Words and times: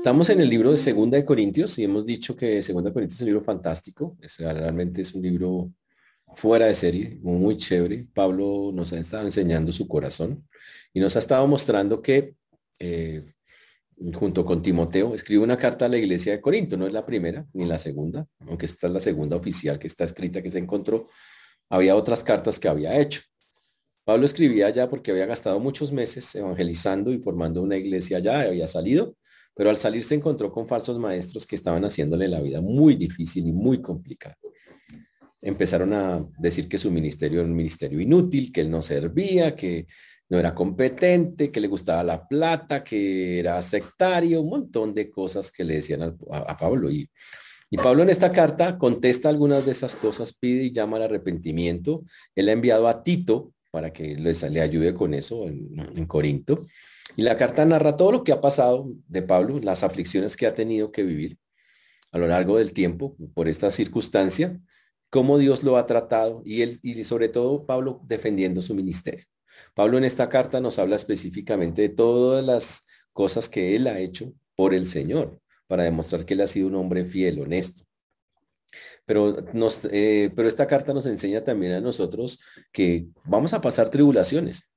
Estamos 0.00 0.30
en 0.30 0.40
el 0.40 0.48
libro 0.48 0.70
de 0.70 0.78
Segunda 0.78 1.18
de 1.18 1.26
Corintios 1.26 1.78
y 1.78 1.84
hemos 1.84 2.06
dicho 2.06 2.34
que 2.34 2.62
Segunda 2.62 2.88
de 2.88 2.94
Corintios 2.94 3.18
es 3.18 3.20
un 3.20 3.26
libro 3.26 3.44
fantástico. 3.44 4.16
Es, 4.22 4.38
realmente 4.38 5.02
es 5.02 5.12
un 5.12 5.20
libro 5.20 5.74
fuera 6.36 6.64
de 6.64 6.72
serie, 6.72 7.18
muy 7.20 7.58
chévere. 7.58 8.08
Pablo 8.14 8.70
nos 8.72 8.94
ha 8.94 8.98
estado 8.98 9.26
enseñando 9.26 9.72
su 9.72 9.86
corazón 9.86 10.48
y 10.94 11.00
nos 11.00 11.16
ha 11.16 11.18
estado 11.18 11.46
mostrando 11.46 12.00
que 12.00 12.34
eh, 12.78 13.26
junto 14.14 14.42
con 14.42 14.62
Timoteo 14.62 15.14
escribe 15.14 15.44
una 15.44 15.58
carta 15.58 15.84
a 15.84 15.88
la 15.90 15.98
iglesia 15.98 16.32
de 16.32 16.40
Corinto. 16.40 16.78
No 16.78 16.86
es 16.86 16.94
la 16.94 17.04
primera 17.04 17.46
ni 17.52 17.66
la 17.66 17.76
segunda, 17.76 18.26
aunque 18.48 18.64
esta 18.64 18.86
es 18.86 18.92
la 18.94 19.00
segunda 19.00 19.36
oficial 19.36 19.78
que 19.78 19.86
está 19.86 20.04
escrita 20.04 20.42
que 20.42 20.48
se 20.48 20.60
encontró. 20.60 21.08
Había 21.68 21.94
otras 21.94 22.24
cartas 22.24 22.58
que 22.58 22.68
había 22.68 22.98
hecho. 22.98 23.20
Pablo 24.04 24.24
escribía 24.24 24.70
ya 24.70 24.88
porque 24.88 25.10
había 25.10 25.26
gastado 25.26 25.60
muchos 25.60 25.92
meses 25.92 26.34
evangelizando 26.34 27.12
y 27.12 27.18
formando 27.18 27.60
una 27.60 27.76
iglesia 27.76 28.18
ya, 28.18 28.40
había 28.40 28.66
salido 28.66 29.14
pero 29.60 29.68
al 29.68 29.76
salir 29.76 30.02
se 30.02 30.14
encontró 30.14 30.50
con 30.50 30.66
falsos 30.66 30.98
maestros 30.98 31.46
que 31.46 31.54
estaban 31.54 31.84
haciéndole 31.84 32.28
la 32.28 32.40
vida 32.40 32.62
muy 32.62 32.94
difícil 32.94 33.46
y 33.46 33.52
muy 33.52 33.82
complicada. 33.82 34.34
Empezaron 35.42 35.92
a 35.92 36.26
decir 36.38 36.66
que 36.66 36.78
su 36.78 36.90
ministerio 36.90 37.40
era 37.40 37.46
un 37.46 37.54
ministerio 37.54 38.00
inútil, 38.00 38.50
que 38.50 38.62
él 38.62 38.70
no 38.70 38.80
servía, 38.80 39.54
que 39.54 39.86
no 40.30 40.38
era 40.38 40.54
competente, 40.54 41.52
que 41.52 41.60
le 41.60 41.68
gustaba 41.68 42.02
la 42.02 42.26
plata, 42.26 42.82
que 42.82 43.38
era 43.38 43.60
sectario, 43.60 44.40
un 44.40 44.48
montón 44.48 44.94
de 44.94 45.10
cosas 45.10 45.52
que 45.52 45.62
le 45.62 45.74
decían 45.74 46.16
a, 46.30 46.56
Pablo. 46.56 46.90
Y, 46.90 47.10
Pablo 47.82 48.02
en 48.02 48.08
esta 48.08 48.32
carta 48.32 48.78
contesta 48.78 49.28
algunas 49.28 49.66
de 49.66 49.72
esas 49.72 49.94
cosas, 49.94 50.32
pide 50.32 50.64
y 50.64 50.72
llama 50.72 50.96
al 50.96 51.02
arrepentimiento. 51.02 52.02
Él 52.34 52.48
ha 52.48 52.52
enviado 52.52 52.88
a 52.88 53.02
Tito 53.02 53.52
para 53.70 53.92
que 53.92 54.16
le 54.16 54.60
ayude 54.62 54.94
con 54.94 55.12
eso 55.12 55.46
en 55.48 56.06
Corinto. 56.06 56.62
Y 57.16 57.22
la 57.22 57.36
carta 57.36 57.64
narra 57.64 57.96
todo 57.96 58.12
lo 58.12 58.24
que 58.24 58.32
ha 58.32 58.40
pasado 58.40 58.88
de 59.08 59.22
Pablo, 59.22 59.58
las 59.60 59.82
aflicciones 59.82 60.36
que 60.36 60.46
ha 60.46 60.54
tenido 60.54 60.92
que 60.92 61.02
vivir 61.02 61.38
a 62.12 62.18
lo 62.18 62.26
largo 62.26 62.58
del 62.58 62.72
tiempo 62.72 63.16
por 63.34 63.48
esta 63.48 63.70
circunstancia, 63.70 64.60
cómo 65.10 65.38
Dios 65.38 65.62
lo 65.62 65.76
ha 65.76 65.86
tratado 65.86 66.42
y, 66.44 66.62
él, 66.62 66.78
y 66.82 67.04
sobre 67.04 67.28
todo 67.28 67.66
Pablo 67.66 68.00
defendiendo 68.04 68.62
su 68.62 68.74
ministerio. 68.74 69.24
Pablo 69.74 69.98
en 69.98 70.04
esta 70.04 70.28
carta 70.28 70.60
nos 70.60 70.78
habla 70.78 70.96
específicamente 70.96 71.82
de 71.82 71.88
todas 71.90 72.44
las 72.44 72.86
cosas 73.12 73.48
que 73.48 73.76
él 73.76 73.86
ha 73.86 73.98
hecho 73.98 74.32
por 74.54 74.74
el 74.74 74.86
Señor, 74.86 75.40
para 75.66 75.84
demostrar 75.84 76.24
que 76.24 76.34
él 76.34 76.40
ha 76.40 76.46
sido 76.46 76.68
un 76.68 76.74
hombre 76.74 77.04
fiel, 77.04 77.40
honesto. 77.40 77.84
Pero, 79.04 79.44
nos, 79.52 79.88
eh, 79.90 80.32
pero 80.34 80.48
esta 80.48 80.66
carta 80.66 80.92
nos 80.92 81.06
enseña 81.06 81.42
también 81.42 81.72
a 81.72 81.80
nosotros 81.80 82.40
que 82.72 83.06
vamos 83.24 83.52
a 83.52 83.60
pasar 83.60 83.88
tribulaciones, 83.88 84.70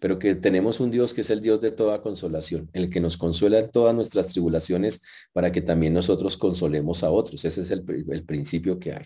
pero 0.00 0.18
que 0.18 0.34
tenemos 0.34 0.80
un 0.80 0.90
Dios 0.90 1.14
que 1.14 1.22
es 1.22 1.30
el 1.30 1.40
Dios 1.40 1.60
de 1.60 1.70
toda 1.70 2.02
consolación, 2.02 2.68
el 2.72 2.90
que 2.90 3.00
nos 3.00 3.16
consuela 3.16 3.58
en 3.58 3.70
todas 3.70 3.94
nuestras 3.94 4.28
tribulaciones 4.28 5.00
para 5.32 5.52
que 5.52 5.62
también 5.62 5.94
nosotros 5.94 6.36
consolemos 6.36 7.02
a 7.04 7.10
otros. 7.10 7.44
Ese 7.44 7.62
es 7.62 7.70
el, 7.70 7.84
principio 8.24 8.78
que 8.78 8.92
hay. 8.92 9.04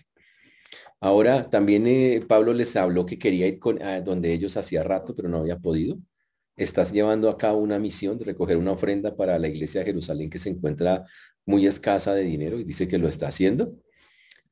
Ahora, 0.99 1.43
también 1.43 1.85
eh, 1.87 2.23
Pablo 2.27 2.53
les 2.53 2.75
habló 2.75 3.05
que 3.05 3.19
quería 3.19 3.47
ir 3.47 3.59
con, 3.59 3.81
a 3.81 4.01
donde 4.01 4.33
ellos 4.33 4.57
hacía 4.57 4.83
rato, 4.83 5.15
pero 5.15 5.29
no 5.29 5.37
había 5.37 5.59
podido. 5.59 5.97
Estás 6.55 6.93
llevando 6.93 7.29
a 7.29 7.37
cabo 7.37 7.59
una 7.59 7.79
misión 7.79 8.17
de 8.19 8.25
recoger 8.25 8.57
una 8.57 8.71
ofrenda 8.73 9.15
para 9.15 9.39
la 9.39 9.47
iglesia 9.47 9.81
de 9.81 9.87
Jerusalén 9.87 10.29
que 10.29 10.39
se 10.39 10.49
encuentra 10.49 11.05
muy 11.45 11.65
escasa 11.67 12.13
de 12.13 12.23
dinero 12.23 12.59
y 12.59 12.63
dice 12.63 12.87
que 12.87 12.97
lo 12.97 13.07
está 13.07 13.27
haciendo. 13.27 13.75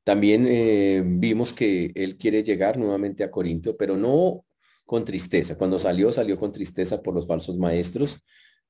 También 0.04 0.46
eh, 0.48 1.02
vimos 1.06 1.52
que 1.54 1.92
él 1.94 2.16
quiere 2.18 2.42
llegar 2.42 2.76
nuevamente 2.76 3.22
a 3.22 3.30
Corinto, 3.30 3.76
pero 3.76 3.96
no 3.96 4.44
con 4.92 5.06
tristeza. 5.06 5.56
Cuando 5.56 5.78
salió, 5.78 6.12
salió 6.12 6.36
con 6.38 6.52
tristeza 6.52 7.00
por 7.00 7.14
los 7.14 7.26
falsos 7.26 7.56
maestros 7.56 8.18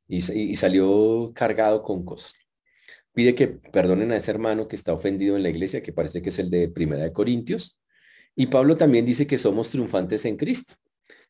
y, 0.06 0.21
salió 0.55 1.33
cargado 1.34 1.83
con 1.83 2.05
cosas. 2.05 2.34
Pide 3.12 3.34
que 3.34 3.49
perdonen 3.49 4.12
a 4.12 4.16
ese 4.19 4.31
hermano 4.31 4.69
que 4.69 4.77
está 4.77 4.93
ofendido 4.93 5.37
en 5.37 5.43
la 5.43 5.49
iglesia, 5.49 5.82
que 5.82 5.93
parece 5.93 6.22
que 6.22 6.28
es 6.28 6.38
el 6.38 6.49
de 6.49 6.69
Primera 6.69 7.03
de 7.03 7.12
Corintios. 7.12 7.77
Y 8.37 8.47
Pablo 8.47 8.77
también 8.77 9.05
dice 9.05 9.27
que 9.27 9.37
somos 9.37 9.71
triunfantes 9.71 10.25
en 10.25 10.37
Cristo, 10.37 10.75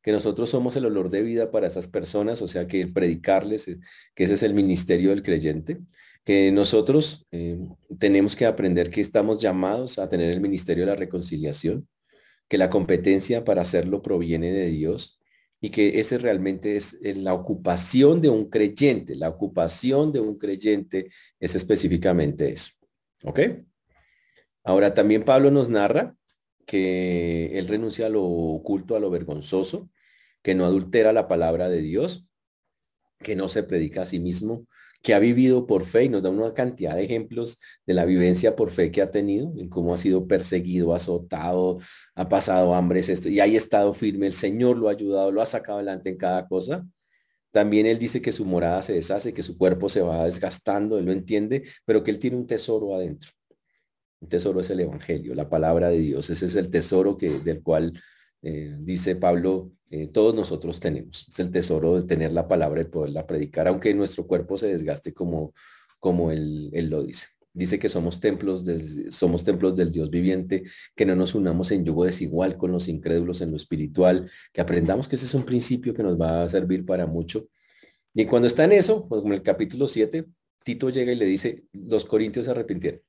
que 0.03 0.13
nosotros 0.13 0.51
somos 0.51 0.77
el 0.77 0.85
olor 0.85 1.09
de 1.09 1.23
vida 1.23 1.51
para 1.51 1.69
esas 1.69 1.89
personas, 1.89 2.43
o 2.43 2.47
sea, 2.47 2.67
que 2.67 2.87
predicarles, 2.87 3.69
eh, 3.69 3.79
que 4.15 4.25
ese 4.25 4.35
es 4.35 4.43
el 4.43 4.53
ministerio 4.53 5.09
del 5.09 5.23
creyente, 5.23 5.79
que 6.23 6.53
nosotros 6.53 7.27
eh, 7.31 7.59
tenemos 7.99 8.37
que 8.37 8.45
aprender 8.45 8.91
que 8.91 9.01
estamos 9.01 9.41
llamados 9.41 9.99
a 9.99 10.11
tener 10.11 10.31
el 10.33 10.43
ministerio 10.43 10.85
de 10.85 10.91
la 10.91 10.97
reconciliación, 10.97 11.89
que 12.53 12.59
la 12.59 12.69
competencia 12.69 13.47
para 13.47 13.63
hacerlo 13.63 14.03
proviene 14.03 14.53
de 14.53 14.67
Dios 14.67 15.19
y 15.59 15.71
que 15.71 16.01
ese 16.01 16.19
realmente 16.19 16.77
es 16.77 16.99
eh, 17.03 17.15
la 17.15 17.33
ocupación 17.33 18.21
de 18.21 18.29
un 18.29 18.51
creyente. 18.51 19.17
La 19.17 19.31
ocupación 19.31 20.13
de 20.13 20.21
un 20.21 20.37
creyente 20.37 21.09
es 21.41 21.55
específicamente 21.55 22.51
eso. 22.51 22.73
¿Ok? 23.25 23.41
Ahora 24.65 24.93
también 24.93 25.25
Pablo 25.25 25.51
nos 25.51 25.71
narra 25.71 26.15
que 26.67 27.59
él 27.59 27.69
renuncia 27.69 28.05
a 28.05 28.11
lo 28.11 28.23
oculto, 28.23 28.97
a 28.97 29.01
lo 29.01 29.09
vergonzoso, 29.09 29.89
que 30.43 30.55
no 30.55 30.67
adultera 30.67 31.15
la 31.15 31.29
palabra 31.29 31.71
de 31.71 31.81
Dios, 31.81 32.29
que 33.21 33.35
no 33.35 33.49
se 33.49 33.63
predica 33.63 34.03
a 34.03 34.05
sí 34.05 34.21
mismo, 34.21 34.67
que 35.03 35.15
ha 35.15 35.19
vivido 35.19 35.67
por 35.67 35.85
fe 35.85 36.05
y 36.05 36.09
nos 36.09 36.23
da 36.23 36.31
una 36.31 36.55
cantidad 36.55 36.95
de 36.95 37.05
ejemplos 37.05 37.59
de 37.87 37.95
la 37.95 38.05
vivencia 38.05 38.55
por 38.55 38.71
fe 38.71 38.93
que 38.93 39.03
ha 39.03 39.11
tenido, 39.11 39.53
en 39.59 39.69
cómo 39.69 39.93
ha 39.93 39.97
sido 39.97 40.27
perseguido, 40.29 40.95
azotado, 40.95 41.79
ha 42.15 42.29
pasado 42.29 42.75
hambres, 42.75 43.09
esto, 43.09 43.29
y 43.29 43.41
ha 43.41 43.47
estado 43.47 43.93
firme, 43.95 44.27
el 44.29 44.33
Señor 44.33 44.79
lo 44.79 44.89
ha 44.89 44.93
ayudado, 44.93 45.33
lo 45.33 45.43
ha 45.43 45.47
sacado 45.47 45.79
adelante 45.79 46.09
en 46.09 46.17
cada 46.17 46.47
cosa. 46.47 46.87
También 47.51 47.85
él 47.87 47.99
dice 47.99 48.23
que 48.23 48.33
su 48.33 48.47
morada 48.47 48.83
se 48.83 48.95
deshace, 48.95 49.35
que 49.35 49.43
su 49.43 49.59
cuerpo 49.59 49.89
se 49.89 50.01
va 50.01 50.25
desgastando, 50.25 50.99
él 50.99 51.05
lo 51.05 51.13
entiende, 51.13 51.65
pero 51.85 52.03
que 52.03 52.11
él 52.11 52.19
tiene 52.19 52.37
un 52.37 52.47
tesoro 52.47 52.95
adentro. 52.95 53.31
Un 54.21 54.29
tesoro 54.29 54.61
es 54.61 54.71
el 54.71 54.81
Evangelio, 54.81 55.35
la 55.35 55.51
palabra 55.51 55.89
de 55.89 55.99
Dios. 55.99 56.31
Ese 56.31 56.47
es 56.47 56.57
el 56.57 56.71
tesoro 56.71 57.17
que, 57.17 57.41
del 57.41 57.63
cual 57.63 57.93
eh, 58.41 58.75
dice 58.79 59.17
Pablo, 59.17 59.73
eh, 59.95 60.07
todos 60.07 60.35
nosotros 60.35 60.81
tenemos. 60.81 61.27
Es 61.29 61.39
el 61.39 61.51
tesoro 61.51 62.01
de 62.01 62.07
tener 62.07 62.33
la 62.33 62.49
palabra 62.49 62.81
y 62.81 62.87
poderla 62.87 63.27
predicar, 63.27 63.69
aunque 63.69 63.93
nuestro 63.93 64.27
cuerpo 64.27 64.57
se 64.57 64.69
desgaste 64.69 65.13
como, 65.13 65.53
como 66.01 66.31
él, 66.31 66.71
él 66.73 66.89
lo 66.89 67.03
dice. 67.03 67.27
Dice 67.53 67.79
que 67.79 67.91
somos 67.91 68.19
templos, 68.19 68.65
somos 69.11 69.45
templos 69.45 69.77
del 69.77 69.93
Dios 69.93 70.09
viviente, 70.09 70.63
que 70.97 71.05
no 71.05 71.15
nos 71.15 71.35
unamos 71.35 71.71
en 71.73 71.85
yugo 71.85 72.07
desigual 72.07 72.57
con 72.57 72.73
los 72.73 72.89
incrédulos 72.89 73.43
en 73.43 73.51
lo 73.51 73.59
espiritual, 73.59 74.31
que 74.55 74.63
aprendamos 74.63 75.09
que 75.09 75.17
ese 75.17 75.27
es 75.27 75.35
un 75.35 75.45
principio 75.45 75.93
que 75.93 76.03
nos 76.03 76.19
va 76.19 76.43
a 76.43 76.49
servir 76.49 76.87
para 76.87 77.07
mucho. 77.07 77.49
Y 78.15 78.25
cuando 78.25 78.49
está 78.49 78.65
en 78.65 78.73
eso, 78.73 79.07
pues 79.07 79.23
en 79.23 79.33
el 79.35 79.43
capítulo 79.43 79.89
7, 79.89 80.25
Tito 80.65 80.89
llega 80.89 81.13
y 81.13 81.17
le 81.17 81.27
dice, 81.27 81.65
los 81.75 82.07
corintios 82.07 82.47
se 82.47 82.53
arrepintieron. 82.53 83.03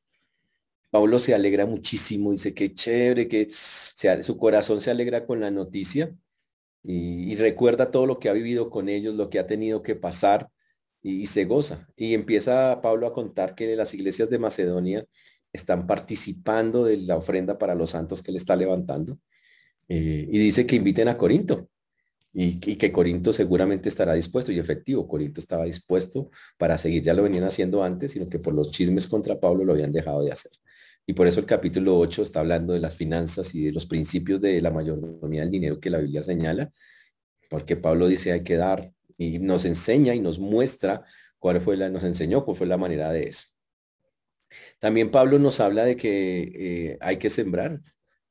Pablo 0.89 1.17
se 1.17 1.33
alegra 1.33 1.65
muchísimo, 1.65 2.33
dice 2.33 2.53
que 2.53 2.73
chévere, 2.73 3.29
que 3.29 3.47
su 3.49 4.37
corazón 4.37 4.81
se 4.81 4.91
alegra 4.91 5.25
con 5.25 5.39
la 5.39 5.49
noticia 5.49 6.13
y, 6.83 7.35
recuerda 7.37 7.91
todo 7.91 8.05
lo 8.05 8.19
que 8.19 8.29
ha 8.29 8.33
vivido 8.33 8.69
con 8.69 8.89
ellos, 8.89 9.15
lo 9.15 9.29
que 9.29 9.39
ha 9.39 9.47
tenido 9.47 9.81
que 9.83 9.95
pasar 9.95 10.49
y, 11.01 11.27
se 11.27 11.45
goza. 11.45 11.87
Y 11.95 12.13
empieza 12.13 12.81
Pablo 12.81 13.07
a 13.07 13.13
contar 13.13 13.55
que 13.55 13.75
las 13.75 13.93
iglesias 13.93 14.29
de 14.29 14.39
Macedonia 14.39 15.05
están 15.53 15.87
participando 15.87 16.83
de 16.85 16.97
la 16.97 17.17
ofrenda 17.17 17.57
para 17.57 17.75
los 17.75 17.91
santos 17.91 18.21
que 18.23 18.31
le 18.31 18.37
está 18.37 18.55
levantando. 18.55 19.17
Eh, 19.87 20.27
y 20.29 20.39
dice 20.39 20.65
que 20.67 20.75
inviten 20.77 21.07
a 21.09 21.17
Corinto 21.17 21.69
y, 22.33 22.59
y, 22.71 22.77
que 22.77 22.91
Corinto 22.91 23.33
seguramente 23.33 23.89
estará 23.89 24.13
dispuesto 24.13 24.51
y 24.51 24.59
efectivo, 24.59 25.07
Corinto 25.07 25.41
estaba 25.41 25.65
dispuesto 25.65 26.31
para 26.57 26.77
seguir, 26.77 27.03
ya 27.03 27.13
lo 27.13 27.23
venían 27.23 27.43
haciendo 27.43 27.83
antes, 27.83 28.13
sino 28.13 28.29
que 28.29 28.39
por 28.39 28.53
los 28.53 28.71
chismes 28.71 29.07
contra 29.07 29.39
Pablo 29.39 29.65
lo 29.65 29.73
habían 29.73 29.91
dejado 29.91 30.23
de 30.23 30.31
hacer. 30.31 30.51
Y 31.05 31.13
por 31.13 31.27
eso 31.27 31.39
el 31.39 31.45
capítulo 31.45 31.97
8 31.99 32.21
está 32.21 32.39
hablando 32.39 32.73
de 32.73 32.79
las 32.79 32.95
finanzas 32.95 33.53
y 33.55 33.65
de 33.65 33.71
los 33.71 33.85
principios 33.85 34.39
de 34.39 34.61
la 34.61 34.71
mayordomía 34.71 35.41
del 35.41 35.51
dinero 35.51 35.79
que 35.79 35.89
la 35.89 35.99
Biblia 35.99 36.21
señala, 36.21 36.71
porque 37.49 37.75
Pablo 37.75 38.07
dice 38.07 38.31
hay 38.31 38.43
que 38.43 38.55
dar 38.55 38.93
y 39.17 39.39
nos 39.39 39.65
enseña 39.65 40.15
y 40.15 40.21
nos 40.21 40.39
muestra 40.39 41.03
cuál 41.39 41.61
fue 41.61 41.77
la, 41.77 41.89
nos 41.89 42.03
enseñó 42.03 42.45
cuál 42.45 42.57
fue 42.57 42.67
la 42.67 42.77
manera 42.77 43.11
de 43.11 43.23
eso. 43.23 43.47
También 44.79 45.11
Pablo 45.11 45.39
nos 45.39 45.59
habla 45.59 45.83
de 45.83 45.97
que 45.97 46.51
eh, 46.55 46.97
hay 47.01 47.17
que 47.17 47.29
sembrar 47.29 47.81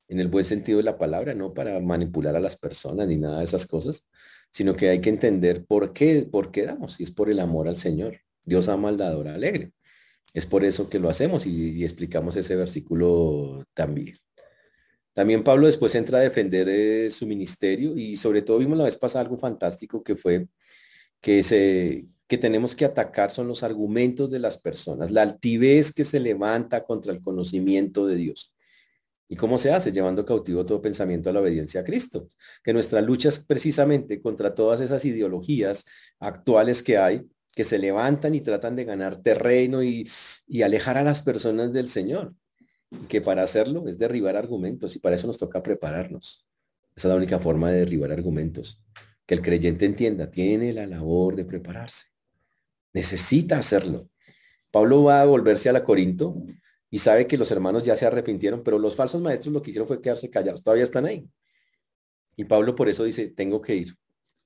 en 0.08 0.20
el 0.20 0.28
buen 0.28 0.44
sentido 0.44 0.78
de 0.78 0.84
la 0.84 0.98
palabra, 0.98 1.34
no 1.34 1.52
para 1.54 1.78
manipular 1.80 2.36
a 2.36 2.40
las 2.40 2.56
personas 2.56 3.08
ni 3.08 3.16
nada 3.16 3.38
de 3.38 3.44
esas 3.44 3.66
cosas, 3.66 4.06
sino 4.50 4.76
que 4.76 4.90
hay 4.90 5.00
que 5.00 5.10
entender 5.10 5.64
por 5.64 5.92
qué, 5.92 6.28
por 6.30 6.50
qué 6.50 6.66
damos, 6.66 7.00
y 7.00 7.04
es 7.04 7.10
por 7.10 7.30
el 7.30 7.40
amor 7.40 7.68
al 7.68 7.76
Señor. 7.76 8.18
Dios 8.44 8.68
ama 8.68 8.88
al 8.88 8.98
dador 8.98 9.28
alegre. 9.28 9.72
Es 10.32 10.46
por 10.46 10.64
eso 10.64 10.88
que 10.88 10.98
lo 10.98 11.10
hacemos 11.10 11.46
y, 11.46 11.84
explicamos 11.84 12.36
ese 12.36 12.56
versículo 12.56 13.64
también. 13.74 14.16
También 15.12 15.44
Pablo 15.44 15.66
después 15.66 15.94
entra 15.94 16.18
a 16.18 16.22
defender 16.22 16.68
eh, 16.70 17.10
su 17.10 17.26
ministerio 17.26 17.96
y 17.96 18.16
sobre 18.16 18.40
todo 18.42 18.58
vimos 18.58 18.78
la 18.78 18.84
vez 18.84 18.96
pasada 18.96 19.22
algo 19.22 19.36
fantástico 19.36 20.02
que 20.02 20.16
fue 20.16 20.48
que, 21.20 21.42
se, 21.42 22.06
que 22.26 22.38
tenemos 22.38 22.74
que 22.74 22.86
atacar 22.86 23.30
son 23.30 23.46
los 23.46 23.62
argumentos 23.62 24.30
de 24.30 24.38
las 24.38 24.56
personas, 24.56 25.10
la 25.10 25.22
altivez 25.22 25.92
que 25.92 26.04
se 26.04 26.18
levanta 26.18 26.84
contra 26.84 27.12
el 27.12 27.22
conocimiento 27.22 28.06
de 28.06 28.16
Dios. 28.16 28.54
¿Y 29.28 29.36
cómo 29.36 29.56
se 29.56 29.72
hace? 29.72 29.92
Llevando 29.92 30.26
cautivo 30.26 30.66
todo 30.66 30.82
pensamiento 30.82 31.30
a 31.30 31.32
la 31.32 31.40
obediencia 31.40 31.80
a 31.80 31.84
Cristo. 31.84 32.28
Que 32.62 32.74
nuestra 32.74 33.00
lucha 33.00 33.30
es 33.30 33.38
precisamente 33.38 34.20
contra 34.20 34.54
todas 34.54 34.82
esas 34.82 35.06
ideologías 35.06 35.86
actuales 36.20 36.82
que 36.82 36.98
hay 36.98 37.22
que 37.54 37.64
se 37.64 37.78
levantan 37.78 38.34
y 38.34 38.40
tratan 38.40 38.76
de 38.76 38.84
ganar 38.84 39.22
terreno 39.22 39.82
y, 39.82 40.08
alejar 40.62 40.96
a 40.98 41.04
las 41.04 41.22
personas 41.22 41.72
del 41.72 41.86
Señor. 41.86 42.34
Que 43.08 43.20
para 43.20 43.42
hacerlo 43.42 43.88
es 43.88 43.98
derribar 43.98 44.36
argumentos 44.36 44.96
y 44.96 44.98
para 44.98 45.16
eso 45.16 45.26
nos 45.26 45.38
toca 45.38 45.62
prepararnos. 45.62 46.46
Esa 46.94 47.08
es 47.08 47.10
la 47.10 47.16
única 47.16 47.38
forma 47.38 47.70
de 47.70 47.80
derribar 47.80 48.12
argumentos. 48.12 48.82
Que 49.26 49.34
el 49.34 49.42
creyente 49.42 49.86
entienda, 49.86 50.30
tiene 50.30 50.72
la 50.72 50.86
labor 50.86 51.36
de 51.36 51.44
prepararse. 51.44 52.08
Necesita 52.92 53.58
hacerlo. 53.58 54.10
Pablo 54.70 55.04
va 55.04 55.22
a 55.22 55.26
volverse 55.26 55.68
a 55.68 55.72
la 55.72 55.84
Corinto 55.84 56.42
y 56.90 56.98
sabe 56.98 57.26
que 57.26 57.38
los 57.38 57.50
hermanos 57.50 57.82
ya 57.82 57.96
se 57.96 58.06
arrepintieron, 58.06 58.62
pero 58.62 58.78
los 58.78 58.96
falsos 58.96 59.22
maestros 59.22 59.52
lo 59.52 59.62
que 59.62 59.70
hicieron 59.70 59.88
fue 59.88 60.02
quedarse 60.02 60.28
callados. 60.28 60.62
Todavía 60.62 60.84
están 60.84 61.06
ahí. 61.06 61.26
Y 62.36 62.44
Pablo 62.44 62.74
por 62.74 62.88
eso 62.88 63.04
dice, 63.04 63.28
tengo 63.28 63.60
que 63.62 63.76
ir. 63.76 63.96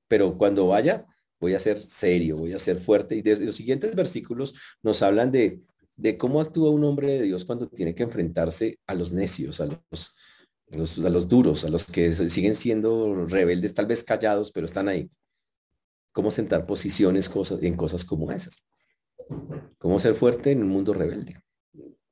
Pero 0.08 0.36
cuando 0.38 0.68
vaya, 0.68 1.06
voy 1.40 1.54
a 1.54 1.58
ser 1.58 1.82
serio, 1.82 2.36
voy 2.36 2.52
a 2.52 2.58
ser 2.58 2.78
fuerte. 2.78 3.16
Y 3.16 3.22
los 3.22 3.56
siguientes 3.56 3.94
versículos 3.94 4.54
nos 4.82 5.02
hablan 5.02 5.30
de, 5.30 5.62
de 5.96 6.18
cómo 6.18 6.40
actúa 6.40 6.70
un 6.70 6.84
hombre 6.84 7.12
de 7.12 7.22
Dios 7.22 7.44
cuando 7.44 7.68
tiene 7.68 7.94
que 7.94 8.02
enfrentarse 8.02 8.78
a 8.86 8.94
los 8.94 9.12
necios, 9.12 9.60
a 9.60 9.66
los, 9.66 11.28
duros, 11.28 11.64
a 11.64 11.68
los 11.68 11.84
que 11.86 12.12
siguen 12.12 12.54
siendo 12.54 13.26
rebeldes, 13.26 13.74
tal 13.74 13.86
vez 13.86 14.04
callados, 14.04 14.52
pero 14.52 14.66
están 14.66 14.88
ahí. 14.88 15.10
Cómo 16.12 16.30
sentar 16.30 16.66
posiciones 16.66 17.30
en 17.60 17.76
cosas 17.76 18.04
como 18.04 18.30
esas. 18.30 18.66
Cómo 19.78 19.98
ser 19.98 20.14
fuerte 20.14 20.52
en 20.52 20.62
un 20.62 20.68
mundo 20.68 20.94
rebelde. 20.94 21.42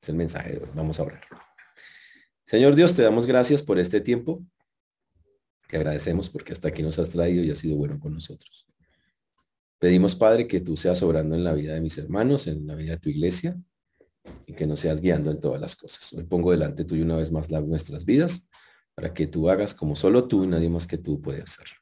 Es 0.01 0.09
el 0.09 0.17
mensaje 0.17 0.53
de 0.53 0.59
hoy. 0.59 0.71
Vamos 0.75 1.01
a 1.01 1.05
orar. 1.05 1.23
Señor 2.45 2.75
Dios, 2.75 2.95
te 2.95 3.03
damos 3.03 3.27
gracias 3.27 3.63
por 3.63 3.79
este 3.79 4.01
tiempo. 4.01 4.45
Te 5.69 5.79
agradecemos 5.79 6.29
porque 6.29 6.53
hasta 6.53 6.69
aquí 6.69 6.83
nos 6.83 6.99
has 6.99 7.11
traído 7.11 7.43
y 7.43 7.51
has 7.51 7.59
sido 7.59 7.77
bueno 7.77 7.99
con 7.99 8.13
nosotros. 8.13 8.67
Pedimos, 9.85 10.15
Padre, 10.15 10.49
que 10.49 10.61
tú 10.61 10.79
seas 10.79 11.03
obrando 11.03 11.35
en 11.35 11.45
la 11.45 11.53
vida 11.53 11.75
de 11.75 11.83
mis 11.83 11.99
hermanos, 11.99 12.47
en 12.47 12.67
la 12.67 12.75
vida 12.75 12.93
de 12.93 13.01
tu 13.01 13.11
iglesia, 13.11 13.55
y 14.47 14.55
que 14.55 14.67
nos 14.67 14.81
seas 14.81 15.03
guiando 15.03 15.31
en 15.31 15.39
todas 15.39 15.61
las 15.61 15.77
cosas. 15.77 16.11
Hoy 16.15 16.25
pongo 16.25 16.53
delante 16.53 16.87
tuyo 16.87 17.05
una 17.05 17.17
vez 17.17 17.31
más 17.31 17.51
las 17.51 17.63
nuestras 17.67 18.07
vidas, 18.07 18.49
para 18.95 19.13
que 19.13 19.27
tú 19.27 19.51
hagas 19.51 19.75
como 19.75 19.95
solo 19.95 20.27
tú 20.27 20.45
y 20.45 20.47
nadie 20.47 20.71
más 20.71 20.87
que 20.87 20.97
tú 20.97 21.21
puede 21.21 21.43
hacerlo. 21.43 21.77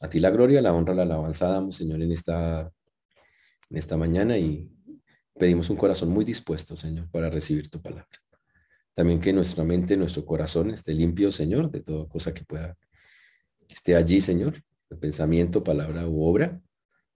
A 0.00 0.08
ti 0.08 0.20
la 0.20 0.30
gloria, 0.30 0.62
la 0.62 0.72
honra, 0.72 0.94
la 0.94 1.02
alabanza 1.02 1.48
damos, 1.48 1.76
Señor, 1.76 2.00
en 2.00 2.12
esta, 2.12 2.72
en 3.68 3.76
esta 3.76 3.98
mañana 3.98 4.38
y 4.38 4.70
pedimos 5.38 5.68
un 5.68 5.76
corazón 5.76 6.08
muy 6.08 6.24
dispuesto, 6.24 6.78
Señor, 6.78 7.10
para 7.10 7.28
recibir 7.28 7.68
tu 7.68 7.82
palabra. 7.82 8.22
También 8.94 9.20
que 9.20 9.34
nuestra 9.34 9.64
mente, 9.64 9.98
nuestro 9.98 10.24
corazón 10.24 10.70
esté 10.70 10.94
limpio, 10.94 11.30
Señor, 11.30 11.70
de 11.70 11.82
toda 11.82 12.08
cosa 12.08 12.32
que 12.32 12.46
pueda, 12.46 12.74
que 13.68 13.74
esté 13.74 13.96
allí, 13.96 14.18
Señor, 14.18 14.64
de 14.88 14.96
pensamiento, 14.96 15.62
palabra 15.62 16.08
u 16.08 16.24
obra, 16.24 16.58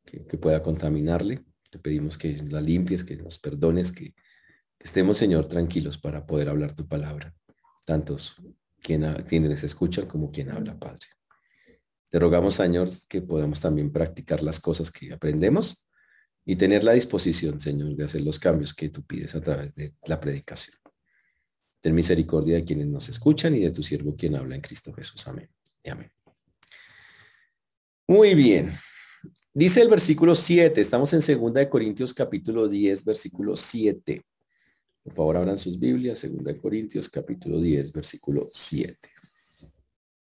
que, 0.06 0.38
pueda 0.38 0.62
contaminarle. 0.62 1.44
Te 1.70 1.78
pedimos 1.78 2.16
que 2.16 2.36
la 2.44 2.60
limpies, 2.60 3.04
que 3.04 3.16
nos 3.16 3.38
perdones, 3.38 3.92
que, 3.92 4.14
estemos, 4.78 5.16
Señor, 5.16 5.48
tranquilos 5.48 5.98
para 5.98 6.24
poder 6.24 6.48
hablar 6.48 6.74
tu 6.74 6.86
palabra. 6.86 7.34
Tantos 7.84 8.36
quien, 8.80 9.04
quienes 9.24 9.64
escuchan 9.64 10.06
como 10.06 10.30
quien 10.30 10.50
habla, 10.50 10.78
Padre. 10.78 11.06
Te 12.08 12.18
rogamos, 12.18 12.54
Señor, 12.54 12.88
que 13.08 13.20
podamos 13.20 13.60
también 13.60 13.92
practicar 13.92 14.42
las 14.42 14.60
cosas 14.60 14.92
que 14.92 15.12
aprendemos 15.12 15.88
y 16.44 16.54
tener 16.54 16.84
la 16.84 16.92
disposición, 16.92 17.58
Señor, 17.58 17.96
de 17.96 18.04
hacer 18.04 18.20
los 18.20 18.38
cambios 18.38 18.72
que 18.72 18.88
tú 18.88 19.04
pides 19.04 19.34
a 19.34 19.40
través 19.40 19.74
de 19.74 19.94
la 20.06 20.20
predicación. 20.20 20.76
Ten 21.80 21.94
misericordia 21.94 22.56
de 22.56 22.64
quienes 22.64 22.86
nos 22.86 23.08
escuchan 23.08 23.54
y 23.56 23.60
de 23.60 23.72
tu 23.72 23.82
siervo 23.82 24.16
quien 24.16 24.36
habla 24.36 24.54
en 24.54 24.60
Cristo 24.60 24.92
Jesús. 24.92 25.26
Amén. 25.26 25.50
Y 25.82 25.90
amén. 25.90 26.12
Muy 28.06 28.36
bien. 28.36 28.72
Dice 29.58 29.80
el 29.80 29.88
versículo 29.88 30.34
7, 30.34 30.78
estamos 30.82 31.14
en 31.14 31.22
segunda 31.22 31.60
de 31.60 31.70
Corintios 31.70 32.12
capítulo 32.12 32.68
10, 32.68 33.06
versículo 33.06 33.56
7. 33.56 34.22
Por 35.02 35.14
favor, 35.14 35.38
abran 35.38 35.56
sus 35.56 35.78
Biblias, 35.78 36.18
segunda 36.18 36.52
de 36.52 36.60
Corintios 36.60 37.08
capítulo 37.08 37.58
10, 37.58 37.90
versículo 37.90 38.50
7. 38.52 38.94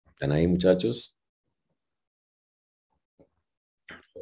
¿Están 0.10 0.31
ahí, 0.31 0.45
muchachos? 0.45 1.18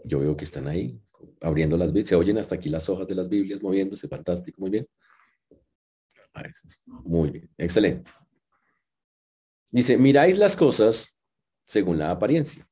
Yo 0.06 0.20
veo 0.20 0.38
que 0.38 0.46
están 0.46 0.70
ahí, 0.70 0.98
abriendo 1.42 1.76
las 1.76 1.90
Biblias. 1.90 2.08
Se 2.08 2.16
oyen 2.16 2.38
hasta 2.38 2.56
aquí 2.56 2.70
las 2.70 2.88
hojas 2.88 3.06
de 3.06 3.16
las 3.16 3.28
Biblias 3.28 3.62
moviéndose, 3.62 4.08
fantástico, 4.08 4.62
muy 4.62 4.70
bien. 4.70 4.88
Muy 6.86 7.30
bien, 7.30 7.50
excelente. 7.58 8.10
Dice, 9.70 9.98
miráis 9.98 10.38
las 10.38 10.56
cosas 10.56 11.14
según 11.66 12.00
la 12.00 12.10
apariencia. 12.10 12.66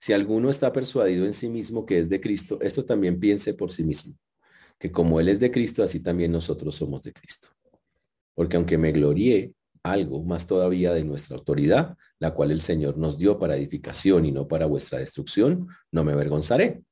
Si 0.00 0.14
alguno 0.14 0.48
está 0.48 0.72
persuadido 0.72 1.26
en 1.26 1.34
sí 1.34 1.50
mismo 1.50 1.84
que 1.84 2.00
es 2.00 2.08
de 2.08 2.22
Cristo, 2.22 2.58
esto 2.62 2.86
también 2.86 3.20
piense 3.20 3.52
por 3.52 3.70
sí 3.70 3.84
mismo, 3.84 4.16
que 4.78 4.90
como 4.90 5.20
Él 5.20 5.28
es 5.28 5.40
de 5.40 5.50
Cristo, 5.50 5.82
así 5.82 6.00
también 6.00 6.32
nosotros 6.32 6.74
somos 6.74 7.02
de 7.02 7.12
Cristo. 7.12 7.48
Porque 8.34 8.56
aunque 8.56 8.78
me 8.78 8.92
glorié 8.92 9.52
algo 9.82 10.22
más 10.22 10.46
todavía 10.46 10.94
de 10.94 11.04
nuestra 11.04 11.36
autoridad, 11.36 11.98
la 12.18 12.32
cual 12.32 12.50
el 12.50 12.62
Señor 12.62 12.96
nos 12.96 13.18
dio 13.18 13.38
para 13.38 13.56
edificación 13.56 14.24
y 14.24 14.32
no 14.32 14.48
para 14.48 14.64
vuestra 14.64 14.98
destrucción, 14.98 15.68
no 15.92 16.02
me 16.02 16.12
avergonzaré, 16.12 16.82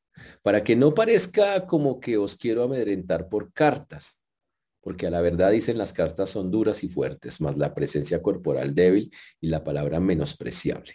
para 0.43 0.62
que 0.62 0.76
no 0.76 0.93
parezca 0.93 1.66
como 1.66 2.00
que 2.00 2.19
os 2.19 2.37
quiero 2.37 2.62
amedrentar 2.62 3.31
por 3.31 3.55
cartas, 3.55 4.20
porque 4.82 5.06
a 5.06 5.10
la 5.10 5.22
verdad 5.22 5.50
dicen 5.50 5.78
las 5.78 5.94
cartas 5.94 6.28
son 6.28 6.50
duras 6.50 6.84
y 6.84 6.88
fuertes, 6.88 7.40
más 7.40 7.56
la 7.56 7.75
presencia 7.75 8.20
corporal 8.20 8.75
débil 8.75 9.10
y 9.40 9.49
la 9.49 9.64
palabra 9.64 9.99
menospreciable. 9.99 10.93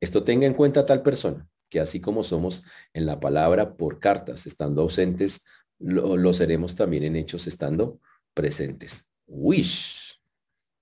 Esto 0.00 0.22
tenga 0.22 0.46
en 0.46 0.54
cuenta 0.54 0.86
tal 0.86 1.02
persona, 1.02 1.48
que 1.70 1.80
así 1.80 2.00
como 2.00 2.22
somos 2.22 2.64
en 2.92 3.06
la 3.06 3.18
palabra 3.18 3.76
por 3.76 3.98
cartas, 3.98 4.46
estando 4.46 4.82
ausentes, 4.82 5.44
lo, 5.78 6.32
seremos 6.32 6.74
también 6.74 7.04
en 7.04 7.16
hechos 7.16 7.46
estando 7.46 8.00
presentes. 8.34 9.10
Wish. 9.26 10.20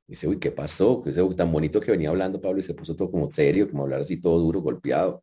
Dice, 0.07 0.29
uy, 0.29 0.39
¿qué 0.39 0.51
pasó? 0.51 1.03
¿Qué 1.03 1.13
tan 1.35 1.51
bonito 1.51 1.81
que 1.81 1.91
venía 1.91 2.11
hablando 2.11 2.41
Pablo 2.41 2.61
y 2.61 2.63
se 2.63 2.75
puso 2.75 2.95
todo 2.95 3.11
como 3.11 3.31
serio, 3.31 3.71
como 3.71 3.85
hablar 3.85 4.03
así 4.03 4.21
todo 4.21 4.39
duro, 4.39 4.61
golpeado. 4.61 5.23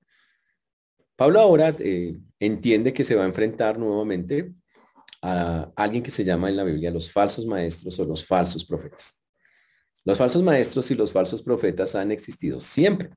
Pablo 1.15 1.39
ahora 1.39 1.75
eh, 1.77 2.17
entiende 2.39 2.93
que 2.93 3.03
se 3.03 3.13
va 3.13 3.23
a 3.23 3.27
enfrentar 3.27 3.77
nuevamente 3.77 4.55
a 5.21 5.71
alguien 5.75 6.01
que 6.01 6.09
se 6.09 6.23
llama 6.23 6.49
en 6.49 6.57
la 6.57 6.63
Biblia 6.63 6.89
los 6.89 7.11
falsos 7.11 7.45
maestros 7.45 7.99
o 7.99 8.05
los 8.05 8.25
falsos 8.25 8.65
profetas. 8.65 9.21
Los 10.03 10.17
falsos 10.17 10.41
maestros 10.41 10.89
y 10.89 10.95
los 10.95 11.11
falsos 11.11 11.43
profetas 11.43 11.93
han 11.93 12.11
existido 12.11 12.59
siempre. 12.59 13.11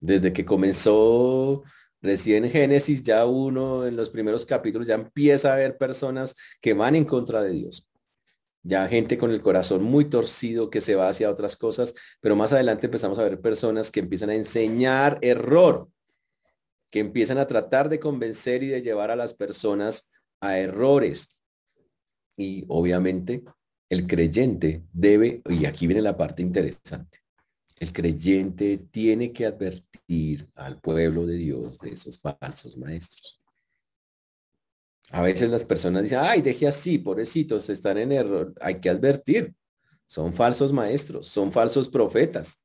Desde 0.00 0.32
que 0.32 0.44
comenzó 0.44 1.62
recién 2.00 2.48
Génesis, 2.48 3.02
ya 3.02 3.26
uno 3.26 3.86
en 3.86 3.96
los 3.96 4.10
primeros 4.10 4.46
capítulos 4.46 4.88
ya 4.88 4.94
empieza 4.94 5.52
a 5.52 5.56
ver 5.56 5.76
personas 5.76 6.34
que 6.60 6.72
van 6.72 6.94
en 6.94 7.04
contra 7.04 7.42
de 7.42 7.50
Dios. 7.50 7.86
Ya 8.62 8.88
gente 8.88 9.16
con 9.16 9.30
el 9.30 9.40
corazón 9.40 9.82
muy 9.82 10.06
torcido 10.06 10.68
que 10.68 10.80
se 10.80 10.94
va 10.94 11.08
hacia 11.08 11.30
otras 11.30 11.56
cosas, 11.56 11.94
pero 12.20 12.36
más 12.36 12.52
adelante 12.52 12.86
empezamos 12.86 13.18
a 13.18 13.24
ver 13.24 13.40
personas 13.40 13.90
que 13.90 14.00
empiezan 14.00 14.30
a 14.30 14.34
enseñar 14.34 15.18
error, 15.22 15.88
que 16.90 17.00
empiezan 17.00 17.38
a 17.38 17.46
tratar 17.46 17.88
de 17.88 18.00
convencer 18.00 18.62
y 18.62 18.68
de 18.68 18.82
llevar 18.82 19.10
a 19.10 19.16
las 19.16 19.32
personas 19.32 20.10
a 20.40 20.58
errores. 20.58 21.36
Y 22.36 22.64
obviamente 22.68 23.44
el 23.88 24.06
creyente 24.06 24.84
debe, 24.92 25.42
y 25.48 25.64
aquí 25.64 25.86
viene 25.86 26.02
la 26.02 26.16
parte 26.16 26.42
interesante, 26.42 27.18
el 27.80 27.92
creyente 27.92 28.78
tiene 28.78 29.32
que 29.32 29.46
advertir 29.46 30.48
al 30.54 30.80
pueblo 30.80 31.26
de 31.26 31.34
Dios 31.34 31.80
de 31.80 31.90
esos 31.90 32.20
falsos 32.20 32.76
maestros. 32.76 33.40
A 35.10 35.22
veces 35.22 35.50
las 35.50 35.64
personas 35.64 36.04
dicen, 36.04 36.20
ay, 36.22 36.40
deje 36.40 36.68
así, 36.68 36.98
pobrecitos, 36.98 37.68
están 37.68 37.98
en 37.98 38.12
error. 38.12 38.54
Hay 38.60 38.78
que 38.78 38.88
advertir. 38.88 39.52
Son 40.06 40.32
falsos 40.32 40.72
maestros, 40.72 41.26
son 41.26 41.50
falsos 41.50 41.88
profetas 41.88 42.62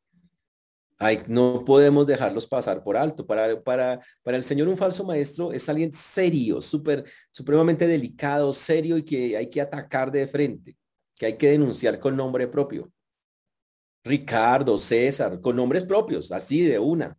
no 1.27 1.63
podemos 1.65 2.07
dejarlos 2.07 2.48
pasar 2.48 2.84
por 2.84 2.98
alto. 2.98 3.25
Para, 3.25 3.62
para, 3.62 4.00
para 4.24 4.38
el 4.38 4.43
Señor 4.43 4.67
un 4.67 4.77
falso 4.77 5.03
maestro 5.03 5.51
es 5.51 5.67
alguien 5.69 5.91
serio, 5.91 6.62
súper, 6.62 7.03
supremamente 7.31 7.88
delicado, 7.88 8.53
serio 8.53 8.98
y 8.98 9.03
que 9.03 9.38
hay 9.38 9.50
que 9.50 9.62
atacar 9.62 10.12
de 10.12 10.27
frente, 10.27 10.77
que 11.15 11.27
hay 11.27 11.38
que 11.38 11.50
denunciar 11.51 12.00
con 12.00 12.15
nombre 12.15 12.48
propio. 12.48 12.91
Ricardo, 14.05 14.77
César, 14.77 15.41
con 15.41 15.55
nombres 15.55 15.83
propios, 15.83 16.31
así 16.31 16.62
de 16.62 16.77
una. 16.77 17.17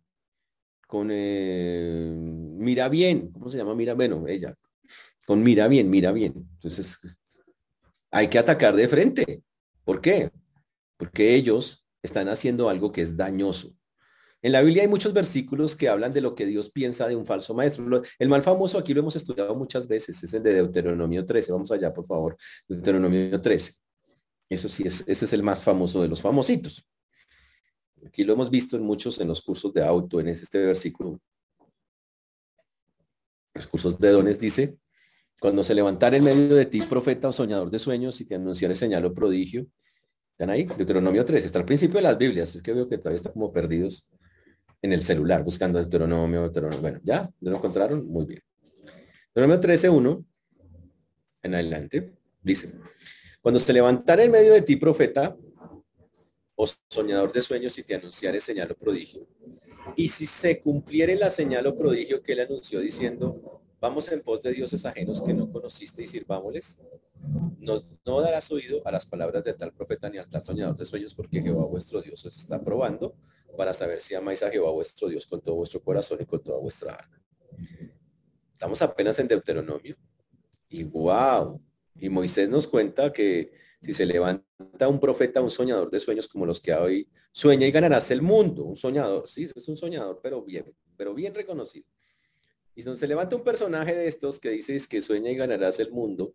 Con 0.87 1.09
eh, 1.11 2.09
mira 2.15 2.87
bien, 2.87 3.29
¿cómo 3.33 3.49
se 3.49 3.57
llama? 3.57 3.75
Mira, 3.75 3.93
bueno, 3.93 4.25
ella. 4.25 4.55
Con 5.25 5.43
mira 5.43 5.67
bien, 5.67 5.89
mira 5.89 6.13
bien. 6.13 6.33
Entonces, 6.53 6.97
hay 8.09 8.29
que 8.29 8.39
atacar 8.39 8.73
de 8.73 8.87
frente. 8.87 9.43
¿Por 9.83 9.99
qué? 9.99 10.31
Porque 10.95 11.35
ellos 11.35 11.85
están 12.01 12.29
haciendo 12.29 12.69
algo 12.69 12.93
que 12.93 13.01
es 13.01 13.17
dañoso. 13.17 13.75
En 14.41 14.53
la 14.53 14.61
Biblia 14.61 14.83
hay 14.83 14.87
muchos 14.87 15.11
versículos 15.11 15.75
que 15.75 15.89
hablan 15.89 16.13
de 16.13 16.21
lo 16.21 16.35
que 16.35 16.45
Dios 16.45 16.69
piensa 16.69 17.05
de 17.09 17.17
un 17.17 17.25
falso 17.25 17.53
maestro. 17.53 18.01
El 18.17 18.29
mal 18.29 18.43
famoso 18.43 18.77
aquí 18.77 18.93
lo 18.93 19.01
hemos 19.01 19.17
estudiado 19.17 19.53
muchas 19.55 19.89
veces, 19.89 20.23
es 20.23 20.33
el 20.33 20.43
de 20.43 20.53
Deuteronomio 20.53 21.25
13. 21.25 21.51
Vamos 21.51 21.71
allá, 21.71 21.93
por 21.93 22.05
favor. 22.05 22.37
Deuteronomio 22.65 23.41
13. 23.41 23.73
Eso 24.49 24.69
sí, 24.69 24.83
es, 24.85 25.03
ese 25.07 25.25
es 25.25 25.33
el 25.33 25.43
más 25.43 25.61
famoso 25.61 26.01
de 26.01 26.07
los 26.07 26.21
famositos. 26.21 26.87
Aquí 28.05 28.23
lo 28.23 28.33
hemos 28.33 28.49
visto 28.49 28.77
en 28.77 28.83
muchos, 28.83 29.19
en 29.19 29.27
los 29.27 29.41
cursos 29.41 29.73
de 29.73 29.83
auto, 29.83 30.19
en 30.19 30.29
este 30.29 30.59
versículo. 30.59 31.19
los 33.53 33.67
cursos 33.67 33.97
de 33.99 34.11
dones, 34.11 34.39
dice, 34.39 34.77
cuando 35.39 35.63
se 35.63 35.75
levantara 35.75 36.17
en 36.17 36.23
medio 36.23 36.55
de 36.55 36.65
ti 36.65 36.81
profeta 36.81 37.27
o 37.27 37.33
soñador 37.33 37.69
de 37.69 37.79
sueños 37.79 38.21
y 38.21 38.25
te 38.25 38.35
anunciara 38.35 38.73
señal 38.75 39.05
o 39.05 39.13
prodigio, 39.13 39.67
¿están 40.31 40.51
ahí? 40.51 40.63
Deuteronomio 40.63 41.25
3, 41.25 41.43
está 41.43 41.59
al 41.59 41.65
principio 41.65 41.97
de 41.97 42.03
las 42.03 42.17
Biblias, 42.17 42.55
es 42.55 42.61
que 42.61 42.73
veo 42.73 42.87
que 42.87 42.97
todavía 42.97 43.17
están 43.17 43.33
como 43.33 43.51
perdidos 43.51 44.07
en 44.81 44.93
el 44.93 45.03
celular 45.03 45.43
buscando 45.43 45.79
Deuteronomio, 45.79 46.41
Deuteronomio. 46.41 46.81
Bueno, 46.81 46.99
ya, 47.03 47.29
¿lo 47.41 47.55
encontraron? 47.55 48.07
Muy 48.07 48.25
bien. 48.25 48.41
Deuteronomio 49.33 49.59
13, 49.59 49.89
1, 49.89 50.25
en 51.43 51.55
adelante, 51.55 52.13
dice, 52.41 52.79
cuando 53.47 53.61
se 53.61 53.71
levantara 53.71 54.25
en 54.25 54.31
medio 54.31 54.51
de 54.51 54.61
ti 54.61 54.75
profeta 54.75 55.33
o 56.53 56.67
soñador 56.89 57.31
de 57.31 57.41
sueños 57.41 57.77
y 57.77 57.83
te 57.83 57.95
anunciare 57.95 58.41
señal 58.41 58.69
o 58.71 58.75
prodigio, 58.75 59.25
y 59.95 60.09
si 60.09 60.27
se 60.27 60.59
cumpliere 60.59 61.15
la 61.15 61.29
señal 61.29 61.65
o 61.67 61.77
prodigio 61.77 62.21
que 62.21 62.33
él 62.33 62.41
anunció 62.41 62.81
diciendo, 62.81 63.61
vamos 63.79 64.11
en 64.11 64.19
pos 64.19 64.41
de 64.41 64.51
dioses 64.51 64.85
ajenos 64.85 65.21
que 65.21 65.33
no 65.33 65.49
conociste 65.49 66.03
y 66.03 66.07
sirvámosles, 66.07 66.81
no, 67.59 67.81
no 68.05 68.19
darás 68.19 68.51
oído 68.51 68.81
a 68.83 68.91
las 68.91 69.05
palabras 69.05 69.45
de 69.45 69.53
tal 69.53 69.71
profeta 69.71 70.09
ni 70.09 70.17
al 70.17 70.27
tal 70.27 70.43
soñador 70.43 70.75
de 70.75 70.85
sueños, 70.85 71.15
porque 71.15 71.41
Jehová 71.41 71.67
vuestro 71.67 72.01
Dios 72.01 72.25
os 72.25 72.35
está 72.35 72.61
probando 72.61 73.15
para 73.55 73.71
saber 73.71 74.01
si 74.01 74.13
amáis 74.13 74.43
a 74.43 74.49
Jehová 74.49 74.71
vuestro 74.71 75.07
Dios 75.07 75.25
con 75.25 75.39
todo 75.39 75.55
vuestro 75.55 75.81
corazón 75.81 76.17
y 76.19 76.25
con 76.25 76.43
toda 76.43 76.59
vuestra 76.59 76.95
alma. 76.95 77.21
Estamos 78.51 78.81
apenas 78.81 79.17
en 79.19 79.29
Deuteronomio. 79.29 79.95
Y 80.67 80.83
wow. 80.83 81.61
Y 81.99 82.09
Moisés 82.09 82.49
nos 82.49 82.67
cuenta 82.67 83.11
que 83.11 83.51
si 83.81 83.93
se 83.93 84.05
levanta 84.05 84.87
un 84.87 84.99
profeta, 84.99 85.41
un 85.41 85.51
soñador 85.51 85.89
de 85.89 85.99
sueños 85.99 86.27
como 86.27 86.45
los 86.45 86.59
que 86.59 86.73
hoy, 86.73 87.07
sueña 87.31 87.67
y 87.67 87.71
ganarás 87.71 88.11
el 88.11 88.21
mundo. 88.21 88.65
Un 88.65 88.77
soñador, 88.77 89.27
sí, 89.27 89.43
es 89.43 89.67
un 89.67 89.77
soñador, 89.77 90.19
pero 90.21 90.43
bien, 90.43 90.73
pero 90.95 91.13
bien 91.13 91.33
reconocido. 91.33 91.85
Y 92.75 92.83
si 92.83 92.95
se 92.95 93.07
levanta 93.07 93.35
un 93.35 93.43
personaje 93.43 93.95
de 93.95 94.07
estos 94.07 94.39
que 94.39 94.51
dice 94.51 94.77
que 94.87 95.01
sueña 95.01 95.31
y 95.31 95.35
ganarás 95.35 95.79
el 95.79 95.91
mundo, 95.91 96.33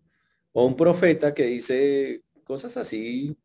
o 0.52 0.66
un 0.66 0.76
profeta 0.76 1.32
que 1.32 1.44
dice 1.46 2.22
cosas 2.44 2.76
así 2.76 3.36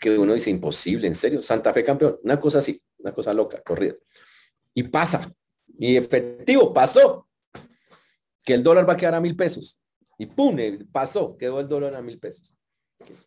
que 0.00 0.18
uno 0.18 0.34
dice 0.34 0.50
imposible, 0.50 1.06
en 1.06 1.14
serio, 1.14 1.42
Santa 1.42 1.72
Fe 1.72 1.82
campeón, 1.82 2.18
una 2.22 2.38
cosa 2.38 2.58
así, 2.58 2.82
una 2.98 3.12
cosa 3.12 3.32
loca, 3.32 3.62
corrida. 3.62 3.94
Y 4.74 4.84
pasa, 4.84 5.32
y 5.78 5.96
efectivo, 5.96 6.72
pasó, 6.72 7.28
que 8.42 8.54
el 8.54 8.62
dólar 8.62 8.88
va 8.88 8.92
a 8.92 8.96
quedar 8.96 9.14
a 9.14 9.20
mil 9.20 9.36
pesos. 9.36 9.80
Y 10.18 10.26
pum, 10.26 10.56
pasó, 10.92 11.36
quedó 11.36 11.60
el 11.60 11.68
dólar 11.68 11.94
a 11.94 12.02
mil 12.02 12.18
pesos. 12.18 12.54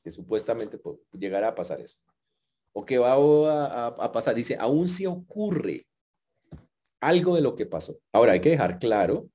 Que, 0.04 0.10
supuestamente 0.10 0.80
llegará 1.12 1.50
a 1.50 1.56
pasar 1.56 1.82
eso. 1.82 1.98
O 2.74 2.86
que 2.86 2.98
va 2.98 3.14
a, 3.14 3.88
a 3.88 4.12
pasar, 4.12 4.36
dice, 4.36 4.56
aún 4.60 4.88
si 4.88 5.06
ocurre 5.06 5.86
algo 7.00 7.36
de 7.36 7.42
lo 7.42 7.56
que 7.56 7.66
pasó. 7.66 8.00
Ahora 8.12 8.34
hay 8.34 8.40
que 8.40 8.50
dejar 8.50 8.80
claro 8.80 9.30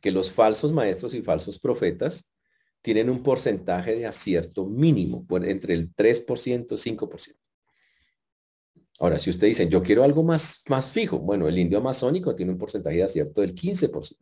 que 0.00 0.10
los 0.10 0.32
falsos 0.32 0.72
maestros 0.72 1.14
y 1.14 1.22
falsos 1.22 1.58
profetas 1.58 2.28
tienen 2.82 3.08
un 3.08 3.22
porcentaje 3.22 3.94
de 3.94 4.06
acierto 4.06 4.66
mínimo, 4.66 5.24
por 5.26 5.46
entre 5.46 5.74
el 5.74 5.94
3% 5.94 6.66
y 6.72 6.96
5%. 6.96 7.38
Ahora, 8.98 9.18
si 9.18 9.30
usted 9.30 9.46
dice, 9.46 9.68
yo 9.68 9.82
quiero 9.82 10.04
algo 10.04 10.22
más, 10.22 10.62
más 10.68 10.90
fijo, 10.90 11.18
bueno, 11.18 11.48
el 11.48 11.58
indio 11.58 11.78
amazónico 11.78 12.34
tiene 12.34 12.52
un 12.52 12.58
porcentaje 12.58 12.96
de 12.96 13.04
acierto 13.04 13.40
del 13.40 13.54
15%. 13.54 14.16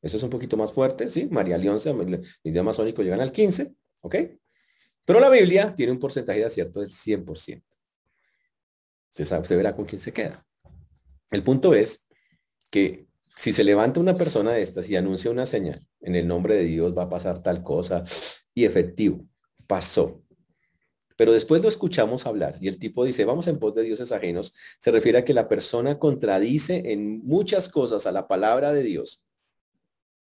Eso 0.00 0.16
es 0.16 0.22
un 0.22 0.30
poquito 0.30 0.56
más 0.56 0.72
fuerte, 0.72 1.08
¿sí? 1.08 1.28
María 1.30 1.58
León, 1.58 1.78
el 1.84 2.22
indio 2.44 2.60
amazónico 2.60 3.02
llegan 3.02 3.20
al 3.20 3.32
15, 3.32 3.74
¿ok? 4.02 4.16
Pero 5.04 5.20
la 5.20 5.28
Biblia 5.28 5.74
tiene 5.74 5.92
un 5.92 5.98
porcentaje 5.98 6.40
de 6.40 6.44
acierto 6.44 6.80
del 6.80 6.90
100%. 6.90 7.62
Usted, 9.10 9.24
sabe, 9.24 9.42
usted 9.42 9.56
verá 9.56 9.74
con 9.74 9.86
quién 9.86 10.00
se 10.00 10.12
queda. 10.12 10.46
El 11.30 11.42
punto 11.42 11.74
es 11.74 12.06
que 12.70 13.08
si 13.26 13.52
se 13.52 13.64
levanta 13.64 14.00
una 14.00 14.14
persona 14.14 14.52
de 14.52 14.62
estas 14.62 14.88
y 14.90 14.96
anuncia 14.96 15.30
una 15.30 15.46
señal, 15.46 15.86
en 16.00 16.14
el 16.14 16.26
nombre 16.26 16.56
de 16.56 16.64
Dios 16.64 16.96
va 16.96 17.04
a 17.04 17.08
pasar 17.08 17.42
tal 17.42 17.62
cosa, 17.62 18.04
y 18.54 18.64
efectivo, 18.64 19.26
pasó. 19.66 20.22
Pero 21.16 21.32
después 21.32 21.60
lo 21.62 21.68
escuchamos 21.68 22.26
hablar 22.26 22.56
y 22.60 22.68
el 22.68 22.78
tipo 22.78 23.04
dice, 23.04 23.24
vamos 23.24 23.48
en 23.48 23.58
pos 23.58 23.74
de 23.74 23.82
dioses 23.82 24.12
ajenos, 24.12 24.54
se 24.78 24.90
refiere 24.92 25.18
a 25.18 25.24
que 25.24 25.34
la 25.34 25.48
persona 25.48 25.98
contradice 25.98 26.92
en 26.92 27.24
muchas 27.26 27.68
cosas 27.68 28.06
a 28.06 28.12
la 28.12 28.28
palabra 28.28 28.72
de 28.72 28.82
Dios. 28.84 29.24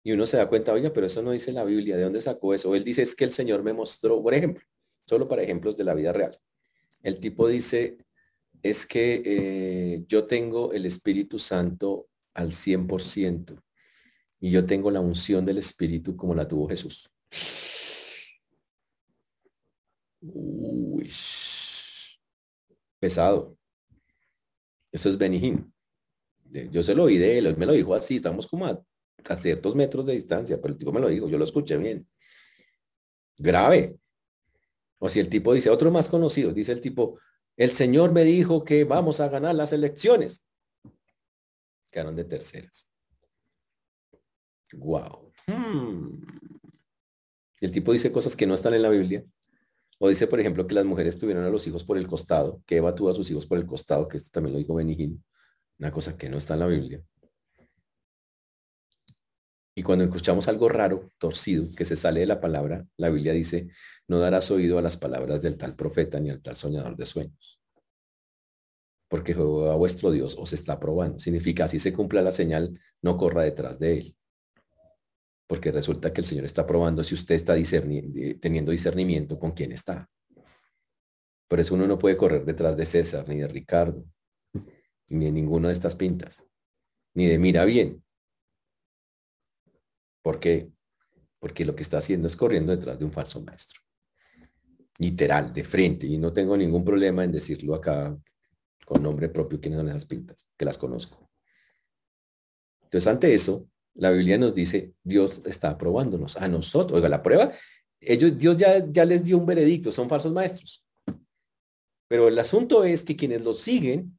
Y 0.06 0.12
uno 0.12 0.26
se 0.26 0.37
da 0.37 0.49
cuenta, 0.49 0.75
oiga, 0.75 0.92
pero 0.92 1.06
eso 1.06 1.23
no 1.23 1.30
dice 1.30 1.50
la 1.50 1.64
Biblia, 1.64 1.96
¿de 1.96 2.02
dónde 2.02 2.20
sacó 2.20 2.52
eso? 2.52 2.75
Él 2.75 2.84
dice, 2.84 3.02
es 3.02 3.14
que 3.14 3.25
el 3.25 3.32
Señor 3.32 3.62
me 3.62 3.73
mostró, 3.73 4.23
por 4.23 4.34
ejemplo, 4.34 4.62
solo 5.06 5.26
para 5.26 5.42
ejemplos 5.42 5.78
de 5.78 5.84
la 5.84 5.94
vida 5.94 6.12
real. 6.12 6.38
El 7.02 7.18
tipo 7.18 7.49
dice, 7.49 7.96
es 8.62 8.87
que 8.87 9.23
eh, 9.25 10.04
yo 10.06 10.26
tengo 10.26 10.75
el 10.75 10.84
Espíritu 10.84 11.38
Santo 11.38 12.08
al 12.34 12.50
100% 12.50 13.58
y 14.40 14.50
yo 14.50 14.66
tengo 14.66 14.90
la 14.90 15.00
unción 15.00 15.46
del 15.46 15.56
Espíritu 15.56 16.14
como 16.16 16.34
la 16.34 16.46
tuvo 16.46 16.68
Jesús. 16.68 17.11
Uy, 20.20 21.11
pesado. 22.99 23.56
Eso 24.92 25.08
es 25.08 25.16
Benihim. 25.16 25.73
Yo 26.70 26.82
se 26.82 26.94
lo 26.94 27.04
oí 27.04 27.16
de 27.16 27.38
él, 27.38 27.46
él 27.46 27.56
me 27.56 27.66
lo 27.66 27.73
dijo 27.73 27.94
así, 27.94 28.16
estamos 28.16 28.46
como 28.46 28.66
a, 28.66 28.84
a, 29.28 29.37
ciertos 29.37 29.75
metros 29.75 30.06
de 30.06 30.14
distancia, 30.14 30.61
pero 30.61 30.73
el 30.73 30.78
tipo 30.78 30.92
me 30.92 31.00
lo 31.00 31.09
dijo, 31.09 31.28
yo 31.28 31.38
lo 31.38 31.44
escuché 31.44 31.76
bien. 31.76 32.06
Grave. 33.37 33.97
O 34.99 35.09
si 35.09 35.21
el 35.21 35.28
tipo 35.28 35.52
dice, 35.52 35.71
otro 35.71 35.90
más 35.90 36.09
conocido, 36.09 36.52
dice 36.52 36.73
el 36.73 36.80
tipo, 36.80 37.18
el 37.56 37.71
Señor 37.71 38.12
me 38.12 38.25
dijo 38.25 38.64
que 38.64 38.85
vamos 38.85 39.21
a 39.21 39.28
ganar 39.28 39.54
las 39.54 39.73
elecciones 39.73 40.44
quedaron 41.94 42.16
de 42.16 42.25
terceras. 42.25 42.90
Wow. 44.73 45.33
Hmm. 45.47 46.25
El 47.61 47.71
tipo 47.71 47.92
dice 47.92 48.11
cosas 48.11 48.35
que 48.35 48.49
no 48.49 48.54
están 48.54 48.75
en 48.75 48.83
la 48.83 48.88
Biblia. 48.88 49.25
O 50.00 50.09
dice, 50.09 50.26
por 50.26 50.40
ejemplo, 50.40 50.66
que 50.66 50.75
las 50.75 50.85
mujeres 50.85 51.16
tuvieron 51.16 51.44
a 51.44 51.50
los 51.50 51.64
hijos 51.68 51.85
por 51.85 51.97
el 51.97 52.09
costado, 52.09 52.61
que 52.66 52.78
Eva 52.78 52.97
tuvo 52.97 53.11
a 53.11 53.14
sus 53.14 53.30
hijos 53.30 53.47
por 53.47 53.59
el 53.59 53.66
costado, 53.66 54.09
que 54.09 54.16
esto 54.16 54.30
también 54.33 54.54
lo 54.54 54.59
dijo 54.59 54.75
Benigín. 54.75 55.25
Una 55.78 55.92
cosa 55.92 56.18
que 56.18 56.28
no 56.28 56.38
está 56.38 56.54
en 56.54 56.61
la 56.61 56.66
Biblia. 56.66 57.00
Y 59.76 59.83
cuando 59.83 60.04
escuchamos 60.04 60.47
algo 60.49 60.69
raro, 60.69 61.11
torcido, 61.19 61.66
que 61.76 61.85
se 61.85 61.97
sale 61.97 62.21
de 62.21 62.26
la 62.26 62.40
palabra, 62.40 62.87
la 62.97 63.11
Biblia 63.11 63.33
dice, 63.33 63.69
no 64.07 64.21
darás 64.21 64.50
oído 64.50 64.78
a 64.78 64.83
las 64.83 64.97
palabras 64.97 65.43
del 65.43 65.57
tal 65.57 65.75
profeta 65.75 66.21
ni 66.21 66.31
al 66.31 66.43
tal 66.43 66.57
soñador 66.57 66.97
de 66.97 67.07
sueños 67.07 67.54
porque 69.14 69.33
Jehová 69.33 69.76
vuestro 69.76 70.11
Dios 70.11 70.37
os 70.38 70.52
está 70.52 70.81
probando. 70.81 71.21
Significa, 71.21 71.69
si 71.69 71.78
se 71.78 71.93
cumpla 71.93 72.21
la 72.21 72.33
señal, 72.33 72.76
no 73.00 73.16
corra 73.16 73.43
detrás 73.43 73.78
de 73.78 73.99
él. 73.99 74.16
Porque 75.47 75.71
resulta 75.71 76.12
que 76.12 76.21
el 76.21 76.26
Señor 76.26 76.45
está 76.45 76.66
probando 76.66 77.04
si 77.04 77.14
usted 77.14 77.37
está 77.37 77.54
teniendo 78.40 78.73
discernimiento 78.73 79.38
con 79.38 79.52
quién 79.52 79.71
está. 79.71 80.11
Por 81.47 81.61
eso 81.61 81.76
uno 81.76 81.87
no 81.87 81.97
puede 81.97 82.16
correr 82.16 82.45
detrás 82.45 82.76
de 82.76 82.87
César, 82.87 83.28
ni 83.28 83.37
de 83.37 83.47
Ricardo, 83.47 84.04
ni 85.11 85.26
de 85.26 85.31
ninguna 85.31 85.69
de 85.69 85.75
estas 85.75 85.95
pintas, 85.95 86.47
ni 87.14 87.26
de 87.26 87.38
mira 87.38 87.64
bien. 87.64 88.03
¿Por 90.25 90.40
qué? 90.40 90.71
Porque 91.38 91.66
lo 91.66 91.76
que 91.76 91.83
está 91.83 91.99
haciendo 91.99 92.26
es 92.26 92.35
corriendo 92.35 92.75
detrás 92.75 92.99
de 92.99 93.04
un 93.04 93.12
falso 93.12 93.43
maestro. 93.43 93.83
Literal, 94.99 95.52
de 95.52 95.62
frente. 95.62 96.07
Y 96.07 96.16
no 96.16 96.33
tengo 96.33 96.57
ningún 96.57 96.83
problema 96.83 97.25
en 97.25 97.31
decirlo 97.31 97.75
acá 97.75 98.16
con 98.87 99.02
nombre 99.02 99.28
propio 99.28 99.61
quiénes 99.61 99.78
son 99.78 99.88
esas 99.90 100.07
pintas, 100.07 100.47
que 100.57 100.64
las 100.64 100.78
conozco. 100.78 101.31
Entonces, 102.85 103.07
ante 103.07 103.35
eso, 103.35 103.69
la 103.93 104.11
Biblia 104.12 104.38
nos 104.38 104.54
dice, 104.54 104.95
Dios 105.02 105.43
está 105.45 105.71
aprobándonos 105.71 106.38
a 106.38 106.49
nosotros. 106.49 106.97
Oiga, 106.97 107.11
la 107.11 107.23
prueba, 107.23 107.52
ellos, 108.00 108.38
Dios 108.38 108.57
ya, 108.57 108.90
ya 108.90 109.04
les 109.04 109.25
dio 109.25 109.37
un 109.37 109.45
veredicto, 109.45 109.93
son 109.93 110.09
falsos 110.09 110.33
maestros. 110.33 110.83
Pero 112.09 112.28
el 112.28 112.38
asunto 112.38 112.83
es 112.85 113.04
que 113.04 113.14
quienes 113.14 113.43
los 113.43 113.61
siguen 113.61 114.19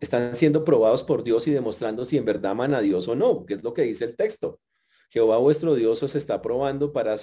están 0.00 0.34
siendo 0.34 0.64
probados 0.64 1.04
por 1.04 1.22
Dios 1.22 1.46
y 1.46 1.52
demostrando 1.52 2.04
si 2.04 2.16
en 2.16 2.24
verdad 2.24 2.52
aman 2.52 2.74
a 2.74 2.80
Dios 2.80 3.06
o 3.06 3.14
no, 3.14 3.46
que 3.46 3.54
es 3.54 3.62
lo 3.62 3.72
que 3.72 3.82
dice 3.82 4.04
el 4.06 4.16
texto. 4.16 4.58
Jehová 5.10 5.38
vuestro 5.38 5.74
Dios 5.74 6.02
os 6.02 6.14
está 6.14 6.40
probando 6.40 6.92
para 6.92 7.16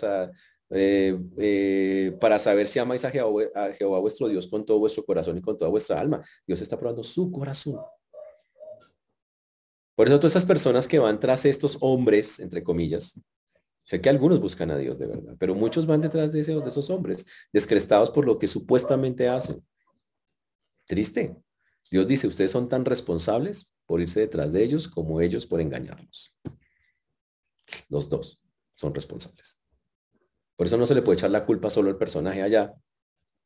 eh, 0.69 1.17
eh, 1.37 2.17
para 2.19 2.39
saber 2.39 2.67
si 2.67 2.79
amáis 2.79 3.05
a 3.05 3.11
Jehová, 3.11 3.99
vuestro 3.99 4.27
Dios 4.27 4.47
con 4.47 4.65
todo 4.65 4.79
vuestro 4.79 5.05
corazón 5.05 5.37
y 5.37 5.41
con 5.41 5.57
toda 5.57 5.71
vuestra 5.71 5.99
alma. 5.99 6.21
Dios 6.45 6.61
está 6.61 6.77
probando 6.77 7.03
su 7.03 7.31
corazón. 7.31 7.79
Por 9.95 10.07
eso 10.07 10.19
todas 10.19 10.33
esas 10.33 10.45
personas 10.45 10.87
que 10.87 10.99
van 10.99 11.19
tras 11.19 11.45
estos 11.45 11.77
hombres, 11.81 12.39
entre 12.39 12.63
comillas, 12.63 13.19
sé 13.83 13.99
que 13.99 14.09
algunos 14.09 14.39
buscan 14.39 14.69
a 14.69 14.77
Dios 14.77 14.99
de 14.99 15.07
verdad, 15.07 15.35
pero 15.39 15.55
muchos 15.55 15.87
van 15.87 16.01
detrás 16.01 16.31
de, 16.33 16.43
de 16.43 16.67
esos 16.67 16.89
hombres, 16.89 17.25
descrestados 17.51 18.11
por 18.11 18.25
lo 18.25 18.37
que 18.37 18.47
supuestamente 18.47 19.27
hacen. 19.27 19.65
Triste. 20.85 21.35
Dios 21.89 22.05
dice, 22.05 22.27
ustedes 22.27 22.51
son 22.51 22.67
tan 22.67 22.83
responsables 22.83 23.71
por 23.85 24.01
irse 24.01 24.19
detrás 24.19 24.51
de 24.51 24.61
ellos 24.61 24.87
como 24.87 25.21
ellos 25.21 25.45
por 25.45 25.61
engañarlos. 25.61 26.35
Los 27.89 28.09
dos 28.09 28.41
son 28.75 28.93
responsables. 28.93 29.59
Por 30.55 30.67
eso 30.67 30.77
no 30.77 30.87
se 30.87 30.95
le 30.95 31.01
puede 31.01 31.17
echar 31.17 31.31
la 31.31 31.45
culpa 31.45 31.69
solo 31.69 31.89
al 31.89 31.97
personaje 31.97 32.41
allá. 32.41 32.73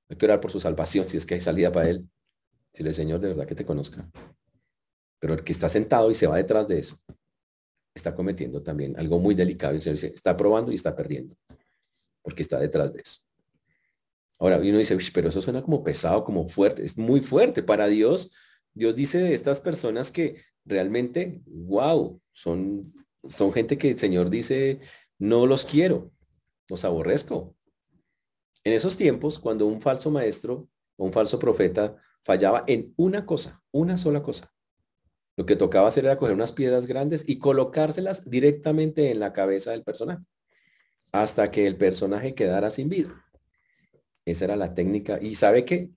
Hay 0.10 0.18
que 0.18 0.26
orar 0.26 0.42
por 0.42 0.52
su 0.52 0.60
salvación 0.60 1.06
si 1.06 1.18
es 1.18 1.26
que 1.26 1.36
hay 1.36 1.42
salida 1.42 1.72
para 1.72 1.90
él. 1.90 2.10
Si 2.74 2.84
el 2.84 2.94
Señor 2.94 3.20
de 3.20 3.30
verdad 3.30 3.46
que 3.46 3.56
te 3.56 3.66
conozca. 3.66 4.10
Pero 5.20 5.34
el 5.34 5.44
que 5.44 5.52
está 5.52 5.70
sentado 5.70 6.10
y 6.10 6.16
se 6.16 6.28
va 6.28 6.38
detrás 6.38 6.68
de 6.68 6.80
eso. 6.80 6.98
está 7.94 8.16
cometiendo 8.16 8.64
también 8.64 8.98
algo 8.98 9.20
muy 9.20 9.36
delicado. 9.36 9.74
El 9.74 9.82
Señor 9.82 9.96
dice, 9.96 10.14
está 10.14 10.36
probando 10.38 10.72
y 10.72 10.76
está 10.76 10.96
perdiendo, 10.96 11.36
porque 12.22 12.42
está 12.42 12.58
detrás 12.58 12.94
de 12.94 13.02
eso. 13.02 13.20
Ahora 14.40 14.58
uno 14.58 14.78
dice, 14.78 14.98
pero 15.14 15.30
eso 15.30 15.42
suena 15.42 15.62
como 15.62 15.84
pesado, 15.84 16.24
como 16.24 16.48
fuerte. 16.48 16.84
Es 16.84 16.98
muy 16.98 17.20
fuerte 17.20 17.62
para 17.62 17.88
Dios. 17.88 18.32
Dios 18.74 18.96
dice 18.96 19.20
de 19.20 19.34
estas 19.34 19.60
personas 19.60 20.10
que 20.10 20.42
realmente, 20.66 21.42
wow, 21.46 22.20
son, 22.32 22.82
son 23.24 23.54
gente 23.54 23.78
que 23.78 23.92
el 23.92 24.00
Señor 24.00 24.30
dice, 24.30 24.80
no 25.20 25.46
los 25.46 25.66
quiero, 25.66 26.12
los 26.70 26.86
aborrezco. 26.86 27.56
En 28.64 28.74
esos 28.74 28.98
tiempos, 28.98 29.40
cuando 29.40 29.66
un 29.66 29.82
falso 29.82 30.12
maestro 30.12 30.70
o 30.98 31.06
un 31.06 31.14
falso 31.14 31.40
profeta 31.40 31.96
fallaba 32.24 32.64
en 32.68 32.94
una 32.98 33.26
cosa, 33.26 33.64
una 33.72 33.98
sola 33.98 34.22
cosa, 34.22 34.54
lo 35.38 35.46
que 35.46 35.56
tocaba 35.56 35.88
hacer 35.88 36.06
era 36.06 36.18
coger 36.18 36.36
unas 36.36 36.52
piedras 36.52 36.86
grandes 36.86 37.24
y 37.28 37.40
colocárselas 37.40 38.30
directamente 38.30 39.12
en 39.12 39.20
la 39.20 39.34
cabeza 39.34 39.72
del 39.72 39.84
personaje, 39.84 40.24
hasta 41.12 41.52
que 41.52 41.68
el 41.68 41.78
personaje 41.78 42.36
quedara 42.36 42.70
sin 42.70 42.90
vida. 42.90 43.26
Esa 44.26 44.46
era 44.46 44.56
la 44.56 44.74
técnica. 44.74 45.20
Y 45.22 45.36
sabe 45.36 45.66
que 45.66 45.92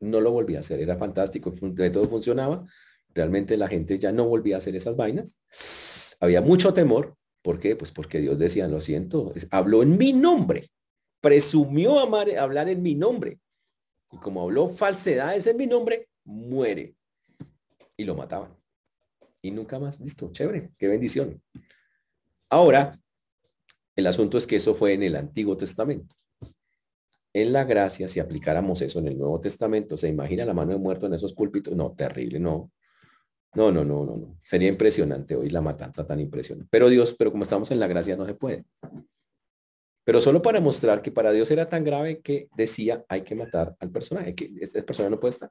no 0.00 0.20
lo 0.20 0.30
volvía 0.30 0.58
a 0.58 0.60
hacer, 0.60 0.80
era 0.80 0.96
fantástico, 0.96 1.50
de 1.50 1.90
todo 1.90 2.08
funcionaba. 2.08 2.64
Realmente 3.12 3.56
la 3.56 3.68
gente 3.68 3.98
ya 3.98 4.12
no 4.12 4.26
volvía 4.26 4.56
a 4.56 4.58
hacer 4.58 4.76
esas 4.76 4.96
vainas. 4.96 5.38
Había 6.20 6.40
mucho 6.40 6.72
temor. 6.72 7.16
¿Por 7.42 7.58
qué? 7.58 7.76
Pues 7.76 7.92
porque 7.92 8.20
Dios 8.20 8.38
decía, 8.38 8.66
lo 8.68 8.80
siento, 8.80 9.32
habló 9.50 9.82
en 9.82 9.98
mi 9.98 10.12
nombre, 10.12 10.70
presumió 11.20 11.98
amar, 12.00 12.30
hablar 12.38 12.68
en 12.68 12.82
mi 12.82 12.94
nombre. 12.94 13.38
Y 14.10 14.16
como 14.18 14.42
habló 14.42 14.68
falsedades 14.68 15.46
en 15.46 15.56
mi 15.56 15.66
nombre, 15.66 16.08
muere 16.24 16.96
y 17.96 18.04
lo 18.04 18.14
mataban. 18.14 18.56
Y 19.42 19.50
nunca 19.50 19.78
más, 19.78 20.00
listo, 20.00 20.32
chévere, 20.32 20.70
qué 20.78 20.88
bendición. 20.88 21.42
Ahora, 22.48 22.92
el 23.96 24.06
asunto 24.06 24.38
es 24.38 24.46
que 24.46 24.56
eso 24.56 24.74
fue 24.74 24.94
en 24.94 25.02
el 25.02 25.16
Antiguo 25.16 25.56
Testamento. 25.56 26.16
En 27.32 27.52
la 27.52 27.64
gracia, 27.64 28.08
si 28.08 28.20
aplicáramos 28.20 28.80
eso 28.80 29.00
en 29.00 29.08
el 29.08 29.18
Nuevo 29.18 29.40
Testamento, 29.40 29.98
¿se 29.98 30.08
imagina 30.08 30.44
la 30.44 30.54
mano 30.54 30.72
de 30.72 30.78
muerto 30.78 31.06
en 31.06 31.14
esos 31.14 31.34
púlpitos? 31.34 31.74
No, 31.74 31.92
terrible, 31.92 32.38
no. 32.38 32.70
No, 33.54 33.70
no, 33.70 33.84
no, 33.84 34.04
no, 34.04 34.16
no. 34.16 34.40
Sería 34.42 34.68
impresionante 34.68 35.36
hoy 35.36 35.50
la 35.50 35.60
matanza 35.60 36.06
tan 36.06 36.20
impresionante. 36.20 36.68
Pero 36.70 36.88
Dios, 36.88 37.14
pero 37.16 37.30
como 37.30 37.44
estamos 37.44 37.70
en 37.70 37.80
la 37.80 37.86
gracia, 37.86 38.16
no 38.16 38.26
se 38.26 38.34
puede. 38.34 38.64
Pero 40.04 40.20
solo 40.20 40.42
para 40.42 40.60
mostrar 40.60 41.00
que 41.02 41.10
para 41.10 41.30
Dios 41.30 41.50
era 41.50 41.68
tan 41.68 41.84
grave 41.84 42.20
que 42.20 42.48
decía, 42.56 43.04
hay 43.08 43.22
que 43.22 43.34
matar 43.34 43.74
al 43.80 43.90
personaje, 43.90 44.34
que 44.34 44.52
esta 44.60 44.82
persona 44.84 45.08
no 45.08 45.20
puede 45.20 45.30
estar 45.30 45.50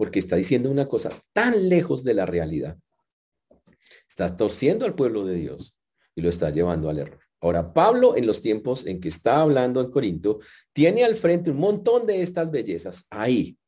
porque 0.00 0.18
está 0.18 0.36
diciendo 0.36 0.70
una 0.70 0.88
cosa 0.88 1.10
tan 1.34 1.68
lejos 1.68 2.02
de 2.04 2.14
la 2.14 2.24
realidad. 2.24 2.78
Está 4.08 4.34
torciendo 4.34 4.86
al 4.86 4.94
pueblo 4.94 5.26
de 5.26 5.34
Dios 5.34 5.76
y 6.14 6.22
lo 6.22 6.30
está 6.30 6.48
llevando 6.48 6.88
al 6.88 7.00
error. 7.00 7.20
Ahora, 7.38 7.74
Pablo, 7.74 8.16
en 8.16 8.26
los 8.26 8.40
tiempos 8.40 8.86
en 8.86 8.98
que 8.98 9.08
está 9.08 9.42
hablando 9.42 9.78
en 9.82 9.90
Corinto, 9.90 10.38
tiene 10.72 11.04
al 11.04 11.16
frente 11.16 11.50
un 11.50 11.58
montón 11.58 12.06
de 12.06 12.22
estas 12.22 12.50
bellezas 12.50 13.08
ahí. 13.10 13.58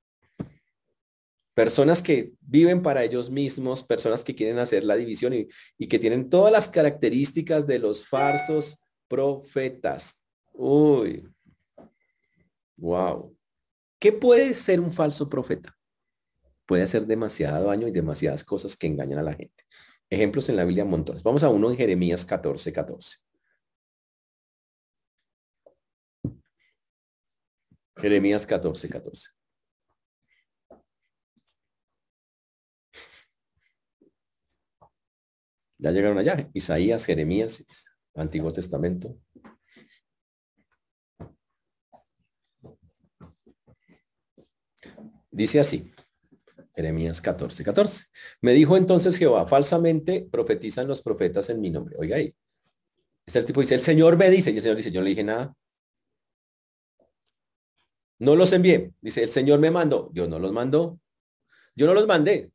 Personas 1.54 2.02
que 2.02 2.32
viven 2.40 2.82
para 2.82 3.04
ellos 3.04 3.30
mismos, 3.30 3.82
personas 3.82 4.24
que 4.24 4.34
quieren 4.34 4.58
hacer 4.58 4.84
la 4.84 4.96
división 4.96 5.34
y, 5.34 5.86
que 5.86 5.98
tienen 5.98 6.30
todas 6.30 6.52
las 6.52 6.68
características 6.68 7.66
de 7.66 7.78
los 7.78 8.06
falsos 8.06 8.80
profetas. 9.08 10.24
Uy, 10.52 11.28
wow. 12.76 13.36
¿Qué 13.98 14.12
puede 14.12 14.54
ser 14.54 14.80
un 14.80 14.92
falso 14.92 15.28
profeta? 15.28 15.76
puede 16.72 16.84
hacer 16.84 17.06
demasiado 17.06 17.66
daño 17.66 17.86
y 17.86 17.90
demasiadas 17.90 18.44
cosas 18.44 18.78
que 18.78 18.86
engañan 18.86 19.18
a 19.18 19.22
la 19.22 19.34
gente. 19.34 19.64
Ejemplos 20.08 20.48
en 20.48 20.56
la 20.56 20.64
Biblia 20.64 20.86
montones. 20.86 21.22
Vamos 21.22 21.44
a 21.44 21.50
uno 21.50 21.70
en 21.70 21.76
Jeremías 21.76 22.24
14, 22.24 22.72
14. 22.72 23.18
Jeremías 27.96 28.46
14, 28.46 28.88
14. 28.88 29.41
Ya 35.82 35.90
llegaron 35.90 36.16
allá. 36.16 36.48
Isaías, 36.54 37.04
Jeremías, 37.04 37.64
Antiguo 38.14 38.52
Testamento. 38.52 39.18
Dice 45.32 45.58
así. 45.58 45.92
Jeremías 46.76 47.20
14, 47.20 47.64
14. 47.64 48.04
Me 48.42 48.52
dijo 48.52 48.76
entonces 48.76 49.16
Jehová, 49.16 49.48
falsamente 49.48 50.28
profetizan 50.30 50.86
los 50.86 51.02
profetas 51.02 51.50
en 51.50 51.60
mi 51.60 51.70
nombre. 51.70 51.96
Oiga 51.98 52.16
ahí. 52.16 52.32
Este 53.26 53.40
el 53.40 53.44
tipo 53.44 53.60
dice, 53.60 53.74
el 53.74 53.80
Señor 53.80 54.16
me 54.16 54.30
dice, 54.30 54.50
el 54.50 54.62
Señor 54.62 54.76
dice, 54.76 54.92
yo 54.92 55.00
no 55.00 55.04
le 55.04 55.10
dije 55.10 55.24
nada. 55.24 55.52
No 58.20 58.36
los 58.36 58.52
envié. 58.52 58.92
Dice, 59.00 59.24
el 59.24 59.30
Señor 59.30 59.58
me 59.58 59.72
mandó. 59.72 60.12
Yo 60.14 60.28
no 60.28 60.38
los 60.38 60.52
mandó. 60.52 61.00
Yo 61.74 61.86
no 61.86 61.94
los 61.94 62.06
mandé. 62.06 62.52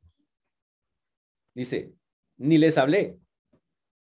Dice, 1.54 1.94
ni 2.38 2.58
les 2.58 2.78
hablé. 2.78 3.17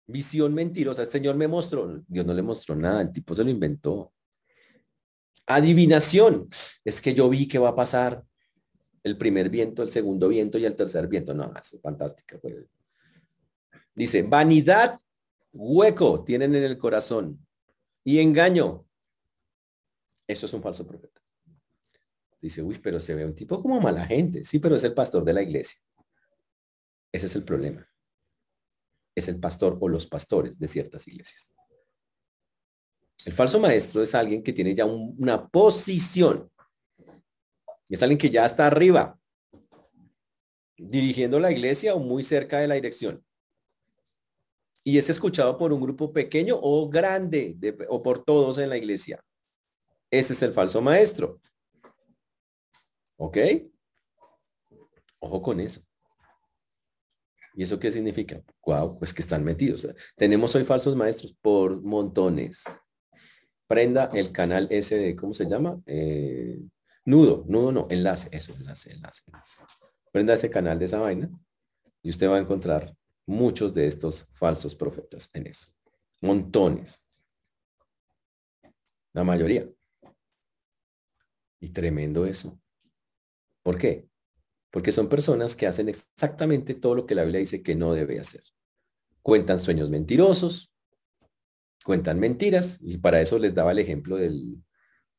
Visión 0.07 0.55
mentirosa. 0.55 1.03
El 1.03 1.09
Señor 1.09 1.37
me 1.37 1.49
mostró. 1.49 2.03
Dios 2.07 2.27
no 2.27 2.35
le 2.35 2.43
mostró 2.43 2.77
nada. 2.77 3.01
El 3.01 3.13
tipo 3.13 3.35
se 3.35 3.45
lo 3.45 3.51
inventó. 3.51 4.13
Adivinación. 5.47 6.49
Es 6.85 7.01
que 7.01 7.15
yo 7.15 7.29
vi 7.29 7.49
que 7.49 7.59
va 7.59 7.71
a 7.71 7.75
pasar 7.75 8.25
el 9.03 9.17
primer 9.19 9.51
viento, 9.51 9.83
el 9.83 9.91
segundo 9.91 10.29
viento 10.29 10.59
y 10.59 10.65
el 10.65 10.77
tercer 10.77 11.09
viento. 11.09 11.35
No, 11.35 11.53
es 11.55 11.79
fantástica. 11.83 12.39
Pues. 12.39 12.57
Dice, 13.95 14.23
vanidad, 14.23 14.99
hueco 15.53 16.25
tienen 16.25 16.55
en 16.55 16.65
el 16.65 16.79
corazón 16.79 17.47
y 18.03 18.19
engaño. 18.19 18.87
Eso 20.27 20.47
es 20.47 20.53
un 20.53 20.63
falso 20.63 20.87
profeta. 20.87 21.21
Dice, 22.41 22.63
uy, 22.63 22.79
pero 22.79 23.01
se 23.01 23.15
ve 23.15 23.25
un 23.25 23.35
tipo 23.35 23.63
como 23.63 23.81
mala 23.81 24.07
gente. 24.07 24.45
Sí, 24.45 24.59
pero 24.59 24.77
es 24.77 24.85
el 24.85 24.93
pastor 24.93 25.25
de 25.25 25.33
la 25.33 25.43
iglesia. 25.43 25.81
Ese 27.11 27.27
es 27.27 27.37
el 27.37 27.45
problema. 27.45 27.87
Es 29.15 29.29
el 29.29 29.39
pastor 29.39 29.79
o 29.81 29.89
los 29.89 30.07
pastores 30.07 30.59
de 30.59 30.69
ciertas 30.69 31.07
iglesias. 31.07 31.55
El 33.25 33.33
falso 33.33 33.61
maestro 33.61 34.03
es 34.03 34.15
alguien 34.15 34.43
que 34.43 34.53
tiene 34.53 34.75
ya 34.75 34.85
una 34.85 35.49
posición 35.49 36.51
es 37.89 38.03
alguien 38.03 38.19
que 38.19 38.31
ya 38.31 38.45
está 38.45 38.67
arriba, 38.67 39.19
dirigiendo 40.77 41.39
la 41.39 41.53
iglesia 41.53 41.95
o 41.95 42.01
muy 42.01 42.25
cerca 42.25 42.59
de 42.59 42.69
la 42.69 42.75
dirección. 42.75 43.25
Y 44.83 44.99
es 44.99 45.09
escuchado 45.09 45.57
por 45.57 45.73
un 45.73 45.81
grupo 45.81 46.13
pequeño 46.13 46.59
o 46.61 46.89
grande 46.89 47.57
o 47.89 48.03
por 48.03 48.25
todos 48.25 48.59
en 48.59 48.69
la 48.69 48.77
iglesia. 48.77 49.25
Ese 50.11 50.33
es 50.35 50.43
el 50.43 50.53
falso 50.53 50.83
maestro. 50.83 51.41
¿Ok? 53.17 53.39
Ojo 55.21 55.41
con 55.43 55.61
eso. 55.61 55.83
¿Y 57.55 57.63
eso 57.63 57.79
qué 57.79 57.91
significa? 57.91 58.43
Wow, 58.67 58.99
pues 58.99 59.15
que 59.15 59.23
están 59.23 59.45
metidos. 59.45 59.89
Tenemos 60.17 60.55
hoy 60.55 60.65
falsos 60.65 60.97
maestros 60.97 61.37
por 61.41 61.81
montones. 61.83 62.65
Prenda 63.67 64.11
el 64.13 64.33
canal 64.33 64.67
ese 64.71 64.99
de, 64.99 65.17
¿cómo 65.17 65.33
se 65.33 65.47
llama? 65.47 65.81
Eh, 65.87 66.59
Nudo, 67.07 67.45
nudo 67.49 67.71
no, 67.71 67.87
enlace, 67.91 68.31
eso, 68.33 68.55
enlace, 68.55 68.93
enlace, 68.93 69.25
enlace. 69.27 69.61
Prenda 70.11 70.35
ese 70.35 70.51
canal 70.51 70.79
de 70.79 70.87
esa 70.87 70.99
vaina 70.99 71.31
y 72.03 72.09
usted 72.09 72.31
va 72.31 72.37
a 72.37 72.41
encontrar 72.41 72.97
muchos 73.27 73.75
de 73.75 73.87
estos 73.87 74.31
falsos 74.33 74.75
profetas 74.75 75.29
en 75.35 75.47
eso. 75.47 75.71
Montones. 76.23 77.07
La 79.13 79.23
mayoría. 79.23 79.69
Y 81.61 81.69
tremendo 81.71 82.25
eso. 82.25 82.59
¿Por 83.63 83.77
qué? 83.77 84.09
Porque 84.75 84.91
son 84.91 85.09
personas 85.09 85.55
que 85.55 85.69
hacen 85.69 85.89
exactamente 85.89 86.75
todo 86.75 86.97
lo 86.97 87.07
que 87.07 87.15
la 87.15 87.23
Biblia 87.23 87.39
dice 87.39 87.63
que 87.63 87.77
no 87.77 87.95
debe 87.95 88.19
hacer. 88.19 88.43
Cuentan 89.23 89.61
sueños 89.61 89.89
mentirosos, 89.89 90.75
cuentan 91.85 92.19
mentiras, 92.19 92.81
y 92.83 92.99
para 92.99 93.21
eso 93.21 93.39
les 93.39 93.55
daba 93.55 93.71
el 93.71 93.79
ejemplo 93.79 94.17
del, 94.17 94.59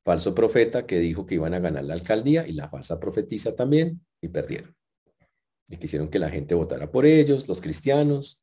falso 0.06 0.36
profeta 0.36 0.86
que 0.86 1.00
dijo 1.00 1.26
que 1.26 1.36
iban 1.36 1.56
a 1.56 1.60
ganar 1.60 1.84
la 1.84 1.96
alcaldía 1.96 2.48
y 2.48 2.54
la 2.54 2.70
falsa 2.70 3.00
profetiza 3.00 3.56
también 3.56 4.06
y 4.22 4.28
perdieron. 4.28 4.76
Y 5.68 5.78
quisieron 5.78 6.10
que 6.10 6.20
la 6.20 6.30
gente 6.30 6.54
votara 6.54 6.92
por 6.92 7.08
ellos, 7.08 7.48
los 7.48 7.60
cristianos. 7.60 8.40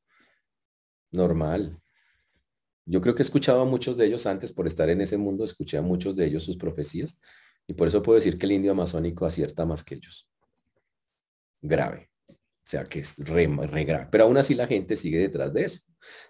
Normal. 1.13 1.81
Yo 2.85 3.01
creo 3.01 3.15
que 3.15 3.23
he 3.23 3.25
escuchado 3.25 3.61
a 3.61 3.65
muchos 3.65 3.97
de 3.97 4.07
ellos 4.07 4.27
antes 4.27 4.53
por 4.53 4.67
estar 4.67 4.91
en 4.91 5.01
ese 5.01 5.17
mundo, 5.17 5.45
escuché 5.45 5.79
a 5.79 5.83
muchos 5.83 6.17
de 6.17 6.27
ellos 6.27 6.43
sus 6.43 6.57
profecías 6.57 7.21
y 7.69 7.75
por 7.75 7.87
eso 7.87 8.03
puedo 8.03 8.17
decir 8.17 8.39
que 8.39 8.47
el 8.47 8.53
indio 8.53 8.73
amazónico 8.73 9.25
acierta 9.25 9.65
más 9.65 9.85
que 9.85 9.95
ellos. 9.95 10.29
Grave. 11.63 12.11
O 12.29 12.65
sea, 12.65 12.85
que 12.85 13.01
es 13.01 13.19
re, 13.27 13.47
re 13.47 13.85
grave. 13.85 14.09
Pero 14.11 14.25
aún 14.25 14.37
así 14.37 14.55
la 14.55 14.67
gente 14.67 14.97
sigue 14.97 15.19
detrás 15.19 15.53
de 15.53 15.65
eso. 15.65 15.81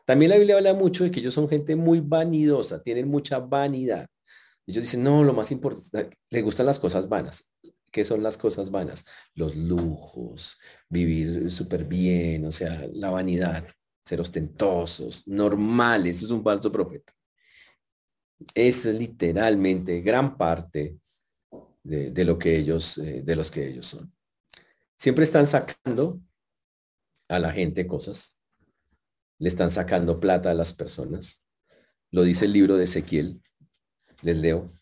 También 0.04 0.30
la 0.30 0.36
Biblia 0.36 0.56
habla 0.56 0.74
mucho 0.74 1.04
de 1.04 1.10
que 1.10 1.20
ellos 1.20 1.34
son 1.34 1.48
gente 1.48 1.76
muy 1.76 2.00
vanidosa, 2.00 2.82
tienen 2.82 3.08
mucha 3.08 3.38
vanidad. 3.38 4.06
Ellos 4.66 4.84
dicen, 4.84 5.02
no, 5.02 5.24
lo 5.24 5.32
más 5.32 5.50
importante, 5.50 6.16
le 6.30 6.42
gustan 6.42 6.66
las 6.66 6.78
cosas 6.78 7.08
vanas. 7.08 7.50
¿Qué 7.90 8.04
son 8.04 8.22
las 8.22 8.38
cosas 8.38 8.70
vanas? 8.70 9.04
Los 9.34 9.54
lujos, 9.54 10.58
vivir 10.88 11.50
súper 11.50 11.84
bien, 11.84 12.46
o 12.46 12.52
sea, 12.52 12.86
la 12.92 13.10
vanidad. 13.10 13.66
ser 14.04 14.20
ostentosos, 14.20 15.28
normales, 15.28 16.22
es 16.22 16.30
un 16.30 16.42
falso 16.42 16.72
profeta. 16.72 17.12
Es 18.54 18.84
literalmente 18.86 20.00
gran 20.00 20.36
parte 20.36 20.96
de, 21.82 22.24
lo 22.24 22.38
que 22.38 22.56
ellos, 22.56 22.98
eh, 22.98 23.22
de 23.22 23.36
los 23.36 23.50
que 23.50 23.68
ellos 23.68 23.86
son. 23.86 24.12
Siempre 25.02 25.24
están 25.24 25.48
sacando 25.48 26.20
a 27.28 27.40
la 27.40 27.50
gente 27.50 27.88
cosas, 27.88 28.38
le 29.40 29.48
están 29.48 29.72
sacando 29.72 30.20
plata 30.20 30.52
a 30.52 30.54
las 30.54 30.72
personas. 30.74 31.42
Lo 32.12 32.22
dice 32.22 32.44
el 32.44 32.52
libro 32.52 32.76
de 32.76 32.84
Ezequiel, 32.84 33.42
les 34.20 34.38
leo, 34.38 34.72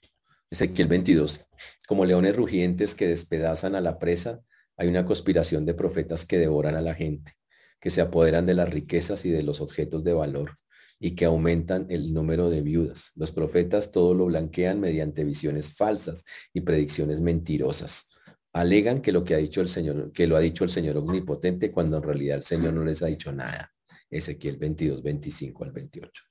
Ezequiel 0.50 0.88
22, 0.88 1.46
como 1.88 2.04
leones 2.04 2.36
rugientes 2.36 2.94
que 2.94 3.08
despedazan 3.08 3.74
a 3.74 3.80
la 3.80 3.98
presa, 3.98 4.42
hay 4.76 4.88
una 4.88 5.06
conspiración 5.06 5.64
de 5.64 5.72
profetas 5.72 6.26
que 6.26 6.36
devoran 6.36 6.74
a 6.74 6.82
la 6.82 6.94
gente, 6.94 7.32
que 7.80 7.88
se 7.88 8.02
apoderan 8.02 8.44
de 8.44 8.52
las 8.52 8.68
riquezas 8.68 9.24
y 9.24 9.30
de 9.30 9.42
los 9.42 9.62
objetos 9.62 10.04
de 10.04 10.12
valor 10.12 10.54
y 10.98 11.12
que 11.14 11.24
aumentan 11.24 11.86
el 11.88 12.12
número 12.12 12.50
de 12.50 12.60
viudas. 12.60 13.12
Los 13.14 13.32
profetas 13.32 13.90
todo 13.90 14.12
lo 14.12 14.26
blanquean 14.26 14.80
mediante 14.80 15.24
visiones 15.24 15.74
falsas 15.74 16.26
y 16.52 16.60
predicciones 16.60 17.22
mentirosas. 17.22 18.10
Alegan 18.52 19.00
que 19.00 19.12
lo 19.12 19.22
que 19.22 19.34
ha 19.34 19.38
dicho 19.38 19.60
el 19.60 19.68
Señor, 19.68 20.12
que 20.12 20.26
lo 20.26 20.36
ha 20.36 20.40
dicho 20.40 20.64
el 20.64 20.70
Señor 20.70 20.96
omnipotente 20.96 21.70
cuando 21.70 21.98
en 21.98 22.02
realidad 22.02 22.36
el 22.36 22.42
Señor 22.42 22.72
no 22.74 22.84
les 22.84 23.02
ha 23.02 23.06
dicho 23.06 23.32
nada. 23.32 23.72
Ezequiel 24.10 24.56
22, 24.56 25.02
25 25.02 25.64
al 25.64 25.72
28. 25.72 26.22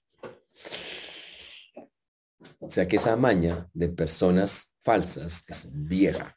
O 2.59 2.69
sea 2.69 2.87
que 2.87 2.97
esa 2.97 3.15
maña 3.15 3.69
de 3.73 3.89
personas 3.89 4.75
falsas 4.83 5.45
es 5.47 5.69
vieja. 5.73 6.35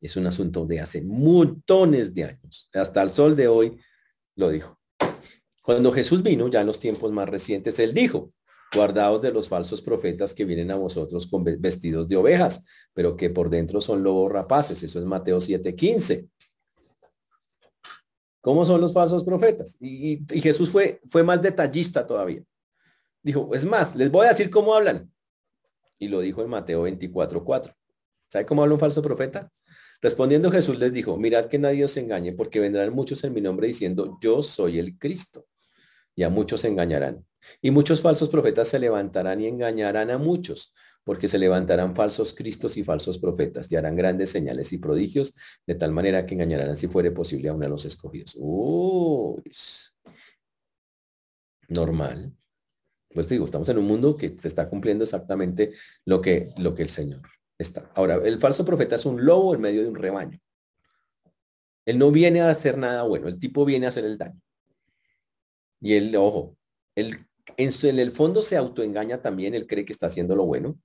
Es 0.00 0.16
un 0.16 0.26
asunto 0.26 0.64
de 0.64 0.80
hace 0.80 1.02
montones 1.02 2.14
de 2.14 2.24
años. 2.24 2.70
Hasta 2.72 3.02
el 3.02 3.10
sol 3.10 3.36
de 3.36 3.48
hoy 3.48 3.78
lo 4.36 4.48
dijo. 4.50 4.80
Cuando 5.62 5.92
Jesús 5.92 6.22
vino, 6.22 6.48
ya 6.48 6.62
en 6.62 6.66
los 6.66 6.80
tiempos 6.80 7.12
más 7.12 7.28
recientes, 7.28 7.78
él 7.78 7.92
dijo, 7.92 8.32
guardaos 8.74 9.22
de 9.22 9.32
los 9.32 9.48
falsos 9.48 9.80
profetas 9.80 10.34
que 10.34 10.44
vienen 10.44 10.70
a 10.70 10.76
vosotros 10.76 11.26
con 11.26 11.44
vestidos 11.44 12.08
de 12.08 12.16
ovejas, 12.16 12.64
pero 12.92 13.16
que 13.16 13.30
por 13.30 13.50
dentro 13.50 13.80
son 13.80 14.02
lobos 14.02 14.30
rapaces. 14.30 14.82
Eso 14.82 14.98
es 14.98 15.04
Mateo 15.04 15.38
7:15. 15.40 16.28
¿Cómo 18.40 18.64
son 18.64 18.80
los 18.80 18.92
falsos 18.92 19.24
profetas? 19.24 19.76
Y, 19.80 20.22
y, 20.34 20.40
Jesús 20.40 20.70
fue, 20.70 21.00
fue 21.06 21.22
más 21.22 21.42
detallista 21.42 22.06
todavía. 22.06 22.42
Dijo, 23.22 23.50
es 23.52 23.64
más, 23.64 23.96
les 23.96 24.10
voy 24.10 24.26
a 24.26 24.30
decir 24.30 24.48
cómo 24.48 24.74
hablan. 24.74 25.12
Y 25.98 26.08
lo 26.08 26.20
dijo 26.20 26.42
en 26.42 26.48
Mateo 26.48 26.86
24:4. 26.86 27.74
¿Sabe 28.28 28.46
cómo 28.46 28.62
habla 28.62 28.74
un 28.74 28.80
falso 28.80 29.02
profeta? 29.02 29.50
Respondiendo 30.00 30.50
Jesús 30.50 30.78
les 30.78 30.92
dijo, 30.92 31.16
mirad 31.16 31.46
que 31.46 31.58
nadie 31.58 31.84
os 31.84 31.96
engañe, 31.96 32.32
porque 32.32 32.60
vendrán 32.60 32.94
muchos 32.94 33.24
en 33.24 33.32
mi 33.32 33.40
nombre 33.40 33.66
diciendo, 33.66 34.16
yo 34.20 34.42
soy 34.42 34.78
el 34.78 34.96
Cristo. 34.96 35.46
Y 36.14 36.22
a 36.22 36.30
muchos 36.30 36.60
se 36.60 36.68
engañarán. 36.68 37.27
Y 37.60 37.70
muchos 37.70 38.00
falsos 38.00 38.28
profetas 38.28 38.68
se 38.68 38.78
levantarán 38.78 39.40
y 39.40 39.46
engañarán 39.46 40.10
a 40.10 40.18
muchos, 40.18 40.74
porque 41.04 41.28
se 41.28 41.38
levantarán 41.38 41.94
falsos 41.94 42.34
cristos 42.34 42.76
y 42.76 42.84
falsos 42.84 43.18
profetas 43.18 43.70
y 43.72 43.76
harán 43.76 43.96
grandes 43.96 44.30
señales 44.30 44.72
y 44.72 44.78
prodigios, 44.78 45.34
de 45.66 45.74
tal 45.74 45.92
manera 45.92 46.26
que 46.26 46.34
engañarán, 46.34 46.76
si 46.76 46.88
fuere 46.88 47.10
posible, 47.10 47.48
a 47.48 47.54
uno 47.54 47.64
de 47.64 47.70
los 47.70 47.84
escogidos. 47.84 48.36
Uy, 48.38 49.42
normal. 51.68 52.32
Pues 53.12 53.28
digo, 53.28 53.44
estamos 53.44 53.68
en 53.68 53.78
un 53.78 53.86
mundo 53.86 54.16
que 54.16 54.36
se 54.38 54.48
está 54.48 54.68
cumpliendo 54.68 55.04
exactamente 55.04 55.72
lo 56.04 56.20
que, 56.20 56.52
lo 56.58 56.74
que 56.74 56.82
el 56.82 56.90
Señor 56.90 57.22
está. 57.56 57.90
Ahora, 57.94 58.16
el 58.16 58.38
falso 58.38 58.64
profeta 58.64 58.96
es 58.96 59.06
un 59.06 59.24
lobo 59.24 59.54
en 59.54 59.60
medio 59.60 59.82
de 59.82 59.88
un 59.88 59.94
rebaño. 59.94 60.38
Él 61.86 61.98
no 61.98 62.10
viene 62.10 62.42
a 62.42 62.50
hacer 62.50 62.76
nada 62.76 63.02
bueno, 63.04 63.28
el 63.28 63.38
tipo 63.38 63.64
viene 63.64 63.86
a 63.86 63.88
hacer 63.88 64.04
el 64.04 64.18
daño. 64.18 64.40
Y 65.80 65.94
él, 65.94 66.14
ojo, 66.16 66.56
él 66.94 67.27
en, 67.56 67.70
en 67.82 67.98
el 67.98 68.10
fondo 68.10 68.42
se 68.42 68.56
autoengaña 68.56 69.22
también, 69.22 69.54
él 69.54 69.66
cree 69.66 69.84
que 69.84 69.92
está 69.92 70.06
haciendo 70.06 70.36
lo 70.36 70.46
bueno. 70.46 70.78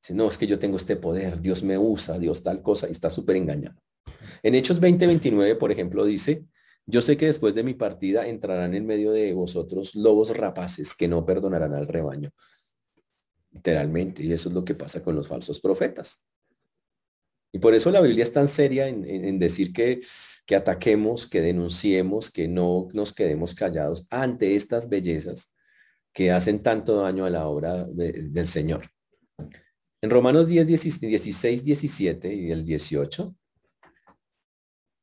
Dice, 0.00 0.14
no, 0.14 0.28
es 0.28 0.38
que 0.38 0.46
yo 0.46 0.58
tengo 0.58 0.76
este 0.76 0.96
poder, 0.96 1.40
Dios 1.40 1.62
me 1.62 1.76
usa, 1.76 2.18
Dios 2.18 2.42
tal 2.42 2.62
cosa, 2.62 2.88
y 2.88 2.92
está 2.92 3.10
súper 3.10 3.36
engañado. 3.36 3.80
En 4.42 4.54
Hechos 4.54 4.80
20:29, 4.80 5.58
por 5.58 5.70
ejemplo, 5.72 6.04
dice, 6.04 6.44
yo 6.86 7.02
sé 7.02 7.16
que 7.16 7.26
después 7.26 7.54
de 7.54 7.62
mi 7.62 7.74
partida 7.74 8.26
entrarán 8.26 8.74
en 8.74 8.86
medio 8.86 9.12
de 9.12 9.32
vosotros 9.32 9.94
lobos 9.94 10.36
rapaces 10.36 10.94
que 10.96 11.08
no 11.08 11.24
perdonarán 11.24 11.74
al 11.74 11.86
rebaño. 11.86 12.30
Literalmente, 13.52 14.22
y 14.22 14.32
eso 14.32 14.48
es 14.48 14.54
lo 14.54 14.64
que 14.64 14.74
pasa 14.74 15.02
con 15.02 15.14
los 15.14 15.28
falsos 15.28 15.60
profetas. 15.60 16.24
Y 17.52 17.58
por 17.58 17.74
eso 17.74 17.90
la 17.90 18.00
Biblia 18.00 18.22
es 18.22 18.32
tan 18.32 18.46
seria 18.46 18.86
en, 18.86 19.38
decir 19.38 19.72
que, 19.72 20.00
que, 20.46 20.54
ataquemos, 20.54 21.28
que 21.28 21.40
denunciemos, 21.40 22.30
que 22.30 22.46
no 22.46 22.86
nos 22.92 23.12
quedemos 23.12 23.54
callados 23.54 24.06
ante 24.10 24.54
estas 24.54 24.88
bellezas 24.88 25.52
que 26.12 26.30
hacen 26.30 26.62
tanto 26.62 27.02
daño 27.02 27.24
a 27.24 27.30
la 27.30 27.46
obra 27.46 27.84
del 27.84 28.46
Señor. 28.46 28.82
En 30.02 30.10
Romanos 30.10 30.48
10, 30.48 30.66
16, 30.66 31.64
17 31.64 32.34
y 32.34 32.50
el 32.50 32.64
18, 32.64 33.34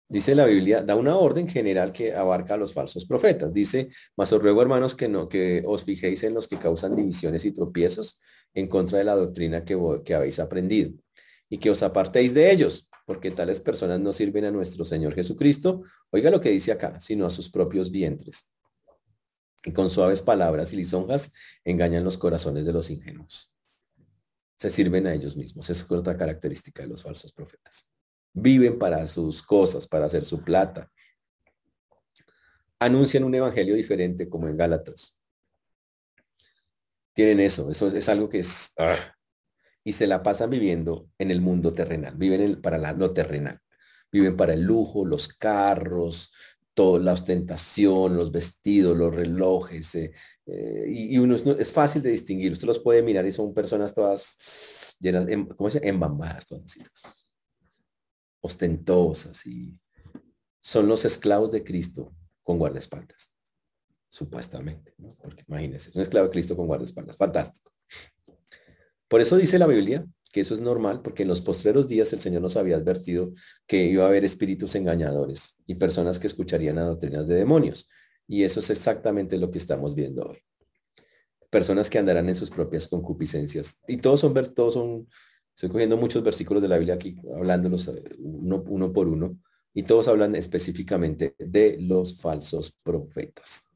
dice 0.09 0.35
la 0.35 0.45
Biblia, 0.45 0.81
da 0.81 0.95
una 0.95 1.15
orden 1.15 1.47
general 1.47 1.91
que 1.91 2.13
abarca 2.13 2.55
a 2.55 2.57
los 2.57 2.73
falsos 2.73 3.05
profetas. 3.05 3.53
Dice, 3.53 3.89
mas 4.15 4.33
os 4.33 4.41
ruego 4.41 4.61
hermanos 4.61 4.95
que 4.95 5.07
no, 5.07 5.29
que 5.29 5.63
os 5.65 5.83
fijéis 5.83 6.23
en 6.23 6.33
los 6.33 6.47
que 6.47 6.57
causan 6.57 6.95
divisiones 6.95 7.45
y 7.45 7.51
tropiezos 7.51 8.19
en 8.53 8.67
contra 8.67 8.97
de 8.97 9.03
la 9.03 9.15
doctrina 9.15 9.63
que, 9.63 9.77
que 10.03 10.15
habéis 10.15 10.39
aprendido 10.39 10.93
y 11.49 11.57
que 11.57 11.69
os 11.69 11.83
apartéis 11.83 12.33
de 12.33 12.51
ellos, 12.51 12.89
porque 13.05 13.31
tales 13.31 13.61
personas 13.61 13.99
no 13.99 14.11
sirven 14.11 14.45
a 14.45 14.51
nuestro 14.51 14.83
Señor 14.83 15.13
Jesucristo. 15.13 15.83
Oiga 16.11 16.29
lo 16.29 16.41
que 16.41 16.49
dice 16.49 16.71
acá, 16.71 16.99
sino 16.99 17.25
a 17.25 17.29
sus 17.29 17.49
propios 17.49 17.91
vientres. 17.91 18.49
Y 19.63 19.71
con 19.71 19.89
suaves 19.89 20.21
palabras 20.21 20.71
y 20.73 20.77
lisonjas 20.77 21.33
engañan 21.63 22.03
los 22.03 22.17
corazones 22.17 22.65
de 22.65 22.73
los 22.73 22.89
ingenuos. 22.89 23.55
Se 24.57 24.69
sirven 24.69 25.07
a 25.07 25.13
ellos 25.13 25.35
mismos. 25.35 25.69
Esa 25.69 25.83
es 25.83 25.91
otra 25.91 26.17
característica 26.17 26.83
de 26.83 26.89
los 26.89 27.03
falsos 27.03 27.31
profetas. 27.33 27.89
Viven 28.33 28.77
para 28.79 29.05
sus 29.07 29.41
cosas, 29.41 29.87
para 29.87 30.05
hacer 30.05 30.23
su 30.23 30.41
plata. 30.41 30.91
Anuncian 32.79 33.23
un 33.23 33.35
evangelio 33.35 33.75
diferente 33.75 34.29
como 34.29 34.47
en 34.47 34.57
Gálatas. 34.57 35.19
Tienen 37.13 37.39
eso, 37.39 37.71
eso 37.71 37.87
es 37.87 38.09
algo 38.09 38.29
que 38.29 38.39
es... 38.39 38.73
Ah, 38.77 39.15
y 39.87 39.93
se 39.93 40.05
la 40.05 40.21
pasan 40.21 40.49
viviendo 40.49 41.09
en 41.17 41.31
el 41.31 41.39
mundo 41.39 41.73
terrenal, 41.73 42.13
viven 42.17 42.61
para 42.61 42.77
lo 42.91 43.13
terrenal, 43.13 43.61
viven 44.11 44.35
para 44.35 44.51
el 44.53 44.63
lujo, 44.63 45.05
los 45.05 45.29
carros, 45.29 46.33
toda 46.77 46.99
la 46.99 47.13
ostentación, 47.13 48.15
los 48.15 48.31
vestidos, 48.31 48.95
los 48.95 49.11
relojes, 49.11 49.95
eh, 49.95 50.11
eh, 50.45 50.85
y, 50.87 51.17
uno 51.17 51.33
es, 51.33 51.71
fácil 51.71 52.03
de 52.03 52.11
distinguir, 52.11 52.51
usted 52.51 52.67
los 52.67 52.77
puede 52.77 53.01
mirar 53.01 53.25
y 53.25 53.31
son 53.31 53.51
personas 53.51 53.95
todas 53.95 54.95
llenas, 54.99 55.27
em, 55.27 55.47
¿cómo 55.47 55.71
se 55.71 55.79
Embambadas, 55.81 56.45
todas 56.45 56.77
ostentosas 58.41 59.43
y 59.47 59.75
son 60.61 60.87
los 60.87 61.03
esclavos 61.03 61.51
de 61.51 61.63
Cristo 61.63 62.13
con 62.43 62.59
guardaespaldas, 62.59 63.33
supuestamente, 64.07 64.93
porque 65.19 65.45
imagínense, 65.47 65.89
un 65.95 66.03
esclavo 66.03 66.27
de 66.27 66.31
Cristo 66.31 66.55
con 66.55 66.67
guardaespaldas, 66.67 67.17
fantástico. 67.17 67.71
Por 69.07 69.19
eso 69.19 69.35
dice 69.35 69.57
la 69.57 69.65
Biblia 69.65 70.05
que 70.29 70.41
eso 70.41 70.53
es 70.53 70.61
normal, 70.61 71.01
porque 71.01 71.23
en 71.23 71.29
los 71.29 71.41
postreros 71.41 71.87
días 71.87 72.11
el 72.13 72.19
Señor 72.19 72.41
nos 72.41 72.57
había 72.57 72.75
advertido 72.75 73.33
que 73.65 73.85
iba 73.85 74.03
a 74.03 74.07
haber 74.07 74.25
espíritus 74.25 74.75
engañadores 74.75 75.57
y 75.65 75.75
personas 75.75 76.19
que 76.19 76.27
escucharían 76.27 76.77
a 76.77 76.83
doctrinas 76.83 77.27
de 77.27 77.35
demonios. 77.35 77.89
Y 78.27 78.43
eso 78.43 78.59
es 78.59 78.69
exactamente 78.69 79.37
lo 79.37 79.51
que 79.51 79.57
estamos 79.57 79.95
viendo 79.95 80.23
hoy. 80.23 80.39
Personas 81.49 81.89
que 81.89 81.97
andarán 81.97 82.27
en 82.27 82.35
sus 82.35 82.49
propias 82.49 82.87
concupiscencias. 82.87 83.81
Y 83.87 83.97
todos 83.97 84.19
son, 84.19 84.33
todos 84.53 84.73
son, 84.73 85.07
estoy 85.55 85.69
cogiendo 85.69 85.95
muchos 85.95 86.23
versículos 86.23 86.61
de 86.61 86.69
la 86.69 86.77
Biblia 86.77 86.95
aquí, 86.95 87.17
hablándolos 87.33 87.87
eh, 87.87 88.03
uno, 88.19 88.63
uno 88.67 88.91
por 88.91 89.07
uno, 89.07 89.39
y 89.73 89.83
todos 89.83 90.07
hablan 90.07 90.35
específicamente 90.35 91.35
de 91.37 91.77
los 91.79 92.19
falsos 92.19 92.77
profetas. 92.83 93.69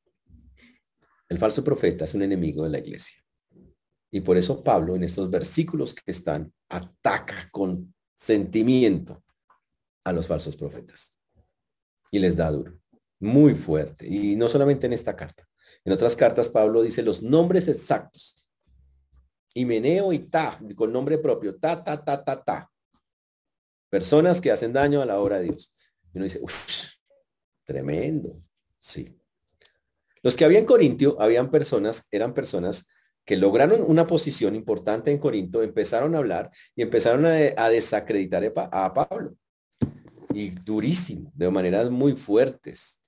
El 1.30 1.38
falso 1.38 1.64
profeta 1.64 2.04
es 2.04 2.14
un 2.14 2.24
enemigo 2.24 2.64
de 2.66 2.72
la 2.72 2.80
iglesia. 2.80 3.20
Y 4.12 4.21
por 4.21 4.38
eso 4.38 4.62
Pablo 4.62 4.95
en 4.95 5.04
estos 5.04 5.30
versículos 5.30 5.95
que 5.95 6.12
están 6.12 6.54
ataca 6.69 7.50
con 7.52 7.93
sentimiento 8.15 9.24
a 10.04 10.12
los 10.12 10.28
falsos 10.28 10.58
profetas. 10.58 11.15
Y 12.12 12.19
les 12.19 12.36
da 12.36 12.52
duro, 12.52 12.78
muy 13.19 13.56
fuerte. 13.56 14.06
Y 14.08 14.36
no 14.36 14.50
solamente 14.50 14.86
en 14.86 14.93
esta 14.93 15.15
carta. 15.15 15.47
En 15.86 15.93
otras 15.93 16.15
cartas 16.15 16.50
Pablo 16.50 16.82
dice 16.82 17.02
los 17.02 17.24
nombres 17.24 17.69
exactos. 17.69 18.36
Himeneo 19.54 20.12
y 20.12 20.19
ta, 20.19 20.60
con 20.76 20.91
nombre 20.91 21.17
propio, 21.17 21.58
ta, 21.58 21.82
ta, 21.82 22.04
ta, 22.04 22.24
ta, 22.24 22.43
ta. 22.43 22.71
Personas 23.89 24.39
que 24.39 24.52
hacen 24.52 24.74
daño 24.74 25.02
a 25.02 25.06
la 25.06 25.19
obra 25.19 25.39
de 25.39 25.45
Dios. 25.45 25.74
Y 26.13 26.17
uno 26.17 26.24
dice, 26.24 26.39
uff, 26.41 26.93
tremendo. 27.63 28.41
Sí. 28.80 29.17
Los 30.21 30.36
que 30.36 30.45
habían 30.45 30.65
Corintio, 30.65 31.19
habían 31.19 31.50
personas, 31.50 32.08
eran 32.12 32.34
personas 32.34 32.88
que 33.32 33.38
lograron 33.38 33.86
una 33.88 34.08
posición 34.08 34.58
importante 34.58 35.10
en 35.10 35.17
Corinto, 35.17 35.63
empezaron 35.63 36.15
a 36.15 36.17
hablar 36.17 36.52
y 36.76 36.82
empezaron 36.82 37.26
a, 37.26 37.70
desacreditar 37.70 38.44
a 38.74 38.94
Pablo. 38.94 39.38
Y 40.34 40.50
durísimo, 40.50 41.32
de 41.34 41.50
maneras 41.50 41.89
muy 41.89 42.17
fuertes. 42.17 43.02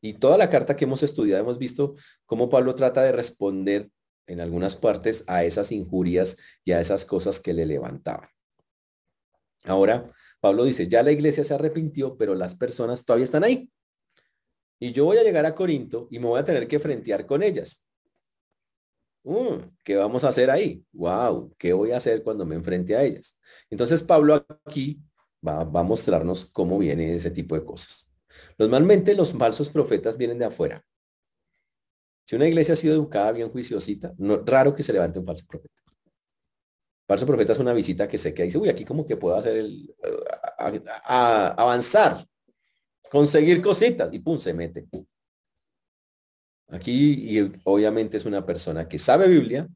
Y 0.00 0.14
toda 0.14 0.36
la 0.38 0.48
carta 0.48 0.74
que 0.74 0.86
hemos 0.86 1.04
estudiado 1.04 1.42
hemos 1.42 1.56
visto 1.56 1.94
cómo 2.26 2.50
Pablo 2.50 2.74
trata 2.74 3.04
de 3.04 3.12
responder 3.12 3.88
en 4.26 4.40
algunas 4.40 4.74
partes 4.74 5.22
a 5.28 5.44
esas 5.44 5.70
injurias 5.70 6.36
y 6.64 6.72
a 6.72 6.80
esas 6.80 7.04
cosas 7.04 7.38
que 7.38 7.52
le 7.52 7.64
levantaban. 7.64 8.28
Ahora, 9.62 10.10
Pablo 10.40 10.64
dice, 10.64 10.88
ya 10.88 11.04
la 11.04 11.12
iglesia 11.12 11.44
se 11.44 11.54
arrepintió, 11.54 12.16
pero 12.16 12.34
las 12.34 12.56
personas 12.56 13.04
todavía 13.04 13.22
están 13.22 13.44
ahí. 13.44 13.70
Y 14.80 14.90
yo 14.90 15.04
voy 15.04 15.18
a 15.18 15.22
llegar 15.22 15.46
a 15.46 15.54
Corinto 15.54 16.08
y 16.10 16.18
me 16.18 16.26
voy 16.26 16.40
a 16.40 16.44
tener 16.44 16.66
que 16.66 16.80
frentear 16.80 17.24
con 17.24 17.44
ellas. 17.44 17.84
Mm, 19.22 19.76
¿Qué 19.84 19.96
vamos 19.96 20.24
a 20.24 20.28
hacer 20.28 20.50
ahí? 20.50 20.82
Wow, 20.92 21.54
¿qué 21.58 21.72
voy 21.72 21.92
a 21.92 21.98
hacer 21.98 22.22
cuando 22.22 22.46
me 22.46 22.54
enfrente 22.54 22.96
a 22.96 23.02
ellas? 23.02 23.36
Entonces 23.68 24.02
Pablo 24.02 24.46
aquí 24.64 25.00
va, 25.46 25.60
a 25.60 25.82
mostrarnos 25.82 26.46
cómo 26.46 26.78
viene 26.78 27.14
ese 27.14 27.30
tipo 27.30 27.54
de 27.54 27.64
cosas. 27.64 28.10
Normalmente 28.58 29.14
los 29.14 29.32
falsos 29.32 29.68
profetas 29.68 30.16
vienen 30.16 30.38
de 30.38 30.46
afuera. 30.46 30.82
Si 32.26 32.36
una 32.36 32.46
iglesia 32.46 32.74
ha 32.74 32.76
sido 32.76 32.94
educada 32.94 33.32
bien 33.32 33.50
juiciosita, 33.50 34.14
no, 34.18 34.42
raro 34.44 34.74
que 34.74 34.82
se 34.82 34.92
levante 34.92 35.18
un 35.18 35.26
falso 35.26 35.46
profeta. 35.46 35.82
Falso 37.06 37.26
profeta 37.26 37.52
es 37.52 37.58
una 37.58 37.72
visita 37.72 38.06
que 38.06 38.18
sé 38.18 38.32
que 38.32 38.44
dice, 38.44 38.56
uy, 38.56 38.68
aquí 38.68 38.84
como 38.84 39.04
que 39.04 39.16
puedo 39.16 39.36
hacer 39.36 39.56
el, 39.56 39.94
avanzar, 41.08 42.24
conseguir 43.10 43.60
cositas 43.60 44.12
y 44.12 44.20
pum, 44.20 44.38
se 44.38 44.54
mete. 44.54 44.86
Aquí 46.70 47.36
y 47.38 47.52
obviamente 47.64 48.16
es 48.16 48.24
una 48.24 48.46
persona 48.46 48.88
que 48.88 48.98
sabe 48.98 49.28
Biblia, 49.28 49.68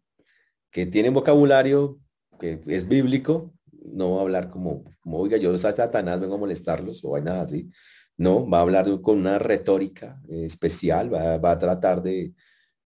que 0.70 0.86
tiene 0.86 1.10
vocabulario 1.10 1.98
que 2.38 2.60
es 2.66 2.88
bíblico, 2.88 3.52
no 3.84 4.12
va 4.12 4.18
a 4.18 4.22
hablar 4.22 4.50
como, 4.50 4.84
oiga, 5.04 5.36
yo 5.36 5.56
soy 5.56 5.72
Satanás, 5.72 6.20
vengo 6.20 6.34
a 6.34 6.38
molestarlos 6.38 7.00
o 7.04 7.18
nada 7.20 7.42
así. 7.42 7.70
No, 8.16 8.48
va 8.48 8.58
a 8.58 8.62
hablar 8.62 9.00
con 9.00 9.18
una 9.18 9.38
retórica 9.38 10.20
eh, 10.28 10.44
especial, 10.44 11.12
va, 11.12 11.50
a 11.50 11.58
tratar 11.58 12.02
de, 12.02 12.32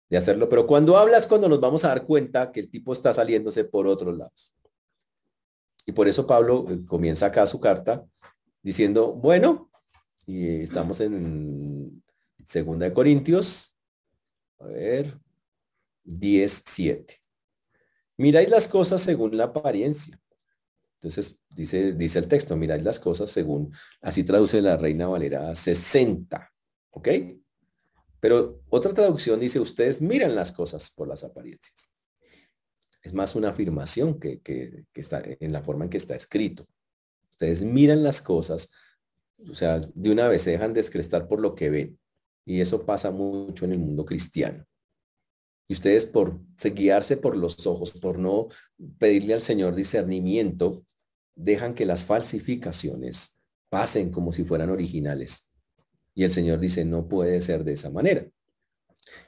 de, 0.08 0.16
hacerlo. 0.16 0.48
Pero 0.48 0.66
cuando 0.66 0.96
hablas, 0.96 1.26
cuando 1.26 1.48
nos 1.48 1.60
vamos 1.60 1.84
a 1.84 1.88
dar 1.88 2.04
cuenta 2.06 2.50
que 2.50 2.60
el 2.60 2.70
tipo 2.70 2.92
está 2.92 3.12
saliéndose 3.12 3.64
por 3.64 3.86
otros 3.86 4.16
lados. 4.16 4.52
Y 5.86 5.92
por 5.92 6.08
eso 6.08 6.26
Pablo 6.26 6.66
eh, 6.70 6.84
comienza 6.86 7.26
acá 7.26 7.46
su 7.46 7.60
carta 7.60 8.04
diciendo, 8.62 9.12
bueno, 9.12 9.70
y 10.26 10.62
estamos 10.62 11.00
en 11.00 12.02
Segunda 12.44 12.86
de 12.86 12.94
Corintios, 12.94 13.77
a 14.58 14.66
ver, 14.66 15.18
10, 16.04 16.62
7. 16.66 17.14
Miráis 18.16 18.50
las 18.50 18.68
cosas 18.68 19.00
según 19.00 19.36
la 19.36 19.44
apariencia 19.44 20.20
entonces, 20.98 21.40
dice, 21.48 21.92
dice 21.92 22.18
el 22.18 22.26
texto, 22.26 22.56
mirad 22.56 22.80
las 22.80 22.98
cosas 22.98 23.30
según, 23.30 23.72
así 24.00 24.24
traduce 24.24 24.60
la 24.60 24.76
Reina 24.76 25.06
Valera 25.06 25.54
60, 25.54 26.52
¿ok? 26.90 27.08
Pero 28.18 28.62
otra 28.68 28.92
traducción 28.92 29.38
dice, 29.38 29.60
ustedes 29.60 30.02
miran 30.02 30.34
las 30.34 30.50
cosas 30.50 30.90
por 30.90 31.06
las 31.06 31.22
apariencias. 31.22 31.94
Es 33.00 33.14
más 33.14 33.36
una 33.36 33.50
afirmación 33.50 34.18
que, 34.18 34.40
que, 34.40 34.86
está 34.92 35.22
en 35.24 35.52
la 35.52 35.62
forma 35.62 35.84
en 35.84 35.90
que 35.90 35.98
está 35.98 36.16
escrito. 36.16 36.66
Ustedes 37.30 37.62
miran 37.62 38.02
las 38.02 38.20
cosas, 38.20 38.68
o 39.48 39.54
sea, 39.54 39.78
de 39.78 40.10
una 40.10 40.26
vez 40.26 40.42
se 40.42 40.50
dejan 40.50 40.74
descrestar 40.74 41.28
por 41.28 41.40
lo 41.40 41.54
que 41.54 41.70
ven. 41.70 41.98
Y 42.48 42.62
eso 42.62 42.86
pasa 42.86 43.10
mucho 43.10 43.66
en 43.66 43.72
el 43.72 43.78
mundo 43.78 44.06
cristiano. 44.06 44.64
Y 45.68 45.74
ustedes 45.74 46.06
por 46.06 46.40
guiarse 46.74 47.18
por 47.18 47.36
los 47.36 47.66
ojos, 47.66 47.92
por 47.92 48.18
no 48.18 48.48
pedirle 48.98 49.34
al 49.34 49.42
Señor 49.42 49.74
discernimiento, 49.74 50.82
dejan 51.34 51.74
que 51.74 51.84
las 51.84 52.04
falsificaciones 52.04 53.38
pasen 53.68 54.10
como 54.10 54.32
si 54.32 54.44
fueran 54.44 54.70
originales. 54.70 55.50
Y 56.14 56.24
el 56.24 56.30
Señor 56.30 56.58
dice, 56.58 56.86
no 56.86 57.06
puede 57.06 57.42
ser 57.42 57.64
de 57.64 57.74
esa 57.74 57.90
manera. 57.90 58.26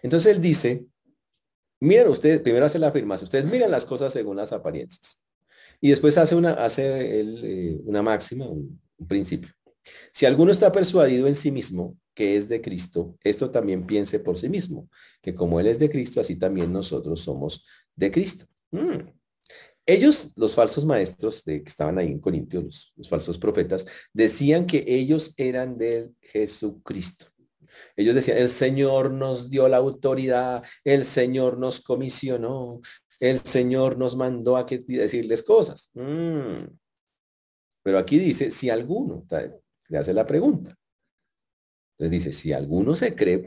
Entonces 0.02 0.34
Él 0.34 0.40
dice, 0.40 0.86
miren 1.78 2.08
ustedes, 2.08 2.40
primero 2.40 2.64
hace 2.64 2.78
la 2.78 2.88
afirmación, 2.88 3.26
ustedes 3.26 3.44
miren 3.44 3.70
las 3.70 3.84
cosas 3.84 4.14
según 4.14 4.38
las 4.38 4.54
apariencias. 4.54 5.22
Y 5.78 5.90
después 5.90 6.16
hace 6.16 6.36
una, 6.36 6.52
hace 6.54 7.20
eh, 7.20 7.80
una 7.84 8.02
máxima, 8.02 8.48
un 8.48 8.80
principio. 9.06 9.50
Si 10.12 10.26
alguno 10.26 10.50
está 10.50 10.72
persuadido 10.72 11.26
en 11.26 11.34
sí 11.34 11.50
mismo, 11.50 11.96
que 12.14 12.36
es 12.36 12.48
de 12.48 12.60
Cristo, 12.60 13.16
esto 13.24 13.50
también 13.50 13.86
piense 13.86 14.20
por 14.20 14.38
sí 14.38 14.48
mismo, 14.48 14.88
que 15.22 15.34
como 15.34 15.60
Él 15.60 15.66
es 15.66 15.78
de 15.78 15.88
Cristo, 15.88 16.20
así 16.20 16.36
también 16.36 16.72
nosotros 16.72 17.20
somos 17.20 17.66
de 17.96 18.10
Cristo. 18.10 18.46
Mm. 18.70 19.08
Ellos, 19.86 20.32
los 20.36 20.54
falsos 20.54 20.84
maestros 20.84 21.44
de, 21.44 21.62
que 21.62 21.68
estaban 21.68 21.98
ahí 21.98 22.08
en 22.08 22.20
Corintios, 22.20 22.92
los, 22.96 23.08
falsos 23.08 23.38
profetas, 23.38 23.86
decían 24.12 24.66
que 24.66 24.84
ellos 24.86 25.34
eran 25.36 25.78
de 25.78 26.12
Jesucristo. 26.20 27.26
Ellos 27.96 28.14
decían, 28.14 28.38
el 28.38 28.48
Señor 28.48 29.12
nos 29.12 29.50
dio 29.50 29.68
la 29.68 29.78
autoridad, 29.78 30.62
el 30.84 31.04
Señor 31.04 31.58
nos 31.58 31.80
comisionó, 31.80 32.80
el 33.18 33.40
Señor 33.40 33.98
nos 33.98 34.16
mandó 34.16 34.56
a 34.56 34.66
que, 34.66 34.78
decirles 34.78 35.42
cosas. 35.42 35.90
Mm. 35.94 36.66
Pero 37.82 37.98
aquí 37.98 38.18
dice, 38.18 38.50
si 38.50 38.70
alguno, 38.70 39.24
le 39.90 39.98
hace 39.98 40.14
la 40.14 40.26
pregunta, 40.26 40.74
entonces 42.00 42.24
dice, 42.24 42.32
si 42.32 42.54
alguno 42.54 42.96
se 42.96 43.14
cree, 43.14 43.44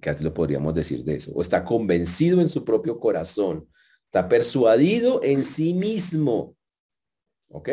casi 0.00 0.24
lo 0.24 0.32
podríamos 0.32 0.74
decir 0.74 1.04
de 1.04 1.16
eso, 1.16 1.32
o 1.34 1.42
está 1.42 1.66
convencido 1.66 2.40
en 2.40 2.48
su 2.48 2.64
propio 2.64 2.98
corazón, 2.98 3.68
está 4.06 4.26
persuadido 4.26 5.20
en 5.22 5.44
sí 5.44 5.74
mismo, 5.74 6.56
¿ok? 7.50 7.68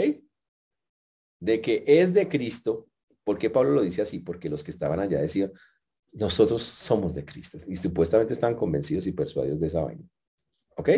De 1.39 1.61
que 1.61 1.85
es 1.87 2.13
de 2.13 2.27
Cristo, 2.27 2.89
¿por 3.23 3.37
qué 3.37 3.49
Pablo 3.49 3.71
lo 3.71 3.81
dice 3.83 4.01
así? 4.01 4.19
Porque 4.19 4.49
los 4.49 4.65
que 4.65 4.71
estaban 4.71 4.99
allá 4.99 5.21
decían, 5.21 5.53
nosotros 6.11 6.61
somos 6.61 7.15
de 7.15 7.23
Cristo, 7.23 7.57
y 7.65 7.77
supuestamente 7.77 8.33
estaban 8.33 8.57
convencidos 8.57 9.07
y 9.07 9.13
persuadidos 9.13 9.61
de 9.61 9.67
esa 9.67 9.85
vaina, 9.85 10.03
¿ok? 10.75 10.89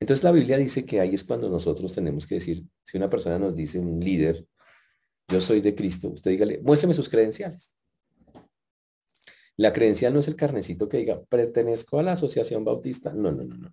Entonces 0.00 0.24
la 0.24 0.32
Biblia 0.32 0.58
dice 0.58 0.84
que 0.84 0.98
ahí 0.98 1.14
es 1.14 1.22
cuando 1.22 1.48
nosotros 1.48 1.94
tenemos 1.94 2.26
que 2.26 2.34
decir, 2.34 2.66
si 2.82 2.96
una 2.96 3.08
persona 3.08 3.38
nos 3.38 3.54
dice, 3.54 3.78
un 3.78 4.00
líder, 4.00 4.44
yo 5.28 5.40
soy 5.40 5.60
de 5.60 5.74
Cristo, 5.74 6.08
usted 6.10 6.30
dígale, 6.30 6.60
muéstrame 6.62 6.94
sus 6.94 7.08
credenciales. 7.08 7.76
La 9.56 9.72
credencial 9.72 10.12
no 10.12 10.20
es 10.20 10.28
el 10.28 10.36
carnecito 10.36 10.88
que 10.88 10.98
diga, 10.98 11.22
pertenezco 11.24 11.98
a 11.98 12.02
la 12.02 12.12
asociación 12.12 12.64
bautista. 12.64 13.12
No, 13.12 13.32
no, 13.32 13.42
no, 13.42 13.56
no. 13.56 13.72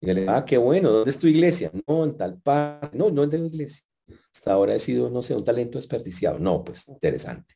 Dígale, 0.00 0.26
ah, 0.28 0.44
qué 0.46 0.56
bueno, 0.56 0.90
¿dónde 0.90 1.10
es 1.10 1.18
tu 1.18 1.26
iglesia? 1.26 1.70
No, 1.86 2.04
en 2.04 2.16
tal 2.16 2.40
parte. 2.40 2.96
No, 2.96 3.10
no 3.10 3.24
es 3.24 3.30
de 3.30 3.38
iglesia. 3.38 3.84
Hasta 4.32 4.52
ahora 4.52 4.74
he 4.74 4.78
sido, 4.78 5.10
no 5.10 5.22
sé, 5.22 5.34
un 5.34 5.44
talento 5.44 5.76
desperdiciado. 5.76 6.38
No, 6.38 6.64
pues, 6.64 6.88
interesante. 6.88 7.54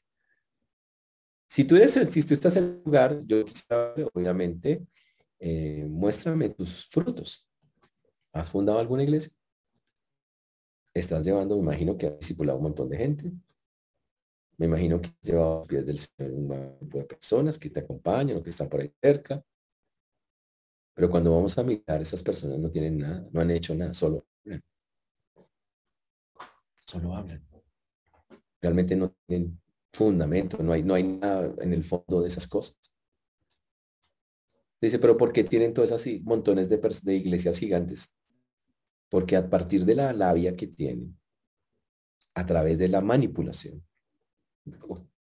Si 1.48 1.64
tú 1.64 1.77
eres, 1.77 1.92
si 1.92 2.22
tú 2.22 2.35
estás 2.35 2.57
en 2.57 2.64
el 2.64 2.83
lugar, 2.85 3.22
yo 3.24 3.42
quisiera, 3.44 3.94
obviamente, 4.12 4.87
eh, 5.38 5.87
muéstrame 5.88 6.50
tus 6.50 6.87
frutos. 6.88 7.48
¿Has 8.33 8.50
fundado 8.50 8.79
alguna 8.79 9.05
iglesia? 9.05 9.33
Estás 10.94 11.26
llevando, 11.26 11.57
me 11.57 11.62
imagino 11.62 11.98
que 11.98 12.07
has 12.07 12.18
discipulado 12.20 12.59
un 12.59 12.64
montón 12.64 12.88
de 12.88 12.96
gente. 12.96 13.33
Me 14.57 14.66
imagino 14.66 15.00
que 15.00 15.09
has 15.09 15.20
llevado 15.22 15.62
a 15.62 15.64
pies 15.64 15.85
del 15.85 15.98
Señor 15.98 16.33
un 16.33 16.78
grupo 16.78 16.98
de 16.98 17.04
personas 17.04 17.59
que 17.59 17.68
te 17.68 17.80
acompañan 17.80 18.37
o 18.37 18.42
que 18.42 18.50
están 18.50 18.68
por 18.68 18.80
ahí 18.80 18.92
cerca. 19.02 19.44
Pero 20.94 21.11
cuando 21.11 21.35
vamos 21.35 21.59
a 21.59 21.64
mirar, 21.64 22.00
esas 22.00 22.22
personas 22.22 22.61
no 22.61 22.70
tienen 22.70 22.98
nada, 22.98 23.28
no 23.33 23.40
han 23.40 23.50
hecho 23.50 23.74
nada, 23.74 23.92
solo 23.92 24.24
hablan. 24.44 24.62
Solo 26.76 27.16
hablan. 27.16 27.44
Realmente 28.62 28.94
no 28.94 29.12
tienen 29.26 29.61
fundamento, 29.92 30.62
no 30.62 30.72
hay, 30.72 30.85
no 30.85 30.94
hay 30.94 31.02
nada 31.02 31.52
en 31.59 31.72
el 31.72 31.83
fondo 31.83 32.20
de 32.20 32.28
esas 32.28 32.46
cosas. 32.46 32.76
Dice, 34.80 35.00
pero 35.00 35.16
¿por 35.16 35.33
qué 35.33 35.42
tienen 35.42 35.74
todas 35.74 35.90
esas 35.90 36.22
montones 36.22 36.68
de 36.68 37.14
iglesias 37.14 37.59
gigantes? 37.59 38.14
Porque 39.09 39.37
a 39.37 39.49
partir 39.49 39.85
de 39.85 39.95
la 39.95 40.12
labia 40.12 40.57
que 40.57 40.67
tienen, 40.67 41.19
a 42.35 42.45
través 42.47 42.79
de 42.79 42.88
la 42.88 43.01
manipulación, 43.01 43.85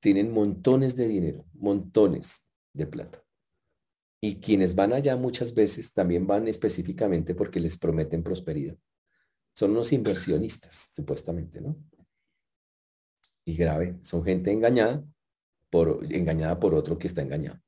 tienen 0.00 0.32
montones 0.32 0.96
de 0.96 1.08
dinero, 1.08 1.46
montones 1.52 2.48
de 2.72 2.86
plata. 2.86 3.24
Y 4.20 4.40
quienes 4.40 4.74
van 4.74 4.92
allá 4.92 5.16
muchas 5.16 5.54
veces 5.54 5.92
también 5.92 6.26
van 6.26 6.48
específicamente 6.48 7.34
porque 7.34 7.60
les 7.60 7.76
prometen 7.76 8.22
prosperidad. 8.22 8.76
Son 9.54 9.70
unos 9.72 9.92
inversionistas, 9.92 10.90
supuestamente, 10.94 11.60
¿no? 11.60 11.76
Y 13.44 13.56
grave, 13.56 13.98
son 14.02 14.24
gente 14.24 14.50
engañada 14.50 15.04
por, 15.70 16.00
engañada 16.10 16.58
por 16.58 16.74
otro 16.74 16.98
que 16.98 17.06
está 17.06 17.20
engañado. 17.20 17.60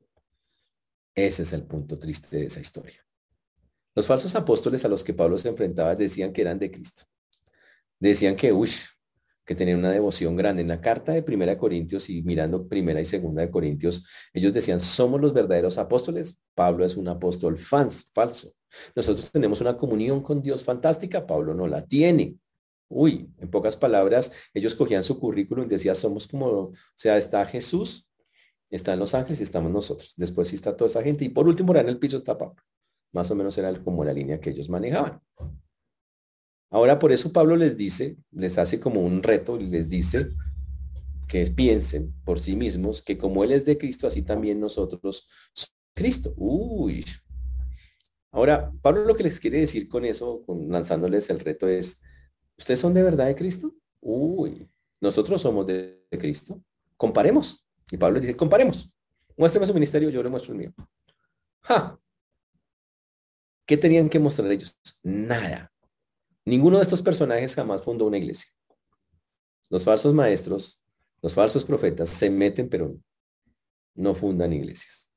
Ese 1.14 1.42
es 1.42 1.52
el 1.52 1.64
punto 1.64 1.98
triste 1.98 2.36
de 2.36 2.46
esa 2.46 2.60
historia. 2.60 3.06
Los 3.96 4.06
falsos 4.06 4.36
apóstoles 4.36 4.84
a 4.84 4.88
los 4.88 5.02
que 5.02 5.14
Pablo 5.14 5.38
se 5.38 5.48
enfrentaba 5.48 5.96
decían 5.96 6.30
que 6.30 6.42
eran 6.42 6.58
de 6.58 6.70
Cristo. 6.70 7.04
Decían 7.98 8.36
que, 8.36 8.52
uy, 8.52 8.70
que 9.42 9.54
tenían 9.54 9.78
una 9.78 9.90
devoción 9.90 10.36
grande. 10.36 10.60
En 10.60 10.68
la 10.68 10.82
carta 10.82 11.12
de 11.12 11.22
Primera 11.22 11.52
de 11.52 11.58
Corintios 11.58 12.10
y 12.10 12.22
mirando 12.22 12.68
Primera 12.68 13.00
y 13.00 13.06
Segunda 13.06 13.40
de 13.40 13.50
Corintios, 13.50 14.06
ellos 14.34 14.52
decían, 14.52 14.80
somos 14.80 15.18
los 15.18 15.32
verdaderos 15.32 15.78
apóstoles. 15.78 16.38
Pablo 16.54 16.84
es 16.84 16.94
un 16.94 17.08
apóstol 17.08 17.56
fans, 17.56 18.10
falso. 18.12 18.52
Nosotros 18.94 19.32
tenemos 19.32 19.62
una 19.62 19.78
comunión 19.78 20.22
con 20.22 20.42
Dios 20.42 20.62
fantástica, 20.62 21.26
Pablo 21.26 21.54
no 21.54 21.66
la 21.66 21.86
tiene. 21.86 22.36
Uy, 22.88 23.30
en 23.38 23.50
pocas 23.50 23.76
palabras, 23.76 24.30
ellos 24.52 24.74
cogían 24.74 25.04
su 25.04 25.18
currículum 25.18 25.64
y 25.64 25.68
decían, 25.68 25.96
somos 25.96 26.26
como, 26.26 26.46
o 26.46 26.72
sea, 26.94 27.16
está 27.16 27.46
Jesús, 27.46 28.10
están 28.68 28.98
los 28.98 29.14
ángeles 29.14 29.40
y 29.40 29.44
estamos 29.44 29.72
nosotros. 29.72 30.12
Después 30.18 30.48
sí 30.48 30.56
está 30.56 30.76
toda 30.76 30.90
esa 30.90 31.02
gente. 31.02 31.24
Y 31.24 31.30
por 31.30 31.48
último, 31.48 31.74
en 31.74 31.88
el 31.88 31.98
piso 31.98 32.18
está 32.18 32.36
Pablo. 32.36 32.62
Más 33.12 33.30
o 33.30 33.34
menos 33.34 33.56
era 33.58 33.82
como 33.82 34.04
la 34.04 34.12
línea 34.12 34.40
que 34.40 34.50
ellos 34.50 34.68
manejaban. 34.68 35.20
Ahora, 36.70 36.98
por 36.98 37.12
eso 37.12 37.32
Pablo 37.32 37.56
les 37.56 37.76
dice, 37.76 38.16
les 38.32 38.58
hace 38.58 38.80
como 38.80 39.00
un 39.00 39.22
reto 39.22 39.58
y 39.60 39.66
les 39.66 39.88
dice 39.88 40.30
que 41.28 41.46
piensen 41.48 42.14
por 42.24 42.38
sí 42.38 42.56
mismos 42.56 43.02
que 43.02 43.18
como 43.18 43.44
Él 43.44 43.52
es 43.52 43.64
de 43.64 43.78
Cristo, 43.78 44.06
así 44.06 44.22
también 44.22 44.60
nosotros 44.60 45.26
somos 45.52 45.76
Cristo. 45.94 46.34
Uy. 46.36 47.04
Ahora, 48.30 48.70
Pablo 48.82 49.04
lo 49.04 49.16
que 49.16 49.24
les 49.24 49.40
quiere 49.40 49.60
decir 49.60 49.88
con 49.88 50.04
eso, 50.04 50.44
lanzándoles 50.68 51.30
el 51.30 51.40
reto 51.40 51.66
es, 51.68 52.02
¿ustedes 52.58 52.80
son 52.80 52.92
de 52.92 53.02
verdad 53.02 53.26
de 53.26 53.34
Cristo? 53.34 53.74
Uy, 54.00 54.68
nosotros 55.00 55.40
somos 55.40 55.66
de, 55.66 56.06
Cristo. 56.10 56.62
Comparemos. 56.96 57.66
Y 57.90 57.96
Pablo 57.96 58.20
dice, 58.20 58.36
comparemos. 58.36 58.94
Muéstrame 59.36 59.66
su 59.66 59.74
ministerio, 59.74 60.10
yo 60.10 60.22
le 60.22 60.28
muestro 60.28 60.52
el 60.52 60.58
mío. 60.58 60.72
¡Ja! 61.62 61.98
¿Qué 63.66 63.76
tenían 63.76 64.08
que 64.08 64.18
mostrar 64.18 64.50
ellos? 64.50 64.78
Nada. 65.02 65.72
Ninguno 66.44 66.76
de 66.76 66.84
estos 66.84 67.02
personajes 67.02 67.54
jamás 67.54 67.82
fundó 67.82 68.06
una 68.06 68.18
iglesia. 68.18 68.52
Los 69.68 69.82
falsos 69.82 70.14
maestros, 70.14 70.84
los 71.20 71.34
falsos 71.34 71.64
profetas 71.64 72.08
se 72.08 72.30
meten, 72.30 72.68
pero 72.68 72.96
no 73.94 74.14
fundan 74.14 74.52
iglesias. 74.52 75.10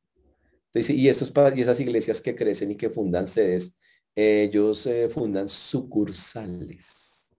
Entonces, 0.66 0.96
y, 0.96 1.02
y 1.02 1.10
esas 1.10 1.80
iglesias 1.80 2.20
que 2.22 2.36
crecen 2.36 2.72
y 2.72 2.76
que 2.76 2.90
fundan 2.90 3.28
sedes, 3.28 3.76
ellos 4.16 4.86
eh, 4.88 5.10
fundan 5.10 5.48
sucursales 5.48 7.32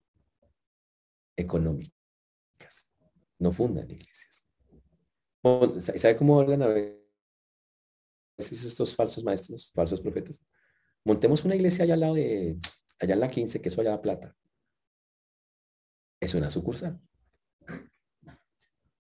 económicas. 1.37 1.93
No 3.39 3.53
fundan 3.53 3.91
iglesias. 3.91 4.45
¿Sabe 5.97 6.17
cómo 6.17 6.41
hablan 6.41 6.63
a 6.63 6.69
veces 6.69 7.01
estos 8.65 8.95
falsos 8.95 9.25
maestros, 9.25 9.73
falsos 9.75 10.01
profetas? 10.01 10.45
Montemos 11.11 11.45
una 11.45 11.57
iglesia 11.57 11.83
allá 11.83 11.95
al 11.95 12.01
lado 12.01 12.15
de, 12.15 12.57
allá 13.01 13.15
en 13.15 13.21
la 13.21 13.27
15, 13.27 13.61
que 13.61 13.69
eso 13.69 13.81
allá 13.81 13.91
da 13.91 14.01
plata. 14.01 14.37
Es 16.21 16.35
una 16.35 16.53
sucursal. 16.53 17.01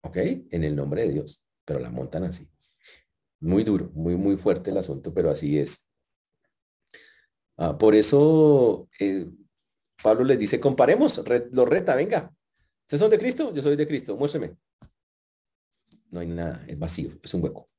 ¿Ok? 0.01 0.17
En 0.17 0.65
el 0.65 0.75
nombre 0.75 1.03
de 1.03 1.13
Dios, 1.13 1.45
pero 1.65 1.79
la 1.79 1.93
montan 1.93 2.25
así. 2.25 2.51
Muy 3.39 3.63
duro, 3.63 3.93
muy, 3.95 4.17
muy 4.17 4.37
fuerte 4.37 4.73
el 4.73 4.79
asunto, 4.79 5.15
pero 5.15 5.31
así 5.31 5.61
es. 5.61 5.89
Ah, 7.57 7.79
por 7.79 7.95
eso 7.95 8.89
eh, 8.99 9.31
Pablo 10.03 10.25
les 10.25 10.41
dice, 10.41 10.59
comparemos, 10.59 11.23
lo 11.53 11.65
reta, 11.67 11.95
venga. 11.95 12.35
¿Ustedes 12.81 12.99
son 12.99 13.13
de 13.13 13.19
Cristo? 13.19 13.55
Yo 13.55 13.63
soy 13.63 13.77
de 13.77 13.87
Cristo, 13.87 14.17
muéstrame. 14.17 14.57
No 16.11 16.19
hay 16.19 16.27
nada, 16.27 16.65
es 16.67 16.77
vacío, 16.77 17.13
es 17.23 17.33
un 17.33 17.45
hueco. 17.45 17.72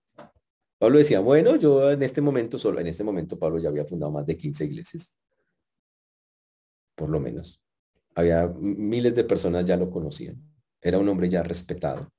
Pablo 0.84 0.98
decía, 0.98 1.22
bueno, 1.22 1.56
yo 1.56 1.92
en 1.92 2.04
este 2.04 2.20
momento, 2.20 2.60
solo 2.60 2.78
en 2.78 2.88
este 2.88 3.06
momento 3.06 3.40
Pablo 3.40 3.58
ya 3.58 3.70
había 3.70 3.86
fundado 3.86 4.12
más 4.12 4.26
de 4.26 4.36
15 4.36 4.66
iglesias. 4.66 5.18
Por 6.94 7.10
lo 7.10 7.22
menos. 7.22 7.64
Había 8.16 8.50
miles 8.50 9.16
de 9.16 9.24
personas 9.24 9.64
ya 9.64 9.78
lo 9.78 9.90
conocían. 9.90 10.44
Era 10.82 11.00
un 11.00 11.08
hombre 11.08 11.30
ya 11.30 11.42
respetado. 11.42 12.12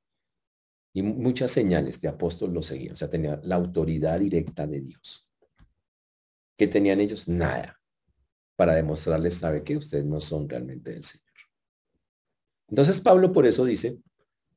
Y 0.94 1.02
muchas 1.02 1.50
señales 1.50 2.00
de 2.00 2.08
apóstol 2.08 2.54
lo 2.54 2.62
seguían. 2.62 2.94
O 2.94 2.96
sea, 2.96 3.10
tenía 3.10 3.38
la 3.42 3.56
autoridad 3.56 4.18
directa 4.18 4.66
de 4.66 4.80
Dios. 4.80 5.28
¿Qué 6.56 6.66
tenían 6.66 7.02
ellos? 7.02 7.28
Nada. 7.28 7.78
Para 8.56 8.76
demostrarles, 8.76 9.34
sabe 9.34 9.62
que 9.62 9.76
ustedes 9.76 10.06
no 10.06 10.22
son 10.22 10.48
realmente 10.48 10.90
del 10.90 11.04
Señor. 11.04 11.34
Entonces 12.70 12.98
Pablo 12.98 13.30
por 13.30 13.44
eso 13.44 13.66
dice, 13.66 13.98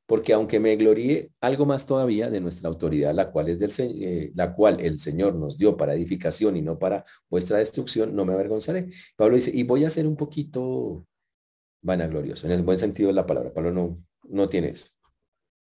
porque 0.08 0.32
aunque 0.32 0.58
me 0.58 0.74
gloríe 0.76 1.32
algo 1.38 1.66
más 1.66 1.84
todavía 1.84 2.30
de 2.30 2.40
nuestra 2.40 2.70
autoridad, 2.70 3.12
la 3.14 3.30
cual 3.30 3.50
es 3.50 3.58
del 3.58 3.70
eh, 3.78 4.32
la 4.34 4.54
cual 4.54 4.80
el 4.80 4.98
Señor 4.98 5.34
nos 5.34 5.58
dio 5.58 5.76
para 5.76 5.92
edificación 5.92 6.56
y 6.56 6.62
no 6.62 6.78
para 6.78 7.04
vuestra 7.28 7.58
destrucción, 7.58 8.16
no 8.16 8.24
me 8.24 8.32
avergonzaré. 8.32 8.88
Pablo 9.16 9.34
dice, 9.34 9.50
y 9.54 9.64
voy 9.64 9.84
a 9.84 9.90
ser 9.90 10.06
un 10.06 10.16
poquito 10.16 11.06
vanaglorioso, 11.82 12.46
en 12.46 12.54
el 12.54 12.62
buen 12.62 12.78
sentido 12.78 13.08
de 13.08 13.16
la 13.16 13.26
palabra. 13.26 13.52
Pablo 13.52 13.70
no, 13.70 14.02
no 14.22 14.48
tiene 14.48 14.70
eso. 14.70 14.86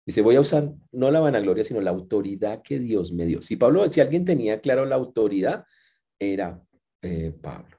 Dice, 0.07 0.23
voy 0.23 0.37
a 0.37 0.41
usar 0.41 0.73
no 0.91 1.11
la 1.11 1.19
vanagloria, 1.19 1.63
sino 1.63 1.79
la 1.79 1.91
autoridad 1.91 2.63
que 2.63 2.79
Dios 2.79 3.13
me 3.13 3.27
dio. 3.27 3.43
Si 3.43 3.57
Pablo, 3.57 3.87
si 3.91 4.01
alguien 4.01 4.25
tenía 4.25 4.59
claro 4.59 4.87
la 4.87 4.95
autoridad, 4.95 5.65
era 6.17 6.59
eh, 7.03 7.31
Pablo, 7.39 7.77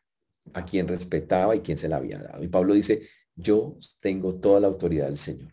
a 0.55 0.65
quien 0.65 0.87
respetaba 0.87 1.57
y 1.57 1.61
quien 1.61 1.77
se 1.77 1.89
la 1.89 1.97
había 1.97 2.19
dado. 2.19 2.45
Y 2.45 2.47
Pablo 2.47 2.75
dice, 2.75 3.03
yo 3.35 3.79
tengo 3.99 4.37
toda 4.37 4.61
la 4.61 4.69
autoridad 4.69 5.07
del 5.07 5.19
Señor 5.19 5.51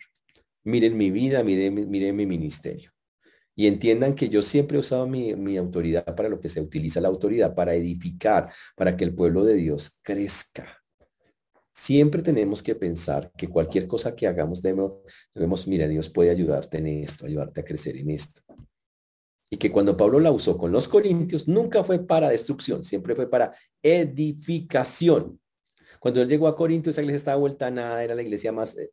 miren 0.70 0.98
mi 0.98 1.12
vida, 1.12 1.44
miren, 1.44 2.16
mi 2.16 2.26
ministerio. 2.26 2.92
Y 3.56 3.68
entiendan 3.68 4.16
que 4.16 4.30
yo 4.30 4.42
siempre 4.42 4.78
he 4.78 4.80
usado 4.80 5.06
mi, 5.06 5.36
mi, 5.36 5.58
autoridad 5.58 6.06
para 6.16 6.30
lo 6.30 6.40
que 6.40 6.48
se 6.48 6.62
utiliza 6.62 7.02
la 7.02 7.10
autoridad, 7.10 7.54
para 7.54 7.74
edificar, 7.74 8.50
para 8.76 8.96
que 8.96 9.04
el 9.04 9.14
pueblo 9.14 9.44
de 9.44 9.56
Dios 9.56 10.00
crezca. 10.02 10.78
Siempre 11.74 12.22
tenemos 12.22 12.64
que 12.64 12.76
pensar 12.76 13.32
que 13.38 13.48
cualquier 13.48 13.88
cosa 13.88 14.16
que 14.16 14.28
hagamos 14.28 14.62
debemos, 14.62 14.94
debemos, 15.34 15.68
mira, 15.68 15.88
Dios 15.88 16.10
puede 16.10 16.30
ayudarte 16.30 16.78
en 16.78 16.88
esto, 16.88 17.26
ayudarte 17.26 17.62
a 17.62 17.66
crecer 17.66 17.98
en 17.98 18.12
esto. 18.12 18.42
Y 19.50 19.58
que 19.58 19.72
cuando 19.72 19.98
Pablo 19.98 20.20
la 20.20 20.32
usó 20.32 20.58
con 20.58 20.72
los 20.72 20.88
corintios, 20.88 21.48
nunca 21.48 21.84
fue 21.84 22.00
para 22.00 22.30
destrucción, 22.30 22.84
siempre 22.84 23.16
fue 23.16 23.30
para 23.30 23.54
edificación. 23.82 25.40
Cuando 26.00 26.22
él 26.22 26.30
llegó 26.30 26.48
a 26.48 26.56
Corintios, 26.56 26.94
esa 26.94 27.02
iglesia 27.02 27.18
estaba 27.18 27.38
vuelta 27.38 27.68
a 27.68 27.72
nada, 27.72 28.04
era 28.04 28.16
la 28.16 28.22
iglesia 28.22 28.52
más 28.52 28.78
eh, 28.78 28.92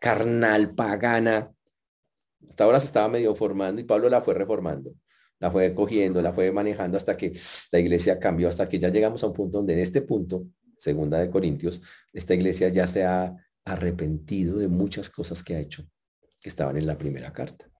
carnal, 0.00 0.74
pagana. 0.74 1.54
Hasta 2.48 2.64
ahora 2.64 2.80
se 2.80 2.86
estaba 2.86 3.08
medio 3.08 3.36
formando 3.36 3.80
y 3.80 3.84
Pablo 3.84 4.08
la 4.08 4.22
fue 4.22 4.34
reformando, 4.34 4.92
la 5.38 5.50
fue 5.50 5.72
cogiendo, 5.72 6.20
la 6.20 6.32
fue 6.32 6.50
manejando 6.50 6.96
hasta 6.96 7.16
que 7.16 7.32
la 7.70 7.78
iglesia 7.78 8.18
cambió, 8.18 8.48
hasta 8.48 8.68
que 8.68 8.80
ya 8.80 8.88
llegamos 8.88 9.22
a 9.22 9.28
un 9.28 9.34
punto 9.34 9.58
donde 9.58 9.74
en 9.74 9.80
este 9.80 10.02
punto, 10.02 10.46
segunda 10.76 11.18
de 11.18 11.30
Corintios, 11.30 11.82
esta 12.12 12.34
iglesia 12.34 12.68
ya 12.70 12.88
se 12.88 13.04
ha 13.04 13.36
arrepentido 13.64 14.58
de 14.58 14.66
muchas 14.66 15.10
cosas 15.10 15.44
que 15.44 15.54
ha 15.54 15.60
hecho, 15.60 15.84
que 16.40 16.48
estaban 16.48 16.76
en 16.76 16.86
la 16.86 16.98
primera 16.98 17.32
carta. 17.32 17.70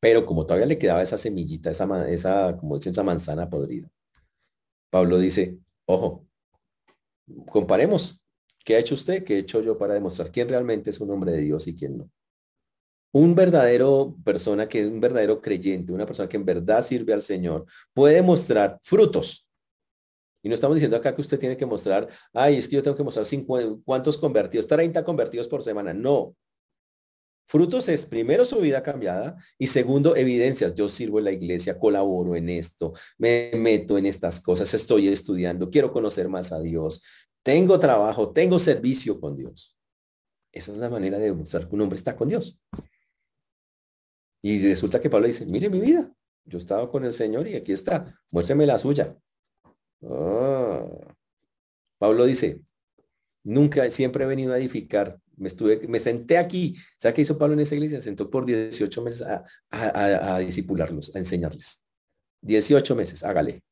Pero 0.00 0.26
como 0.26 0.44
todavía 0.44 0.66
le 0.66 0.78
quedaba 0.78 1.02
esa 1.02 1.16
semillita, 1.16 1.70
esa, 1.70 2.08
esa 2.08 2.56
como 2.58 2.76
dicen, 2.76 2.92
esa 2.92 3.02
manzana 3.02 3.48
podrida, 3.48 3.88
Pablo 4.90 5.18
dice, 5.18 5.58
ojo, 5.86 6.26
comparemos, 7.48 8.22
¿Qué 8.66 8.74
ha 8.74 8.80
hecho 8.80 8.96
usted? 8.96 9.22
¿Qué 9.22 9.36
he 9.36 9.38
hecho 9.38 9.62
yo 9.62 9.78
para 9.78 9.94
demostrar 9.94 10.32
quién 10.32 10.48
realmente 10.48 10.90
es 10.90 11.00
un 11.00 11.08
hombre 11.12 11.30
de 11.30 11.38
Dios 11.38 11.68
y 11.68 11.76
quién 11.76 11.98
no? 11.98 12.10
Un 13.12 13.32
verdadero 13.36 14.16
persona 14.24 14.68
que 14.68 14.80
es 14.80 14.88
un 14.88 15.00
verdadero 15.00 15.40
creyente, 15.40 15.92
una 15.92 16.04
persona 16.04 16.28
que 16.28 16.36
en 16.36 16.44
verdad 16.44 16.82
sirve 16.82 17.12
al 17.12 17.22
Señor, 17.22 17.64
puede 17.94 18.20
mostrar 18.22 18.80
frutos. 18.82 19.46
Y 20.42 20.48
no 20.48 20.56
estamos 20.56 20.74
diciendo 20.74 20.96
acá 20.96 21.14
que 21.14 21.20
usted 21.20 21.38
tiene 21.38 21.56
que 21.56 21.64
mostrar, 21.64 22.08
ay, 22.32 22.56
es 22.56 22.66
que 22.66 22.74
yo 22.74 22.82
tengo 22.82 22.96
que 22.96 23.04
mostrar 23.04 23.24
50, 23.24 23.82
cuántos 23.84 24.18
convertidos, 24.18 24.66
30 24.66 25.04
convertidos 25.04 25.46
por 25.46 25.62
semana. 25.62 25.94
No. 25.94 26.34
Frutos 27.48 27.88
es 27.88 28.04
primero 28.04 28.44
su 28.44 28.58
vida 28.58 28.82
cambiada 28.82 29.36
y 29.56 29.68
segundo 29.68 30.16
evidencias. 30.16 30.74
Yo 30.74 30.88
sirvo 30.88 31.20
en 31.20 31.26
la 31.26 31.30
iglesia, 31.30 31.78
colaboro 31.78 32.34
en 32.34 32.48
esto, 32.48 32.94
me 33.16 33.52
meto 33.54 33.96
en 33.96 34.06
estas 34.06 34.40
cosas, 34.40 34.74
estoy 34.74 35.06
estudiando, 35.06 35.70
quiero 35.70 35.92
conocer 35.92 36.28
más 36.28 36.52
a 36.52 36.58
Dios, 36.58 37.04
tengo 37.46 37.78
trabajo, 37.78 38.32
tengo 38.32 38.58
servicio 38.58 39.20
con 39.20 39.36
Dios. 39.36 39.78
Esa 40.50 40.72
es 40.72 40.78
la 40.78 40.90
manera 40.90 41.16
de 41.16 41.26
demostrar 41.26 41.68
que 41.68 41.76
un 41.76 41.80
hombre 41.80 41.94
está 41.94 42.16
con 42.16 42.28
Dios. 42.28 42.58
Y 44.42 44.66
resulta 44.66 45.00
que 45.00 45.08
Pablo 45.08 45.28
dice, 45.28 45.46
mire 45.46 45.70
mi 45.70 45.78
vida, 45.78 46.12
yo 46.44 46.58
estaba 46.58 46.90
con 46.90 47.04
el 47.04 47.12
Señor 47.12 47.46
y 47.46 47.54
aquí 47.54 47.70
está, 47.70 48.20
muéstrame 48.32 48.66
la 48.66 48.78
suya. 48.78 49.16
Ah. 50.02 50.88
Pablo 51.98 52.24
dice, 52.24 52.62
nunca, 53.44 53.88
siempre 53.90 54.24
he 54.24 54.26
venido 54.26 54.52
a 54.52 54.58
edificar. 54.58 55.16
Me 55.36 55.46
estuve, 55.46 55.86
me 55.86 56.00
senté 56.00 56.38
aquí. 56.38 56.74
¿Sabe 56.98 57.14
qué 57.14 57.22
hizo 57.22 57.38
Pablo 57.38 57.54
en 57.54 57.60
esa 57.60 57.76
iglesia? 57.76 58.00
Se 58.00 58.06
sentó 58.06 58.28
por 58.28 58.44
18 58.44 59.02
meses 59.02 59.22
a, 59.22 59.44
a, 59.70 60.34
a 60.34 60.38
disipularlos, 60.40 61.14
a 61.14 61.18
enseñarles. 61.20 61.84
18 62.40 62.96
meses, 62.96 63.22
hágale. 63.22 63.62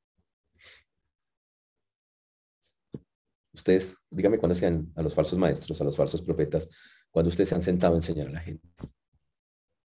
Ustedes, 3.55 4.05
dígame 4.11 4.39
cuando 4.39 4.55
sean 4.55 4.93
a 4.97 5.03
los 5.03 5.15
falsos 5.15 5.39
maestros, 5.39 5.81
a 5.81 5.85
los 5.85 5.97
falsos 5.97 6.23
profetas, 6.23 6.69
cuando 7.11 7.29
ustedes 7.29 7.49
se 7.49 7.55
han 7.55 7.63
sentado 7.63 7.95
a 7.95 7.99
enseñar 7.99 8.29
a 8.29 8.33
la 8.33 8.41
gente. 8.41 8.69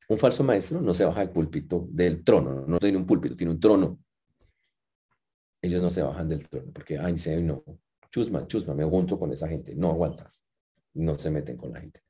Un 0.09 0.19
falso 0.19 0.45
maestro 0.45 0.81
no 0.81 0.95
se 0.95 1.05
baja 1.05 1.21
del 1.21 1.31
púlpito, 1.31 1.87
del 1.91 2.23
trono, 2.23 2.65
no 2.67 2.79
tiene 2.79 2.97
un 2.97 3.07
púlpito, 3.07 3.37
tiene 3.37 3.53
un 3.53 3.61
trono. 3.61 3.99
Ellos 5.61 5.83
no 5.83 5.91
se 5.91 6.03
bajan 6.03 6.29
del 6.29 6.49
trono 6.49 6.71
porque, 6.73 6.97
ay, 6.97 7.17
no, 7.43 7.65
chusma, 8.11 8.47
chusma, 8.47 8.75
me 8.75 8.85
junto 8.85 9.19
con 9.19 9.33
esa 9.33 9.49
gente. 9.49 9.75
No 9.75 9.91
aguanta. 9.91 10.31
No 10.95 11.19
se 11.19 11.31
meten 11.31 11.57
con 11.57 11.73
la 11.73 11.81
gente. 11.81 12.01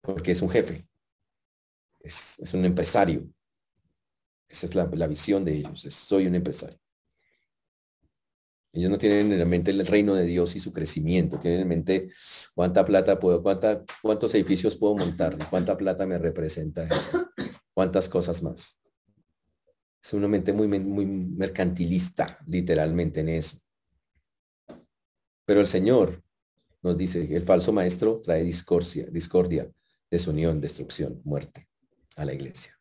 Porque 0.00 0.32
es 0.32 0.42
un 0.42 0.50
jefe. 0.50 0.88
Es, 2.00 2.40
un 2.54 2.64
empresario. 2.64 3.28
Esa 4.48 4.66
es 4.66 4.74
la, 4.74 5.06
visión 5.06 5.44
de 5.44 5.54
ellos. 5.54 5.86
soy 5.90 6.26
un 6.26 6.34
empresario. 6.34 6.78
Ellos 8.72 8.90
no 8.90 8.98
tienen 8.98 9.32
en 9.32 9.48
mente 9.48 9.72
el 9.72 9.84
reino 9.86 10.14
de 10.14 10.24
Dios 10.24 10.54
y 10.54 10.60
su 10.60 10.72
crecimiento, 10.72 11.38
tienen 11.38 11.62
en 11.62 11.68
mente 11.68 12.10
cuánta 12.54 12.84
plata 12.84 13.18
puedo, 13.18 13.42
cuánta, 13.42 13.84
cuántos 14.00 14.34
edificios 14.34 14.76
puedo 14.76 14.94
montar, 14.94 15.36
cuánta 15.50 15.76
plata 15.76 16.06
me 16.06 16.18
representa 16.18 16.84
eso, 16.84 17.30
cuántas 17.74 18.08
cosas 18.08 18.42
más. 18.42 18.80
Es 20.02 20.12
una 20.14 20.28
mente 20.28 20.52
muy, 20.52 20.68
muy 20.68 21.04
mercantilista, 21.04 22.38
literalmente 22.46 23.20
en 23.20 23.30
eso. 23.30 23.58
Pero 25.44 25.60
el 25.60 25.66
Señor 25.66 26.22
nos 26.80 26.96
dice 26.96 27.26
que 27.26 27.36
el 27.36 27.44
falso 27.44 27.72
maestro 27.72 28.20
trae 28.22 28.44
discordia, 28.44 29.06
discordia, 29.10 29.70
desunión, 30.08 30.60
destrucción, 30.60 31.20
muerte 31.24 31.68
a 32.16 32.24
la 32.24 32.32
iglesia. 32.32 32.78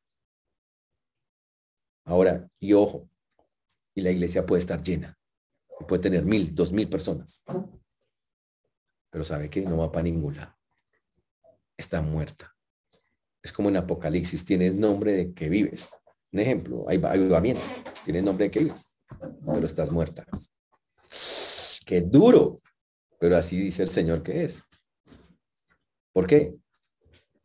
Ahora, 2.06 2.48
y 2.60 2.74
ojo, 2.74 3.10
y 3.94 4.02
la 4.02 4.12
iglesia 4.12 4.46
puede 4.46 4.60
estar 4.60 4.82
llena, 4.82 5.19
puede 5.88 6.02
tener 6.02 6.26
mil, 6.26 6.54
dos 6.54 6.72
mil 6.72 6.90
personas, 6.90 7.44
pero 9.10 9.24
sabe 9.24 9.50
que 9.50 9.62
no 9.62 9.78
va 9.78 9.92
para 9.92 10.04
ningún 10.04 10.36
lado. 10.36 10.56
Está 11.78 12.02
muerta. 12.02 12.54
Es 13.42 13.54
como 13.54 13.70
en 13.70 13.78
Apocalipsis, 13.78 14.44
tienes 14.44 14.76
nombre 14.76 15.14
de 15.14 15.34
que 15.34 15.48
vives. 15.50 15.98
Un 16.32 16.40
ejemplo, 16.42 16.86
hay 16.88 16.98
avivamiento, 17.04 17.62
tienes 18.04 18.24
nombre 18.24 18.46
de 18.46 18.52
que 18.52 18.60
vives, 18.60 18.92
pero 19.46 19.66
estás 19.66 19.92
muerta. 19.92 20.26
Qué 21.86 22.02
duro, 22.02 22.62
pero 23.20 23.38
así 23.38 23.60
dice 23.60 23.82
el 23.82 23.90
Señor 23.90 24.22
que 24.22 24.44
es. 24.44 24.64
¿Por 26.14 26.28
qué? 26.28 26.56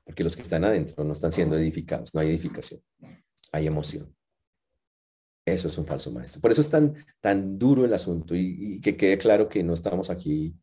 Porque 0.05 0.25
los 0.25 0.37
que 0.37 0.43
están 0.43 0.65
adentro 0.65 1.03
no 1.05 1.13
están 1.13 1.33
siendo 1.33 1.57
edificados, 1.57 2.15
no 2.15 2.21
hay 2.21 2.29
edificación, 2.29 2.83
hay 3.53 3.67
emoción. 3.67 4.14
Eso 5.47 5.69
es 5.69 5.77
un 5.77 5.87
falso 5.87 6.11
maestro. 6.11 6.41
Por 6.41 6.53
eso 6.53 6.63
es 6.63 6.71
tan, 6.71 6.95
tan 7.21 7.59
duro 7.59 7.85
el 7.85 7.93
asunto 7.93 8.35
y, 8.35 8.81
que 8.81 8.97
quede 8.97 9.19
claro 9.19 9.49
que 9.49 9.63
no 9.63 9.75
estamos 9.75 10.09
aquí 10.09 10.57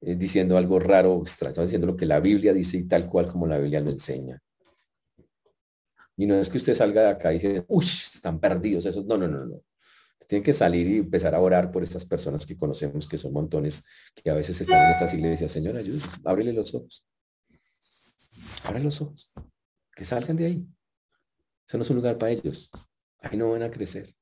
eh, 0.00 0.14
diciendo 0.14 0.56
algo 0.56 0.78
raro 0.78 1.14
o 1.14 1.22
extraño, 1.22 1.50
estamos 1.52 1.68
diciendo 1.68 1.88
lo 1.88 1.96
que 1.96 2.06
la 2.06 2.20
Biblia 2.20 2.52
dice 2.52 2.76
y 2.78 2.84
tal 2.86 3.08
cual 3.08 3.26
como 3.26 3.46
la 3.46 3.58
Biblia 3.58 3.80
lo 3.80 3.90
enseña. 3.90 4.40
Y 6.16 6.26
no 6.26 6.34
es 6.36 6.50
que 6.50 6.58
usted 6.58 6.74
salga 6.74 7.02
de 7.02 7.08
acá 7.08 7.32
y 7.32 7.36
dice, 7.36 7.64
uy, 7.66 7.84
están 7.84 8.38
perdidos 8.38 8.86
esos. 8.86 9.06
No, 9.06 9.16
no, 9.16 9.26
no, 9.26 9.46
no. 9.46 9.62
Tienen 10.28 10.44
que 10.44 10.52
salir 10.52 10.86
y 10.86 10.98
empezar 10.98 11.34
a 11.34 11.40
orar 11.40 11.72
por 11.72 11.82
esas 11.82 12.04
personas 12.04 12.46
que 12.46 12.56
conocemos, 12.56 13.08
que 13.08 13.18
son 13.18 13.32
montones, 13.32 13.84
que 14.14 14.30
a 14.30 14.34
veces 14.34 14.60
están 14.60 14.84
en 14.84 14.92
estas 14.92 15.12
iglesias. 15.14 15.50
Señor, 15.50 15.76
ayúdame, 15.76 16.12
ábrele 16.24 16.52
los 16.52 16.72
ojos. 16.74 17.04
Abre 18.64 18.80
los 18.80 19.00
ojos. 19.00 19.32
Que 19.96 20.04
salgan 20.04 20.36
de 20.36 20.44
ahí. 20.44 20.66
Eso 21.66 21.78
no 21.78 21.84
es 21.84 21.90
un 21.90 21.96
lugar 21.96 22.16
para 22.18 22.30
ellos. 22.30 22.70
Ahí 23.18 23.36
no 23.36 23.50
van 23.50 23.62
a 23.62 23.70
crecer. 23.70 24.14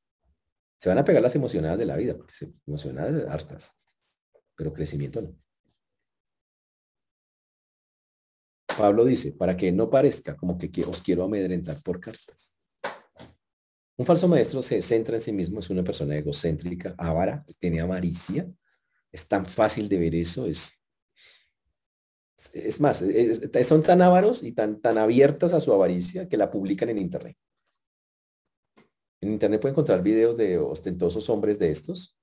Se 0.78 0.88
van 0.88 0.98
a 0.98 1.04
pegar 1.04 1.22
las 1.22 1.34
emocionadas 1.34 1.78
de 1.78 1.86
la 1.86 1.96
vida, 1.96 2.16
porque 2.16 2.34
se 2.34 2.52
emocionadas 2.66 3.28
hartas, 3.28 3.78
pero 4.54 4.72
crecimiento 4.72 5.20
no. 5.20 5.36
Pablo 8.78 9.04
dice, 9.04 9.32
para 9.32 9.56
que 9.56 9.72
no 9.72 9.90
parezca 9.90 10.36
como 10.36 10.56
que 10.56 10.70
os 10.84 11.02
quiero 11.02 11.24
amedrentar 11.24 11.82
por 11.82 11.98
cartas. 11.98 12.54
Un 13.96 14.06
falso 14.06 14.28
maestro 14.28 14.62
se 14.62 14.80
centra 14.80 15.16
en 15.16 15.20
sí 15.20 15.32
mismo, 15.32 15.58
es 15.58 15.68
una 15.70 15.82
persona 15.82 16.16
egocéntrica, 16.16 16.94
avara, 16.96 17.44
tiene 17.58 17.80
avaricia. 17.80 18.48
Es 19.10 19.26
tan 19.26 19.44
fácil 19.44 19.88
de 19.88 19.98
ver 19.98 20.14
eso, 20.14 20.46
es, 20.46 20.80
es 22.52 22.80
más, 22.80 23.04
son 23.64 23.82
tan 23.82 24.00
ávaros 24.00 24.44
y 24.44 24.52
tan, 24.52 24.80
tan 24.80 24.98
abiertos 24.98 25.52
a 25.52 25.60
su 25.60 25.72
avaricia 25.72 26.28
que 26.28 26.36
la 26.36 26.48
publican 26.48 26.90
en 26.90 26.98
internet. 26.98 27.36
En 29.20 29.32
internet 29.32 29.60
puede 29.60 29.72
encontrar 29.72 30.02
videos 30.02 30.36
de 30.36 30.58
ostentosos 30.58 31.28
hombres 31.28 31.58
de 31.58 31.70
estos 31.70 32.16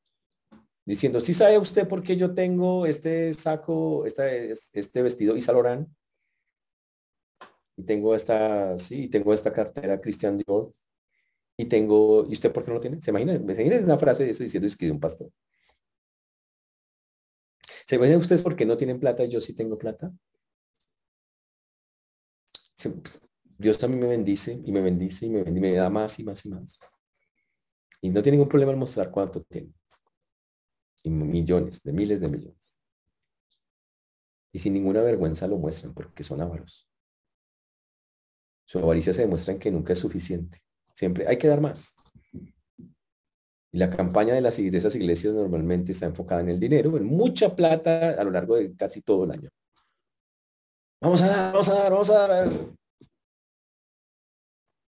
diciendo, 0.86 1.20
¿sí 1.20 1.34
sabe 1.34 1.58
usted 1.58 1.88
por 1.88 2.04
qué 2.04 2.16
yo 2.16 2.34
tengo 2.34 2.86
este 2.86 3.34
saco, 3.34 4.06
este, 4.06 4.52
este 4.52 5.02
vestido 5.02 5.36
Isalorán? 5.36 5.94
Y 7.78 7.84
tengo 7.84 8.16
esta, 8.16 8.78
sí, 8.80 9.10
tengo 9.10 9.34
esta 9.34 9.52
cartera 9.52 10.00
Christian 10.00 10.38
Dior. 10.38 10.74
Y 11.58 11.66
tengo, 11.66 12.26
¿y 12.30 12.34
usted 12.34 12.52
por 12.52 12.64
qué 12.64 12.70
no 12.70 12.76
lo 12.76 12.82
tiene? 12.82 13.02
¿Se 13.02 13.12
imagina? 13.12 13.34
¿Se 13.34 13.40
imagina 13.40 13.78
una 13.86 13.98
frase 13.98 14.26
de 14.26 14.32
eso 14.32 14.44
diciendo 14.44 14.68
es 14.68 14.78
que 14.78 14.92
un 14.92 15.00
pastor? 15.00 15.32
¿Se 17.88 17.96
imaginan 17.96 18.20
ustedes 18.20 18.42
por 18.44 18.56
qué 18.56 18.66
no 18.66 18.78
tienen 18.78 19.00
plata 19.00 19.24
y 19.24 19.30
yo 19.30 19.42
sí 19.42 19.54
tengo 19.54 19.78
plata? 19.78 20.12
Dios 23.58 23.78
también 23.78 24.02
me 24.02 24.08
bendice 24.08 24.62
y 24.66 24.72
me 24.72 24.82
bendice 24.82 25.26
y 25.26 25.30
me, 25.30 25.44
bendice, 25.44 25.62
me 25.62 25.74
da 25.74 25.90
más 25.90 26.20
y 26.20 26.24
más 26.24 26.46
y 26.46 26.50
más. 26.50 26.80
Y 28.02 28.10
no 28.10 28.22
tiene 28.22 28.38
ningún 28.38 28.50
problema 28.50 28.74
en 28.74 28.80
mostrar 28.80 29.10
cuánto 29.12 29.42
tiene. 29.44 29.74
Y 31.04 31.10
millones, 31.10 31.84
de 31.84 31.94
miles 31.94 32.20
de 32.20 32.30
millones. 32.30 32.78
Y 34.52 34.60
sin 34.60 34.74
ninguna 34.74 35.02
vergüenza 35.02 35.48
lo 35.48 35.58
muestran 35.58 35.94
porque 35.94 36.24
son 36.24 36.42
ávaros. 36.42 36.90
Su 38.66 38.80
avaricia 38.80 39.14
se 39.14 39.22
demuestra 39.22 39.54
en 39.54 39.60
que 39.60 39.72
nunca 39.72 39.94
es 39.94 40.00
suficiente. 40.00 40.62
Siempre 40.94 41.28
hay 41.28 41.38
que 41.38 41.48
dar 41.48 41.62
más. 41.62 41.96
Y 43.72 43.78
la 43.78 43.90
campaña 43.90 44.34
de, 44.34 44.42
las, 44.42 44.58
de 44.58 44.68
esas 44.68 44.96
iglesias 44.96 45.34
normalmente 45.34 45.92
está 45.92 46.06
enfocada 46.06 46.42
en 46.42 46.50
el 46.50 46.60
dinero, 46.60 46.96
en 46.98 47.06
mucha 47.06 47.56
plata 47.56 48.12
a 48.12 48.24
lo 48.24 48.32
largo 48.32 48.56
de 48.56 48.76
casi 48.76 49.02
todo 49.02 49.26
el 49.26 49.32
año. 49.32 49.50
Vamos 51.02 51.22
a 51.22 51.28
dar, 51.28 51.52
vamos 51.52 51.70
a 51.70 51.74
dar, 51.74 51.92
vamos 51.92 52.10
a 52.10 52.28
dar. 52.28 52.76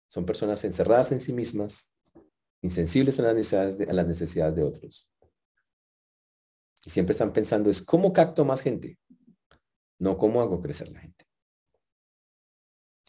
Son 0.09 0.25
personas 0.25 0.65
encerradas 0.65 1.13
en 1.13 1.21
sí 1.21 1.33
mismas, 1.33 1.93
insensibles 2.63 3.21
a 3.21 3.23
las 3.23 3.35
necesidades 3.35 3.79
de, 3.79 3.85
a 3.85 3.93
las 3.93 4.07
necesidades 4.07 4.57
de 4.57 4.63
otros. 4.63 5.09
Y 6.85 6.91
siempre 6.91 7.13
están 7.13 7.33
pensando 7.33 7.69
es 7.71 7.83
cómo 7.83 8.13
capto 8.13 8.45
más 8.45 8.63
gente, 8.63 8.99
no 9.99 10.17
cómo 10.17 10.41
hago 10.41 10.61
crecer 10.61 10.89
la 10.91 11.01
gente. 11.01 11.27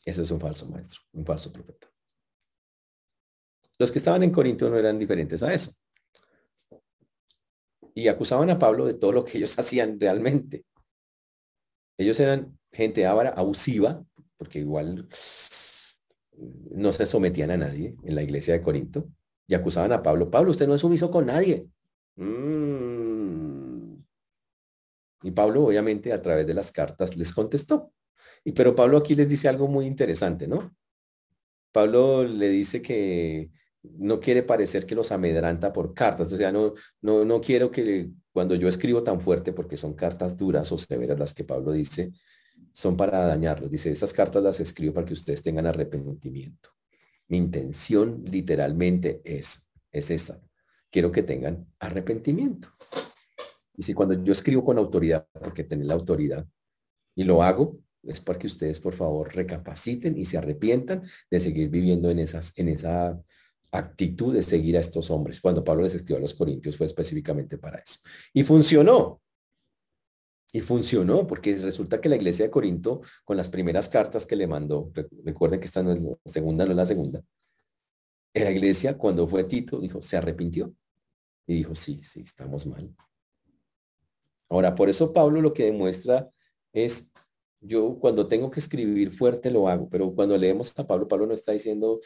Eso 0.06 0.22
es 0.22 0.32
un 0.32 0.40
falso 0.40 0.68
maestro, 0.68 1.02
un 1.14 1.26
falso 1.26 1.52
profeta. 1.52 1.88
Los 3.78 3.92
que 3.92 4.00
estaban 4.00 4.24
en 4.24 4.32
Corinto 4.32 4.70
no 4.70 4.78
eran 4.78 5.00
diferentes 5.00 5.42
a 5.42 5.54
eso. 5.54 5.74
Y 7.96 8.08
acusaban 8.08 8.50
a 8.50 8.60
Pablo 8.60 8.86
de 8.86 8.96
todo 8.96 9.14
lo 9.14 9.24
que 9.24 9.38
ellos 9.38 9.58
hacían 9.60 10.00
realmente. 10.00 10.66
Ellos 11.98 12.20
eran 12.20 12.60
gente 12.72 13.06
ávara, 13.06 13.30
abusiva, 13.30 14.04
porque 14.38 14.60
igual 14.60 15.08
no 16.72 16.92
se 16.92 17.06
sometían 17.06 17.52
a 17.52 17.58
nadie 17.58 17.96
en 18.04 18.16
la 18.16 18.24
iglesia 18.24 18.54
de 18.54 18.62
Corinto 18.62 19.10
y 19.48 19.56
acusaban 19.56 19.92
a 19.92 20.04
Pablo, 20.04 20.30
Pablo, 20.30 20.52
usted 20.52 20.68
no 20.68 20.76
es 20.76 20.82
sumiso 20.82 21.10
con 21.10 21.26
nadie. 21.26 21.68
Mm. 22.16 23.96
Y 25.24 25.32
Pablo, 25.32 25.66
obviamente, 25.66 26.14
a 26.14 26.22
través 26.22 26.48
de 26.48 26.54
las 26.54 26.72
cartas 26.72 27.18
les 27.18 27.34
contestó. 27.34 27.92
Y 28.44 28.54
pero 28.54 28.76
Pablo 28.76 28.98
aquí 28.98 29.16
les 29.16 29.28
dice 29.28 29.50
algo 29.50 29.68
muy 29.68 29.86
interesante, 29.86 30.48
¿no? 30.48 30.76
Pablo 31.72 32.24
le 32.24 32.50
dice 32.50 32.82
que 32.82 33.52
no 33.82 34.20
quiere 34.20 34.44
parecer 34.44 34.86
que 34.86 34.96
los 34.96 35.12
amedranta 35.12 35.74
por 35.74 35.94
cartas. 35.94 36.32
O 36.32 36.38
sea, 36.38 36.52
no, 36.52 36.74
no, 37.02 37.26
no 37.26 37.42
quiero 37.42 37.72
que 37.72 38.12
cuando 38.32 38.56
yo 38.56 38.68
escribo 38.68 39.04
tan 39.04 39.20
fuerte, 39.20 39.54
porque 39.54 39.78
son 39.78 39.94
cartas 39.94 40.38
duras 40.38 40.72
o 40.72 40.78
severas 40.78 41.20
las 41.20 41.34
que 41.34 41.44
Pablo 41.44 41.72
dice, 41.72 42.12
son 42.80 42.96
para 42.96 43.26
dañarlos. 43.26 43.70
Dice, 43.70 43.92
esas 43.92 44.14
cartas 44.14 44.42
las 44.42 44.62
escribo 44.62 44.94
para 44.94 45.06
que 45.06 45.12
ustedes 45.12 45.44
tengan 45.44 45.68
arrepentimiento. 45.68 46.70
Mi 47.28 47.36
intención 47.36 48.24
literalmente 48.24 49.22
es, 49.26 49.68
es 49.92 50.10
esa. 50.12 50.42
Quiero 50.90 51.12
que 51.12 51.24
tengan 51.24 51.68
arrepentimiento. 51.78 52.70
Y 53.76 53.84
si 53.84 53.94
cuando 53.94 54.24
yo 54.24 54.32
escribo 54.32 54.64
con 54.64 54.78
autoridad, 54.78 55.28
porque 55.34 55.66
tener 55.66 55.88
la 55.88 55.96
autoridad, 55.96 56.48
y 57.16 57.26
lo 57.26 57.44
hago, 57.44 57.82
es 58.02 58.22
para 58.22 58.40
que 58.40 58.48
ustedes, 58.48 58.80
por 58.80 58.94
favor, 58.94 59.36
recapaciten 59.36 60.18
y 60.18 60.24
se 60.24 60.38
arrepientan 60.38 61.04
de 61.30 61.40
seguir 61.42 61.68
viviendo 61.68 62.10
en, 62.10 62.20
esas, 62.20 62.54
en 62.56 62.70
esa 62.70 63.22
actitud 63.74 64.34
de 64.34 64.42
seguir 64.42 64.78
a 64.78 64.80
estos 64.80 65.12
hombres. 65.12 65.42
Cuando 65.42 65.66
Pablo 65.66 65.84
les 65.84 65.96
escribió 65.96 66.16
a 66.16 66.22
los 66.22 66.34
Corintios 66.34 66.78
fue 66.78 66.86
específicamente 66.86 67.58
para 67.58 67.80
eso. 67.80 68.00
Y 68.34 68.44
funcionó. 68.44 69.22
Y 70.52 70.62
funcionó 70.62 71.28
porque 71.28 71.56
resulta 71.58 72.02
que 72.02 72.10
la 72.10 72.16
iglesia 72.16 72.46
de 72.46 72.52
Corinto, 72.52 73.02
con 73.24 73.38
las 73.38 73.50
primeras 73.50 73.88
cartas 73.88 74.26
que 74.26 74.36
le 74.36 74.48
mandó, 74.48 74.92
recuerden 75.24 75.60
que 75.60 75.68
esta 75.68 75.84
no 75.84 75.92
es 75.92 76.02
la 76.02 76.16
segunda, 76.26 76.66
no 76.66 76.72
es 76.72 76.78
la 76.78 76.86
segunda, 76.86 77.24
la 78.34 78.52
iglesia 78.52 78.98
cuando 78.98 79.28
fue 79.28 79.44
Tito 79.44 79.80
dijo, 79.80 80.02
se 80.02 80.18
arrepintió. 80.18 80.74
Y 81.48 81.56
dijo, 81.56 81.74
sí, 81.76 82.04
sí, 82.04 82.22
estamos 82.22 82.68
mal. 82.68 82.96
Ahora, 84.50 84.76
por 84.76 84.90
eso 84.90 85.14
Pablo 85.14 85.42
lo 85.42 85.54
que 85.54 85.66
demuestra 85.66 86.30
es, 86.74 87.12
yo 87.60 87.98
cuando 88.00 88.28
tengo 88.28 88.50
que 88.50 88.60
escribir 88.60 89.12
fuerte 89.12 89.52
lo 89.52 89.68
hago, 89.68 89.90
pero 89.90 90.14
cuando 90.14 90.38
leemos 90.38 90.78
a 90.78 90.88
Pablo, 90.88 91.08
Pablo 91.08 91.28
no 91.28 91.34
está 91.34 91.52
diciendo 91.52 92.00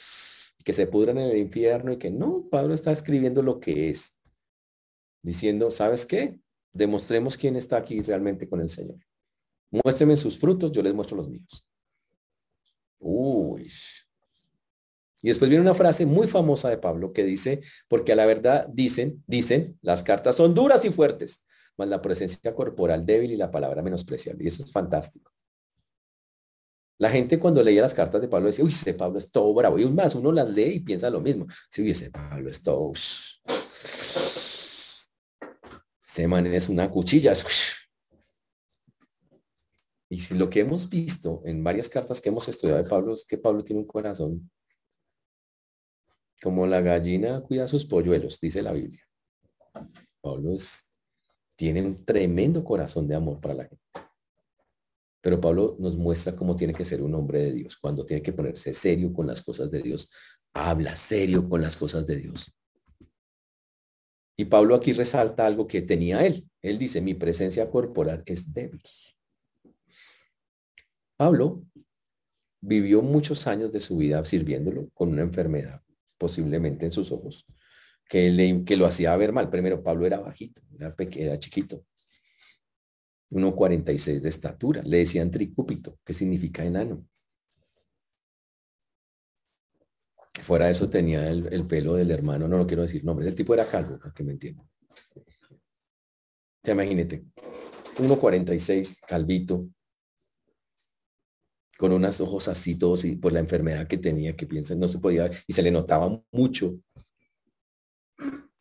que 0.63 0.73
se 0.73 0.87
pudran 0.87 1.17
en 1.17 1.29
el 1.29 1.37
infierno 1.37 1.91
y 1.91 1.97
que 1.97 2.09
no, 2.09 2.47
Pablo 2.49 2.73
está 2.73 2.91
escribiendo 2.91 3.41
lo 3.41 3.59
que 3.59 3.89
es, 3.89 4.17
diciendo, 5.21 5.71
¿sabes 5.71 6.05
qué? 6.05 6.39
Demostremos 6.73 7.37
quién 7.37 7.55
está 7.55 7.77
aquí 7.77 8.01
realmente 8.01 8.49
con 8.49 8.59
el 8.59 8.69
Señor. 8.69 8.97
Muéstrenme 9.69 10.17
sus 10.17 10.37
frutos, 10.37 10.71
yo 10.71 10.81
les 10.81 10.93
muestro 10.93 11.17
los 11.17 11.29
míos. 11.29 11.67
Uy. 12.99 13.71
Y 15.21 15.27
después 15.29 15.49
viene 15.49 15.61
una 15.61 15.73
frase 15.73 16.05
muy 16.05 16.27
famosa 16.27 16.69
de 16.69 16.77
Pablo 16.77 17.13
que 17.13 17.23
dice, 17.23 17.61
porque 17.87 18.11
a 18.11 18.15
la 18.15 18.25
verdad 18.25 18.67
dicen, 18.67 19.23
dicen, 19.25 19.77
las 19.81 20.03
cartas 20.03 20.35
son 20.35 20.53
duras 20.53 20.83
y 20.83 20.89
fuertes, 20.89 21.45
más 21.77 21.87
la 21.87 22.01
presencia 22.01 22.53
corporal 22.53 23.05
débil 23.05 23.31
y 23.31 23.37
la 23.37 23.51
palabra 23.51 23.81
menospreciable. 23.81 24.43
Y 24.43 24.47
eso 24.47 24.63
es 24.63 24.71
fantástico. 24.71 25.31
La 26.97 27.09
gente 27.09 27.39
cuando 27.39 27.63
leía 27.63 27.81
las 27.81 27.93
cartas 27.93 28.21
de 28.21 28.27
Pablo 28.27 28.47
decía, 28.47 28.65
uy, 28.65 28.71
ese 28.71 28.93
Pablo 28.93 29.17
es 29.17 29.31
todo 29.31 29.53
bravo. 29.53 29.79
Y 29.79 29.83
un 29.83 29.95
más, 29.95 30.13
uno 30.15 30.31
las 30.31 30.49
lee 30.49 30.75
y 30.75 30.79
piensa 30.79 31.09
lo 31.09 31.21
mismo. 31.21 31.47
Si 31.69 31.83
sí, 31.83 31.89
ese 31.89 32.11
Pablo 32.11 32.49
es 32.49 32.61
todo... 32.61 32.91
Ese 36.13 36.27
man 36.27 36.45
es 36.45 36.69
una 36.69 36.91
cuchilla. 36.91 37.33
Y 40.11 40.19
si 40.19 40.35
lo 40.35 40.47
que 40.47 40.59
hemos 40.59 40.87
visto 40.87 41.41
en 41.43 41.63
varias 41.63 41.89
cartas 41.89 42.21
que 42.21 42.29
hemos 42.29 42.47
estudiado 42.47 42.83
de 42.83 42.87
Pablo 42.87 43.15
es 43.15 43.25
que 43.25 43.39
Pablo 43.39 43.63
tiene 43.63 43.81
un 43.81 43.87
corazón 43.87 44.51
como 46.39 46.67
la 46.67 46.81
gallina 46.81 47.41
cuida 47.41 47.65
sus 47.65 47.85
polluelos, 47.85 48.39
dice 48.39 48.61
la 48.61 48.73
Biblia. 48.73 49.01
Pablo 50.21 50.55
tiene 51.55 51.81
un 51.81 52.05
tremendo 52.05 52.63
corazón 52.63 53.07
de 53.07 53.15
amor 53.15 53.41
para 53.41 53.55
la 53.55 53.63
gente. 53.63 53.83
Pero 55.19 55.41
Pablo 55.41 55.77
nos 55.79 55.97
muestra 55.97 56.35
cómo 56.35 56.55
tiene 56.55 56.75
que 56.75 56.85
ser 56.85 57.01
un 57.01 57.15
hombre 57.15 57.39
de 57.39 57.53
Dios, 57.53 57.75
cuando 57.75 58.05
tiene 58.05 58.21
que 58.21 58.33
ponerse 58.33 58.71
serio 58.75 59.11
con 59.11 59.25
las 59.25 59.41
cosas 59.41 59.71
de 59.71 59.81
Dios. 59.81 60.11
Habla 60.53 60.95
serio 60.95 61.49
con 61.49 61.59
las 61.59 61.75
cosas 61.75 62.05
de 62.05 62.17
Dios. 62.17 62.53
Y 64.35 64.45
Pablo 64.45 64.75
aquí 64.75 64.93
resalta 64.93 65.45
algo 65.45 65.67
que 65.67 65.81
tenía 65.81 66.25
él. 66.25 66.49
Él 66.61 66.79
dice, 66.79 67.01
mi 67.01 67.13
presencia 67.13 67.69
corporal 67.69 68.23
es 68.25 68.53
débil. 68.53 68.81
Pablo 71.17 71.63
vivió 72.61 73.01
muchos 73.01 73.45
años 73.45 73.71
de 73.71 73.81
su 73.81 73.97
vida 73.97 74.23
sirviéndolo 74.25 74.89
con 74.93 75.09
una 75.09 75.21
enfermedad, 75.21 75.81
posiblemente 76.17 76.85
en 76.85 76.91
sus 76.91 77.11
ojos, 77.11 77.45
que, 78.09 78.29
le, 78.29 78.63
que 78.63 78.77
lo 78.77 78.85
hacía 78.85 79.15
ver 79.17 79.33
mal. 79.33 79.49
Primero, 79.49 79.83
Pablo 79.83 80.05
era 80.05 80.19
bajito, 80.19 80.61
era, 80.79 80.95
era 81.15 81.37
chiquito, 81.37 81.85
1,46 83.29 84.21
de 84.21 84.29
estatura. 84.29 84.81
Le 84.83 84.99
decían 84.99 85.29
tricúpito, 85.29 85.99
que 86.03 86.13
significa 86.13 86.65
enano. 86.65 87.05
Fuera 90.41 90.65
de 90.65 90.71
eso 90.71 90.89
tenía 90.89 91.29
el, 91.29 91.67
pelo 91.67 91.93
del 91.93 92.11
hermano, 92.11 92.47
no 92.47 92.57
lo 92.57 92.65
quiero 92.65 92.81
decir 92.81 93.05
nombres, 93.05 93.27
el 93.27 93.35
tipo 93.35 93.53
era 93.53 93.65
calvo, 93.65 93.99
para 93.99 94.13
que 94.13 94.23
me 94.23 94.31
entiendan. 94.33 94.67
Ya 96.63 96.73
imagínate, 96.73 97.25
1,46, 97.97 98.99
calvito, 99.05 99.67
con 101.77 101.91
unos 101.91 102.19
ojos 102.21 102.47
así 102.47 102.75
todos 102.75 103.05
y 103.05 103.15
por 103.15 103.33
la 103.33 103.39
enfermedad 103.39 103.87
que 103.87 103.97
tenía, 103.97 104.35
que 104.35 104.47
piensa, 104.47 104.75
no 104.75 104.87
se 104.87 104.99
podía, 104.99 105.29
y 105.45 105.53
se 105.53 105.61
le 105.61 105.71
notaba 105.71 106.21
mucho. 106.31 106.79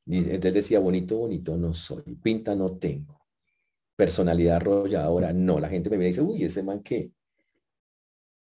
Y 0.06 0.18
entonces 0.18 0.54
decía, 0.54 0.78
bonito, 0.78 1.16
bonito 1.16 1.56
no 1.56 1.72
soy, 1.72 2.02
pinta 2.22 2.54
no 2.54 2.76
tengo, 2.76 3.20
personalidad 3.96 4.56
arrolladora, 4.56 5.32
no, 5.32 5.58
la 5.58 5.68
gente 5.68 5.88
me 5.88 5.96
viene 5.96 6.08
y 6.08 6.12
dice, 6.12 6.22
uy, 6.22 6.44
ese 6.44 6.62
man 6.62 6.82
qué. 6.82 7.12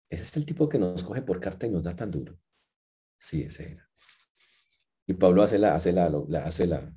Ese 0.09 0.23
es 0.23 0.37
el 0.37 0.45
tipo 0.45 0.69
que 0.69 0.79
nos 0.79 1.03
coge 1.03 1.21
por 1.21 1.39
carta 1.39 1.67
y 1.67 1.69
nos 1.69 1.83
da 1.83 1.95
tan 1.95 2.09
duro. 2.09 2.37
Sí, 3.19 3.43
ese 3.43 3.71
era. 3.73 3.89
Y 5.07 5.13
Pablo 5.13 5.43
hace 5.43 5.57
la, 5.57 5.75
hace 5.75 5.93
la, 5.93 6.09
la 6.27 6.43
hace 6.45 6.67
la, 6.67 6.93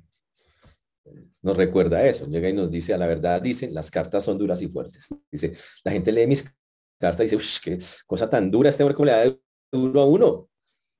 nos 1.41 1.57
recuerda 1.57 2.05
eso, 2.05 2.27
llega 2.27 2.49
y 2.49 2.53
nos 2.53 2.69
dice, 2.69 2.93
a 2.93 2.97
la 2.97 3.07
verdad 3.07 3.41
dicen, 3.41 3.73
las 3.73 3.89
cartas 3.89 4.23
son 4.23 4.37
duras 4.37 4.61
y 4.61 4.67
fuertes. 4.67 5.09
Dice, 5.31 5.53
la 5.83 5.91
gente 5.91 6.11
lee 6.11 6.27
mis 6.27 6.53
carta 6.99 7.23
dice, 7.23 7.37
qué 7.63 7.79
cosa 8.05 8.29
tan 8.29 8.51
dura 8.51 8.69
este 8.69 8.83
hombre 8.83 8.95
como 8.95 9.07
le 9.07 9.11
da 9.11 9.37
duro 9.71 10.01
a 10.01 10.05
uno. 10.05 10.49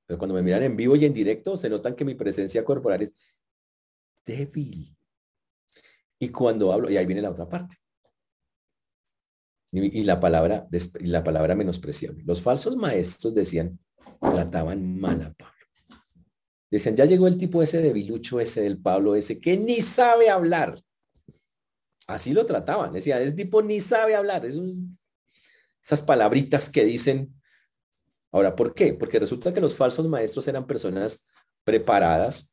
Pero 0.04 0.18
cuando 0.18 0.34
me 0.34 0.42
miran 0.42 0.64
en 0.64 0.76
vivo 0.76 0.96
y 0.96 1.04
en 1.04 1.14
directo, 1.14 1.56
se 1.56 1.70
notan 1.70 1.94
que 1.94 2.04
mi 2.04 2.14
presencia 2.14 2.64
corporal 2.64 3.02
es 3.02 3.12
débil. 4.26 4.96
Y 6.18 6.28
cuando 6.30 6.72
hablo, 6.72 6.90
y 6.90 6.96
ahí 6.96 7.06
viene 7.06 7.22
la 7.22 7.30
otra 7.30 7.48
parte. 7.48 7.76
Y, 9.70 10.04
la 10.04 10.20
palabra, 10.20 10.68
y 11.00 11.06
la 11.06 11.24
palabra 11.24 11.54
menospreciable. 11.54 12.24
Los 12.26 12.42
falsos 12.42 12.76
maestros 12.76 13.34
decían, 13.34 13.78
trataban 14.30 14.98
mal 14.98 15.20
a 15.22 15.32
Pablo. 15.32 15.52
Decían, 16.70 16.96
ya 16.96 17.04
llegó 17.04 17.26
el 17.26 17.36
tipo 17.36 17.62
ese 17.62 17.82
debilucho, 17.82 18.40
ese 18.40 18.62
del 18.62 18.78
Pablo, 18.78 19.14
ese 19.14 19.38
que 19.40 19.58
ni 19.58 19.82
sabe 19.82 20.30
hablar. 20.30 20.82
Así 22.06 22.32
lo 22.32 22.46
trataban. 22.46 22.92
Decían, 22.92 23.20
ese 23.20 23.32
tipo 23.32 23.62
ni 23.62 23.80
sabe 23.80 24.14
hablar. 24.14 24.46
Es 24.46 24.58
esas 25.82 26.02
palabritas 26.02 26.70
que 26.70 26.84
dicen. 26.84 27.34
Ahora, 28.30 28.56
¿por 28.56 28.74
qué? 28.74 28.94
Porque 28.94 29.18
resulta 29.18 29.52
que 29.52 29.60
los 29.60 29.76
falsos 29.76 30.08
maestros 30.08 30.48
eran 30.48 30.66
personas 30.66 31.26
preparadas, 31.64 32.50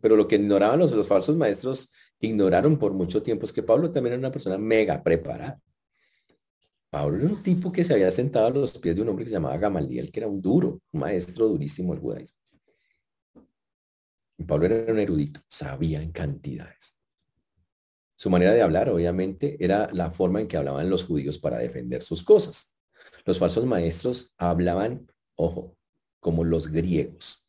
pero 0.00 0.16
lo 0.16 0.26
que 0.26 0.34
ignoraban 0.34 0.80
los, 0.80 0.90
los 0.90 1.06
falsos 1.06 1.36
maestros, 1.36 1.92
ignoraron 2.18 2.78
por 2.78 2.92
mucho 2.92 3.22
tiempo, 3.22 3.44
es 3.44 3.52
que 3.52 3.62
Pablo 3.62 3.92
también 3.92 4.14
era 4.14 4.18
una 4.18 4.32
persona 4.32 4.58
mega 4.58 5.02
preparada. 5.02 5.60
Pablo 6.90 7.18
era 7.18 7.26
un 7.26 7.42
tipo 7.42 7.70
que 7.70 7.84
se 7.84 7.92
había 7.92 8.10
sentado 8.10 8.46
a 8.46 8.50
los 8.50 8.78
pies 8.78 8.96
de 8.96 9.02
un 9.02 9.10
hombre 9.10 9.24
que 9.24 9.30
se 9.30 9.36
llamaba 9.36 9.58
Gamaliel, 9.58 10.10
que 10.10 10.20
era 10.20 10.28
un 10.28 10.40
duro, 10.40 10.80
un 10.92 11.00
maestro 11.00 11.48
durísimo 11.48 11.92
del 11.92 12.02
judaísmo. 12.02 12.38
Y 14.38 14.44
Pablo 14.44 14.66
era 14.66 14.92
un 14.92 14.98
erudito, 14.98 15.40
sabía 15.48 16.00
en 16.00 16.12
cantidades. 16.12 16.98
Su 18.16 18.30
manera 18.30 18.52
de 18.52 18.62
hablar, 18.62 18.88
obviamente, 18.88 19.56
era 19.62 19.90
la 19.92 20.10
forma 20.10 20.40
en 20.40 20.48
que 20.48 20.56
hablaban 20.56 20.88
los 20.88 21.04
judíos 21.04 21.38
para 21.38 21.58
defender 21.58 22.02
sus 22.02 22.24
cosas. 22.24 22.74
Los 23.24 23.38
falsos 23.38 23.66
maestros 23.66 24.34
hablaban, 24.38 25.06
ojo, 25.34 25.76
como 26.20 26.42
los 26.42 26.68
griegos, 26.68 27.46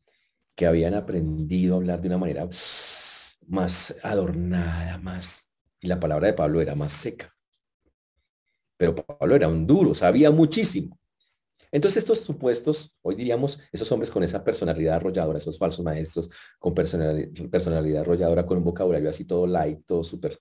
que 0.54 0.66
habían 0.66 0.94
aprendido 0.94 1.74
a 1.74 1.78
hablar 1.78 2.00
de 2.00 2.08
una 2.08 2.18
manera 2.18 2.48
más 3.46 3.96
adornada, 4.02 4.98
más... 4.98 5.50
Y 5.80 5.88
la 5.88 5.98
palabra 5.98 6.26
de 6.28 6.34
Pablo 6.34 6.60
era 6.60 6.74
más 6.74 6.92
seca. 6.92 7.34
Pero 8.80 8.94
Pablo 8.94 9.36
era 9.36 9.46
un 9.46 9.66
duro, 9.66 9.94
sabía 9.94 10.30
muchísimo. 10.30 10.98
Entonces 11.70 11.98
estos 11.98 12.20
supuestos, 12.20 12.96
hoy 13.02 13.14
diríamos, 13.14 13.60
esos 13.70 13.92
hombres 13.92 14.10
con 14.10 14.22
esa 14.22 14.42
personalidad 14.42 14.96
arrolladora, 14.96 15.36
esos 15.36 15.58
falsos 15.58 15.84
maestros 15.84 16.30
con 16.58 16.72
personalidad, 16.72 17.28
personalidad 17.50 18.00
arrolladora, 18.00 18.46
con 18.46 18.56
un 18.56 18.64
vocabulario 18.64 19.10
así 19.10 19.26
todo 19.26 19.46
light, 19.46 19.84
todo 19.84 20.02
súper 20.02 20.38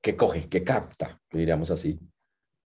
que 0.00 0.16
coge, 0.16 0.48
que 0.48 0.64
capta, 0.64 1.20
diríamos 1.30 1.70
así. 1.70 2.00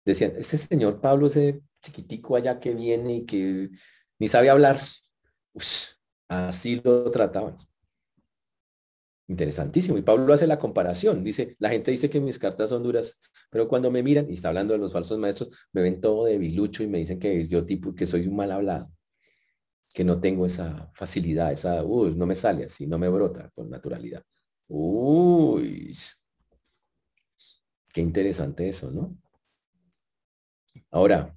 Decían, 0.05 0.35
ese 0.37 0.59
señor 0.59 1.01
Pablo, 1.01 1.29
ese 1.29 1.63
chiquitico 1.81 2.37
allá 2.37 2.61
que 2.61 2.75
viene 2.75 3.17
y 3.17 3.25
que 3.25 3.71
ni 4.19 4.29
sabe 4.29 4.51
hablar, 4.51 4.79
así 6.29 6.83
lo 6.85 7.11
trataban. 7.11 7.57
Interesantísimo. 9.31 9.97
Y 9.97 10.03
Pablo 10.03 10.33
hace 10.35 10.49
la 10.49 10.59
comparación. 10.59 11.23
Dice, 11.23 11.55
la 11.61 11.69
gente 11.69 11.93
dice 11.93 12.11
que 12.11 12.21
mis 12.21 12.37
cartas 12.37 12.71
son 12.71 12.83
duras, 12.83 13.17
pero 13.49 13.69
cuando 13.69 13.89
me 13.89 14.03
miran, 14.03 14.29
y 14.29 14.35
está 14.35 14.49
hablando 14.49 14.73
de 14.73 14.81
los 14.81 14.93
falsos 14.93 15.21
maestros, 15.21 15.51
me 15.73 15.83
ven 15.83 16.01
todo 16.01 16.25
debilucho 16.25 16.83
y 16.83 16.89
me 16.89 16.99
dicen 16.99 17.21
que 17.21 17.47
yo 17.47 17.65
tipo, 17.65 17.95
que 17.95 18.07
soy 18.07 18.27
un 18.27 18.35
mal 18.35 18.51
hablado, 18.51 18.91
que 19.95 20.03
no 20.03 20.21
tengo 20.21 20.47
esa 20.47 20.91
facilidad, 20.95 21.53
esa, 21.53 21.85
uy, 21.85 22.13
no 22.17 22.27
me 22.27 22.35
sale 22.35 22.65
así, 22.65 22.89
no 22.89 22.99
me 22.99 23.09
brota 23.09 23.49
con 23.55 23.71
naturalidad. 23.71 24.25
Uy, 24.67 25.93
Qué 27.93 28.01
interesante 28.01 28.69
eso, 28.69 28.91
¿no? 28.91 29.17
Ahora, 30.91 31.37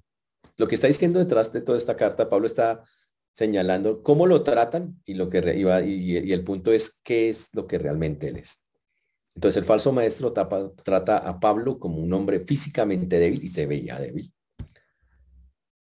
lo 0.56 0.66
que 0.66 0.74
está 0.74 0.88
diciendo 0.88 1.20
detrás 1.20 1.52
de 1.52 1.60
toda 1.60 1.78
esta 1.78 1.96
carta, 1.96 2.28
Pablo 2.28 2.46
está 2.46 2.82
señalando 3.34 4.02
cómo 4.02 4.26
lo 4.26 4.42
tratan 4.42 4.98
y 5.04 5.14
lo 5.14 5.28
que 5.28 5.54
iba 5.58 5.82
y, 5.82 6.32
el 6.32 6.42
punto 6.42 6.72
es 6.72 7.00
qué 7.04 7.28
es 7.28 7.50
lo 7.52 7.66
que 7.66 7.78
realmente 7.78 8.28
él 8.28 8.36
es. 8.36 8.64
Entonces 9.34 9.60
el 9.60 9.66
falso 9.66 9.92
maestro 9.92 10.32
trata 10.32 11.18
a 11.18 11.40
Pablo 11.40 11.78
como 11.78 11.98
un 11.98 12.12
hombre 12.14 12.40
físicamente 12.40 13.18
débil 13.18 13.44
y 13.44 13.48
se 13.48 13.66
veía 13.66 13.98
débil. 13.98 14.32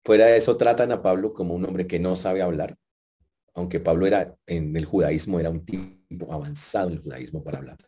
Fuera 0.05 0.27
de 0.27 0.37
eso 0.37 0.57
tratan 0.57 0.93
a 0.93 1.03
Pablo 1.03 1.35
como 1.35 1.55
un 1.55 1.65
hombre 1.65 1.89
que 1.89 1.99
no 1.99 2.15
sabe 2.15 2.43
hablar, 2.43 2.77
aunque 3.55 3.81
Pablo 3.81 4.07
era 4.07 4.37
en 4.47 4.77
el 4.77 4.85
judaísmo, 4.85 5.41
era 5.41 5.51
un 5.51 5.65
tipo 5.65 6.33
avanzado 6.33 6.89
en 6.89 6.95
el 6.95 7.03
judaísmo 7.03 7.43
para 7.43 7.59
hablar 7.59 7.79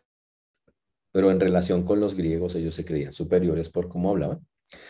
pero 1.11 1.31
en 1.31 1.39
relación 1.39 1.83
con 1.83 1.99
los 1.99 2.15
griegos 2.15 2.55
ellos 2.55 2.75
se 2.75 2.85
creían 2.85 3.13
superiores 3.13 3.69
por 3.69 3.89
cómo 3.89 4.11
hablaban. 4.11 4.45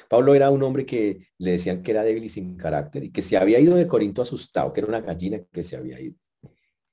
Pablo 0.10 0.36
era 0.36 0.50
un 0.50 0.64
hombre 0.64 0.86
que 0.86 1.28
le 1.38 1.52
decían 1.52 1.82
que 1.82 1.92
era 1.92 2.04
débil 2.04 2.26
y 2.26 2.30
sin 2.30 2.58
carácter 2.58 3.04
y 3.06 3.12
que 3.12 3.22
se 3.22 3.38
había 3.38 3.60
ido 3.60 3.76
de 3.76 3.88
Corinto 3.88 4.22
asustado, 4.22 4.74
que 4.74 4.82
era 4.82 4.88
una 4.88 5.02
gallina 5.02 5.42
que 5.52 5.64
se 5.64 5.76
había 5.76 6.00
ido. 6.00 6.16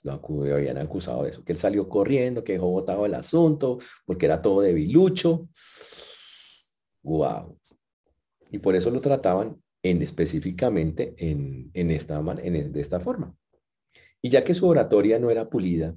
Lo 0.02 0.20
habían 0.54 0.78
acusado 0.78 1.24
de 1.24 1.30
eso, 1.30 1.44
que 1.44 1.52
él 1.52 1.58
salió 1.58 1.88
corriendo, 1.88 2.44
que 2.44 2.54
dejó 2.54 2.70
botado 2.70 3.04
el 3.04 3.14
asunto, 3.14 3.78
porque 4.06 4.26
era 4.26 4.40
todo 4.40 4.60
debilucho. 4.60 5.48
Wow. 7.02 7.58
Y 8.50 8.58
por 8.58 8.76
eso 8.76 8.90
lo 8.90 9.00
trataban 9.00 9.60
en 9.82 10.02
específicamente 10.02 11.14
en, 11.18 11.70
de 11.72 11.94
esta 12.80 13.00
forma. 13.00 13.36
Y 14.22 14.30
ya 14.30 14.44
que 14.44 14.54
su 14.54 14.66
oratoria 14.66 15.18
no 15.18 15.30
era 15.30 15.48
pulida, 15.48 15.94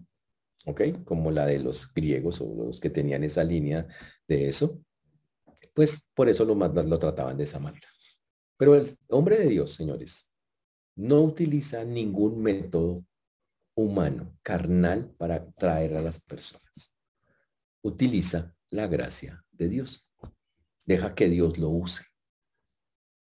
¿ok? 0.66 1.04
Como 1.06 1.32
la 1.32 1.46
de 1.46 1.60
los 1.60 1.94
griegos 1.94 2.42
o 2.42 2.66
los 2.66 2.80
que 2.80 2.90
tenían 2.90 3.24
esa 3.24 3.44
línea 3.44 3.88
de 4.28 4.48
eso, 4.48 4.84
pues 5.74 6.10
por 6.14 6.30
eso 6.30 6.46
lo, 6.46 6.56
lo 6.56 7.00
trataban 7.00 7.38
de 7.38 7.44
esa 7.44 7.60
manera. 7.60 7.88
Pero 8.58 8.76
el 8.76 8.88
hombre 9.10 9.38
de 9.38 9.48
Dios, 9.48 9.72
señores, 9.72 10.30
no 10.96 11.22
utiliza 11.22 11.84
ningún 11.84 12.42
método 12.42 13.06
humano, 13.76 14.38
carnal, 14.44 15.14
para 15.18 15.50
traer 15.54 15.96
a 15.96 16.02
las 16.02 16.22
personas. 16.22 16.96
Utiliza 17.82 18.56
la 18.70 18.88
gracia 18.88 19.44
de 19.52 19.70
Dios. 19.70 20.08
Deja 20.86 21.16
que 21.16 21.30
Dios 21.30 21.58
lo 21.58 21.70
use. 21.70 22.04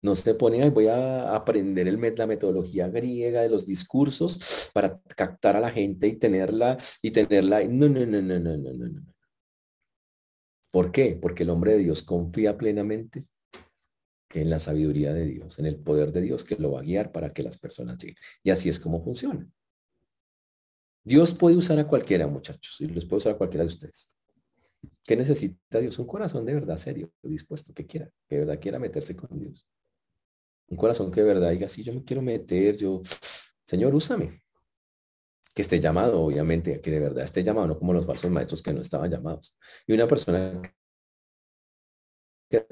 No 0.02 0.14
se 0.14 0.36
pone, 0.36 0.62
ahí 0.62 0.70
voy 0.70 0.88
a 0.88 1.36
aprender 1.36 1.88
el, 1.88 2.00
la 2.16 2.28
metodología 2.28 2.88
griega 2.90 3.42
de 3.42 3.50
los 3.50 3.66
discursos 3.66 4.70
para 4.72 5.02
captar 5.16 5.56
a 5.56 5.60
la 5.60 5.72
gente 5.72 6.06
y 6.08 6.18
tenerla 6.18 6.78
y 7.02 7.10
tenerla. 7.10 7.64
No, 7.64 7.90
no, 7.90 8.06
no, 8.06 8.22
no, 8.22 8.40
no, 8.40 8.58
no, 8.58 8.74
no. 8.74 9.15
¿Por 10.76 10.92
qué? 10.92 11.18
Porque 11.22 11.44
el 11.44 11.52
hombre 11.52 11.72
de 11.72 11.78
Dios 11.78 12.04
confía 12.04 12.58
plenamente 12.58 13.26
en 14.32 14.50
la 14.50 14.60
sabiduría 14.60 15.14
de 15.14 15.24
Dios, 15.24 15.58
en 15.58 15.68
el 15.68 15.78
poder 15.78 16.12
de 16.12 16.20
Dios 16.20 16.44
que 16.44 16.58
lo 16.58 16.74
va 16.74 16.82
a 16.82 16.84
guiar 16.84 17.14
para 17.14 17.32
que 17.32 17.44
las 17.44 17.58
personas 17.58 17.98
lleguen. 17.98 18.18
Y 18.44 18.50
así 18.50 18.68
es 18.68 18.78
como 18.78 19.02
funciona. 19.02 19.50
Dios 21.02 21.34
puede 21.34 21.56
usar 21.56 21.80
a 21.80 21.88
cualquiera, 21.88 22.28
muchachos, 22.28 22.76
y 22.82 22.88
los 22.88 23.06
puede 23.06 23.20
usar 23.20 23.36
a 23.36 23.38
cualquiera 23.38 23.64
de 23.64 23.68
ustedes. 23.68 24.12
¿Qué 25.06 25.16
necesita 25.16 25.80
Dios? 25.80 25.98
Un 25.98 26.08
corazón 26.08 26.46
de 26.46 26.56
verdad 26.56 26.76
serio, 26.76 27.10
dispuesto, 27.24 27.74
que 27.74 27.88
quiera, 27.88 28.12
que 28.28 28.36
de 28.36 28.42
verdad 28.42 28.60
quiera 28.60 28.78
meterse 28.78 29.16
con 29.16 29.30
Dios. 29.40 29.66
Un 30.68 30.76
corazón 30.76 31.10
que 31.10 31.22
de 31.22 31.28
verdad 31.28 31.52
diga, 31.52 31.70
sí, 31.70 31.84
yo 31.84 31.94
me 31.94 32.04
quiero 32.04 32.22
meter, 32.22 32.76
yo, 32.76 33.02
Señor, 33.66 33.96
úsame. 33.96 34.45
Que 35.56 35.62
esté 35.62 35.80
llamado, 35.80 36.22
obviamente, 36.22 36.82
que 36.82 36.92
de 36.92 37.00
verdad 37.00 37.24
esté 37.24 37.42
llamado, 37.42 37.68
no 37.68 37.80
como 37.80 37.94
los 37.94 38.06
falsos 38.06 38.30
maestros 38.30 38.62
que 38.62 38.74
no 38.74 38.82
estaban 38.82 39.10
llamados. 39.10 39.56
Y 39.88 39.94
una 39.94 40.06
persona 40.06 40.62
que 42.50 42.68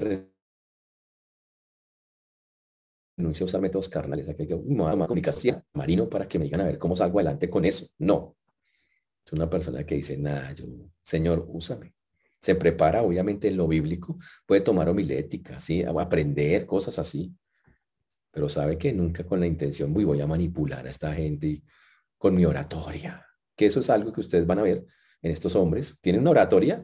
renuncia 3.18 3.44
a 3.44 3.48
usar 3.48 3.62
métodos 3.62 3.88
carnales, 3.88 4.28
aquí 4.28 4.46
que 4.46 4.58
me 4.58 4.84
voy 4.84 4.92
a 4.92 5.08
comunicación 5.08 5.64
marino 5.74 6.10
para 6.10 6.28
que 6.28 6.38
me 6.38 6.44
digan 6.44 6.60
a 6.60 6.66
ver 6.66 6.78
cómo 6.78 6.94
salgo 6.96 7.20
adelante 7.20 7.50
con 7.50 7.64
eso. 7.64 7.88
No. 8.00 8.36
Es 9.26 9.32
una 9.32 9.50
persona 9.50 9.86
que 9.86 9.96
dice, 9.96 10.18
nada, 10.18 10.52
yo, 10.52 10.66
Señor, 11.02 11.46
úsame. 11.48 11.96
Se 12.38 12.56
prepara, 12.56 13.02
obviamente, 13.02 13.48
en 13.48 13.56
lo 13.56 13.66
bíblico, 13.66 14.18
puede 14.46 14.60
tomar 14.60 14.90
homilética, 14.90 15.62
¿sí? 15.62 15.84
aprender 15.84 16.66
cosas 16.66 17.00
así, 17.00 17.34
pero 18.30 18.50
sabe 18.50 18.78
que 18.78 18.92
nunca 18.92 19.26
con 19.26 19.40
la 19.40 19.48
intención, 19.48 19.94
voy, 19.94 20.04
voy 20.04 20.20
a 20.20 20.28
manipular 20.28 20.86
a 20.86 20.90
esta 20.90 21.14
gente 21.14 21.64
con 22.24 22.36
mi 22.36 22.46
oratoria, 22.46 23.28
que 23.54 23.66
eso 23.66 23.82
es 23.82 23.90
algo 23.90 24.14
que 24.14 24.22
ustedes 24.22 24.48
van 24.48 24.60
a 24.60 24.62
ver 24.62 24.86
en 25.22 25.32
estos 25.32 25.58
hombres. 25.58 26.00
Tienen 26.00 26.22
una 26.22 26.32
oratoria 26.32 26.82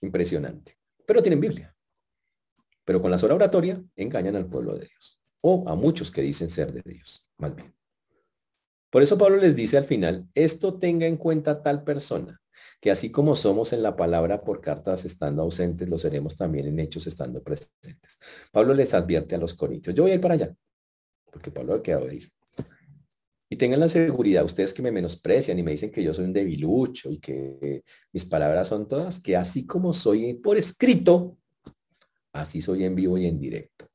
impresionante, 0.00 0.76
pero 1.06 1.22
tienen 1.22 1.40
Biblia. 1.40 1.72
Pero 2.84 3.00
con 3.00 3.12
la 3.12 3.18
sola 3.18 3.36
oratoria 3.36 3.80
engañan 3.94 4.34
al 4.34 4.48
pueblo 4.48 4.74
de 4.74 4.86
Dios 4.86 5.20
o 5.40 5.68
a 5.68 5.76
muchos 5.76 6.10
que 6.10 6.22
dicen 6.22 6.48
ser 6.48 6.72
de 6.72 6.82
Dios, 6.84 7.28
más 7.38 7.54
bien. 7.54 7.72
Por 8.90 9.04
eso 9.04 9.16
Pablo 9.16 9.36
les 9.36 9.54
dice 9.54 9.78
al 9.78 9.84
final, 9.84 10.28
esto 10.34 10.80
tenga 10.80 11.06
en 11.06 11.16
cuenta 11.16 11.62
tal 11.62 11.84
persona, 11.84 12.42
que 12.80 12.90
así 12.90 13.12
como 13.12 13.36
somos 13.36 13.72
en 13.72 13.84
la 13.84 13.94
palabra 13.94 14.42
por 14.42 14.60
cartas 14.60 15.04
estando 15.04 15.42
ausentes, 15.42 15.88
lo 15.88 15.96
seremos 15.96 16.36
también 16.36 16.66
en 16.66 16.80
hechos 16.80 17.06
estando 17.06 17.40
presentes. 17.40 18.18
Pablo 18.50 18.74
les 18.74 18.94
advierte 18.94 19.36
a 19.36 19.38
los 19.38 19.54
corintios, 19.54 19.94
yo 19.94 20.02
voy 20.02 20.10
a 20.10 20.14
ir 20.16 20.20
para 20.20 20.34
allá, 20.34 20.56
porque 21.30 21.52
Pablo 21.52 21.74
ha 21.74 21.82
quedado 21.84 22.08
de 22.08 22.16
ir. 22.16 22.32
Y 23.52 23.56
tengan 23.56 23.80
la 23.80 23.88
seguridad, 23.88 24.44
ustedes 24.44 24.72
que 24.72 24.80
me 24.80 24.92
menosprecian 24.92 25.58
y 25.58 25.64
me 25.64 25.72
dicen 25.72 25.90
que 25.90 26.04
yo 26.04 26.14
soy 26.14 26.24
un 26.24 26.32
debilucho 26.32 27.10
y 27.10 27.18
que 27.18 27.82
mis 28.12 28.24
palabras 28.24 28.68
son 28.68 28.86
todas, 28.86 29.20
que 29.20 29.36
así 29.36 29.66
como 29.66 29.92
soy 29.92 30.34
por 30.34 30.56
escrito, 30.56 31.36
así 32.32 32.62
soy 32.62 32.84
en 32.84 32.94
vivo 32.94 33.18
y 33.18 33.26
en 33.26 33.40
directo. 33.40 33.86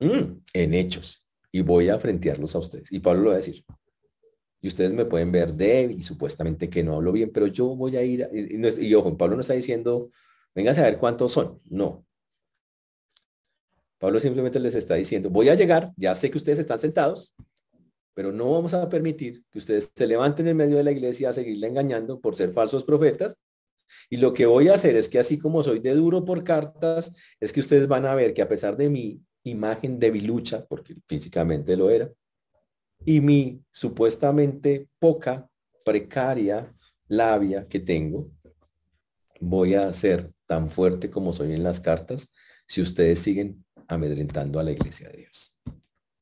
Mm, 0.00 0.42
en 0.52 0.74
hechos. 0.74 1.24
Y 1.52 1.62
voy 1.62 1.88
a 1.88 1.98
frentearlos 1.98 2.56
a 2.56 2.58
ustedes. 2.58 2.90
Y 2.92 2.98
Pablo 2.98 3.22
lo 3.22 3.28
va 3.28 3.34
a 3.34 3.36
decir. 3.36 3.64
Y 4.60 4.68
ustedes 4.68 4.92
me 4.92 5.04
pueden 5.04 5.30
ver 5.30 5.54
débil 5.54 5.98
y 5.98 6.02
supuestamente 6.02 6.68
que 6.68 6.82
no 6.82 6.96
hablo 6.96 7.12
bien, 7.12 7.30
pero 7.32 7.46
yo 7.46 7.76
voy 7.76 7.96
a 7.96 8.02
ir. 8.02 8.28
y, 8.32 8.94
ojo, 8.94 9.16
Pablo 9.16 9.36
no 9.36 9.42
está 9.42 9.54
diciendo, 9.54 10.10
venga 10.54 10.72
a 10.72 10.74
saber 10.74 10.98
cuántos 10.98 11.32
son. 11.32 11.60
No. 11.66 12.05
Pablo 13.98 14.20
simplemente 14.20 14.60
les 14.60 14.74
está 14.74 14.94
diciendo, 14.94 15.30
voy 15.30 15.48
a 15.48 15.54
llegar, 15.54 15.92
ya 15.96 16.14
sé 16.14 16.30
que 16.30 16.38
ustedes 16.38 16.58
están 16.58 16.78
sentados, 16.78 17.32
pero 18.14 18.32
no 18.32 18.52
vamos 18.52 18.74
a 18.74 18.88
permitir 18.88 19.44
que 19.50 19.58
ustedes 19.58 19.92
se 19.94 20.06
levanten 20.06 20.48
en 20.48 20.56
medio 20.56 20.76
de 20.76 20.84
la 20.84 20.90
iglesia 20.90 21.30
a 21.30 21.32
seguirle 21.32 21.66
engañando 21.66 22.20
por 22.20 22.34
ser 22.34 22.52
falsos 22.52 22.84
profetas. 22.84 23.36
Y 24.10 24.16
lo 24.16 24.34
que 24.34 24.46
voy 24.46 24.68
a 24.68 24.74
hacer 24.74 24.96
es 24.96 25.08
que 25.08 25.18
así 25.18 25.38
como 25.38 25.62
soy 25.62 25.80
de 25.80 25.94
duro 25.94 26.24
por 26.24 26.42
cartas, 26.42 27.14
es 27.40 27.52
que 27.52 27.60
ustedes 27.60 27.86
van 27.86 28.06
a 28.06 28.14
ver 28.14 28.34
que 28.34 28.42
a 28.42 28.48
pesar 28.48 28.76
de 28.76 28.88
mi 28.88 29.20
imagen 29.44 29.98
debilucha, 29.98 30.64
porque 30.66 30.96
físicamente 31.06 31.76
lo 31.76 31.90
era, 31.90 32.10
y 33.04 33.20
mi 33.20 33.62
supuestamente 33.70 34.88
poca, 34.98 35.48
precaria 35.84 36.74
labia 37.08 37.68
que 37.68 37.80
tengo, 37.80 38.30
voy 39.40 39.74
a 39.74 39.92
ser 39.92 40.32
tan 40.46 40.70
fuerte 40.70 41.10
como 41.10 41.32
soy 41.32 41.52
en 41.52 41.62
las 41.62 41.80
cartas 41.80 42.32
si 42.66 42.80
ustedes 42.80 43.20
siguen 43.20 43.64
amedrentando 43.88 44.58
a 44.58 44.62
la 44.62 44.72
iglesia 44.72 45.08
de 45.10 45.18
Dios. 45.18 45.56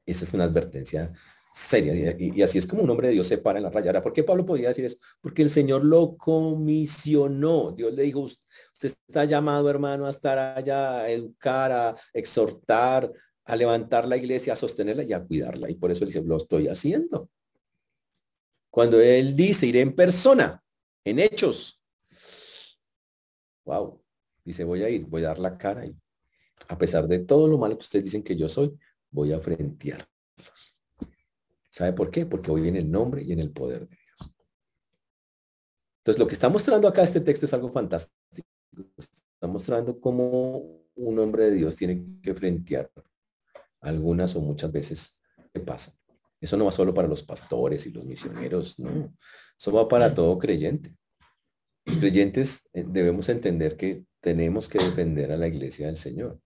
Esa 0.06 0.24
es 0.24 0.34
una 0.34 0.44
advertencia 0.44 1.12
seria. 1.54 2.16
Y, 2.18 2.42
así 2.42 2.58
es 2.58 2.66
como 2.66 2.82
un 2.82 2.90
hombre 2.90 3.08
de 3.08 3.14
Dios 3.14 3.28
se 3.28 3.38
para 3.38 3.58
en 3.58 3.62
la 3.62 3.70
rayada. 3.70 4.02
¿Por 4.02 4.12
qué 4.12 4.24
Pablo 4.24 4.44
podía 4.44 4.68
decir 4.68 4.84
eso? 4.84 4.98
Porque 5.20 5.42
el 5.42 5.50
Señor 5.50 5.84
lo 5.84 6.16
comisionó. 6.16 7.70
Dios 7.72 7.94
le 7.94 8.02
dijo, 8.02 8.20
usted 8.20 8.42
está 9.06 9.24
llamado, 9.24 9.70
hermano, 9.70 10.06
a 10.06 10.10
estar 10.10 10.36
allá, 10.38 11.02
a 11.02 11.08
educar, 11.08 11.70
a 11.70 11.96
exhortar, 12.12 13.10
a 13.44 13.56
levantar 13.56 14.08
la 14.08 14.16
iglesia, 14.16 14.54
a 14.54 14.56
sostenerla 14.56 15.04
y 15.04 15.12
a 15.12 15.22
cuidarla. 15.22 15.70
Y 15.70 15.76
por 15.76 15.92
eso 15.92 16.04
él 16.04 16.08
dice, 16.08 16.22
lo 16.22 16.36
estoy 16.36 16.66
haciendo. 16.66 17.30
Cuando 18.68 19.00
él 19.00 19.36
dice, 19.36 19.68
iré 19.68 19.80
en 19.80 19.94
persona, 19.94 20.60
en 21.04 21.20
hechos. 21.20 21.80
Wow. 23.64 24.02
Dice, 24.44 24.64
voy 24.64 24.82
a 24.82 24.88
ir, 24.88 25.06
voy 25.06 25.22
a 25.22 25.28
dar 25.28 25.38
la 25.38 25.56
cara 25.56 25.86
y 25.86 25.96
a 26.68 26.78
pesar 26.78 27.06
de 27.06 27.20
todo 27.20 27.46
lo 27.48 27.58
malo 27.58 27.76
que 27.76 27.82
ustedes 27.82 28.04
dicen 28.04 28.22
que 28.22 28.36
yo 28.36 28.48
soy, 28.48 28.76
voy 29.10 29.32
a 29.32 29.40
frentearlos. 29.40 30.08
¿Sabe 31.70 31.92
por 31.92 32.10
qué? 32.10 32.26
Porque 32.26 32.50
voy 32.50 32.68
en 32.68 32.76
el 32.76 32.90
nombre 32.90 33.22
y 33.22 33.32
en 33.32 33.40
el 33.40 33.50
poder 33.50 33.88
de 33.88 33.96
Dios. 33.96 34.32
Entonces, 35.98 36.20
lo 36.20 36.26
que 36.26 36.34
está 36.34 36.48
mostrando 36.48 36.86
acá 36.86 37.02
este 37.02 37.20
texto 37.20 37.46
es 37.46 37.54
algo 37.54 37.72
fantástico. 37.72 38.16
Está 38.96 39.46
mostrando 39.46 39.98
cómo 40.00 40.84
un 40.94 41.18
hombre 41.18 41.44
de 41.44 41.56
Dios 41.56 41.76
tiene 41.76 42.04
que 42.22 42.34
frentear 42.34 42.90
algunas 43.80 44.36
o 44.36 44.40
muchas 44.40 44.72
veces 44.72 45.20
que 45.52 45.60
pasa. 45.60 45.98
Eso 46.40 46.56
no 46.56 46.66
va 46.66 46.72
solo 46.72 46.92
para 46.92 47.08
los 47.08 47.22
pastores 47.22 47.86
y 47.86 47.90
los 47.90 48.04
misioneros, 48.04 48.78
no. 48.78 49.14
Eso 49.58 49.72
va 49.72 49.88
para 49.88 50.14
todo 50.14 50.38
creyente. 50.38 50.94
Los 51.86 51.98
creyentes 51.98 52.68
eh, 52.72 52.84
debemos 52.86 53.28
entender 53.28 53.76
que 53.76 54.04
tenemos 54.20 54.68
que 54.68 54.78
defender 54.78 55.32
a 55.32 55.36
la 55.36 55.48
iglesia 55.48 55.86
del 55.86 55.96
Señor 55.96 56.40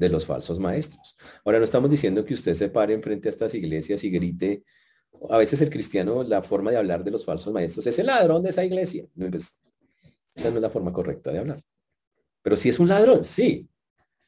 de 0.00 0.08
los 0.08 0.24
falsos 0.24 0.58
maestros. 0.58 1.14
Ahora 1.44 1.58
no 1.58 1.64
estamos 1.64 1.90
diciendo 1.90 2.24
que 2.24 2.32
usted 2.32 2.54
se 2.54 2.70
pare 2.70 2.94
enfrente 2.94 3.28
a 3.28 3.30
estas 3.30 3.54
iglesias 3.54 4.02
y 4.02 4.10
grite. 4.10 4.64
A 5.28 5.36
veces 5.36 5.60
el 5.60 5.68
cristiano, 5.68 6.22
la 6.22 6.42
forma 6.42 6.70
de 6.70 6.78
hablar 6.78 7.04
de 7.04 7.10
los 7.10 7.26
falsos 7.26 7.52
maestros 7.52 7.86
es 7.86 7.98
el 7.98 8.06
ladrón 8.06 8.42
de 8.42 8.48
esa 8.48 8.64
iglesia. 8.64 9.06
Pues, 9.14 9.60
esa 10.34 10.48
no 10.48 10.56
es 10.56 10.62
la 10.62 10.70
forma 10.70 10.90
correcta 10.90 11.30
de 11.30 11.40
hablar. 11.40 11.62
Pero 12.40 12.56
si 12.56 12.70
es 12.70 12.80
un 12.80 12.88
ladrón, 12.88 13.24
sí. 13.24 13.68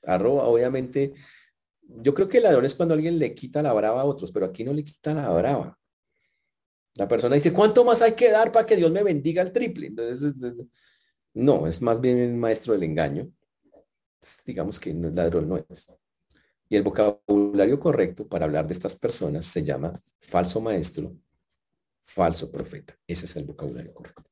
Arroba, 0.03 0.45
obviamente, 0.45 1.15
yo 1.81 2.13
creo 2.13 2.29
que 2.29 2.37
el 2.37 2.43
ladrón 2.43 2.67
es 2.67 2.75
cuando 2.75 2.93
alguien 2.93 3.19
le 3.19 3.35
quita 3.35 3.63
la 3.63 3.73
brava 3.73 4.03
a 4.03 4.05
otros, 4.05 4.31
pero 4.31 4.45
aquí 4.45 4.65
no 4.65 4.75
le 4.75 4.85
quita 4.85 5.15
la 5.15 5.31
brava. 5.31 5.79
La 6.97 7.09
persona 7.09 7.35
dice, 7.35 7.55
¿cuánto 7.55 7.83
más 7.83 8.03
hay 8.03 8.13
que 8.13 8.31
dar 8.31 8.53
para 8.53 8.67
que 8.67 8.77
Dios 8.77 8.93
me 8.93 9.03
bendiga 9.03 9.41
el 9.41 9.53
triple? 9.53 9.87
Entonces, 9.87 10.35
no, 11.33 11.67
es 11.67 11.81
más 11.81 11.99
bien 11.99 12.19
el 12.19 12.35
maestro 12.35 12.75
del 12.75 12.83
engaño 12.83 13.33
digamos 14.45 14.79
que 14.79 14.93
ladrón 14.95 15.49
no 15.49 15.57
es. 15.57 15.91
Y 16.69 16.77
el 16.77 16.83
vocabulario 16.83 17.79
correcto 17.79 18.27
para 18.27 18.47
hablar 18.47 18.67
de 18.67 18.73
estas 18.73 18.97
personas 18.97 19.47
se 19.47 19.63
llama 19.63 19.93
falso 20.21 20.61
maestro, 20.61 21.15
falso 22.03 22.51
profeta. 22.51 22.97
Ese 23.07 23.27
es 23.27 23.37
el 23.37 23.45
vocabulario 23.45 23.93
correcto. 23.93 24.25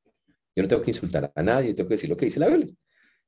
Yo 0.55 0.63
no 0.63 0.67
tengo 0.67 0.81
que 0.81 0.91
insultar 0.91 1.31
a 1.33 1.43
nadie, 1.43 1.73
tengo 1.73 1.87
que 1.87 1.93
decir 1.93 2.09
lo 2.09 2.17
que 2.17 2.25
dice 2.25 2.39
la 2.39 2.47
Biblia. 2.47 2.73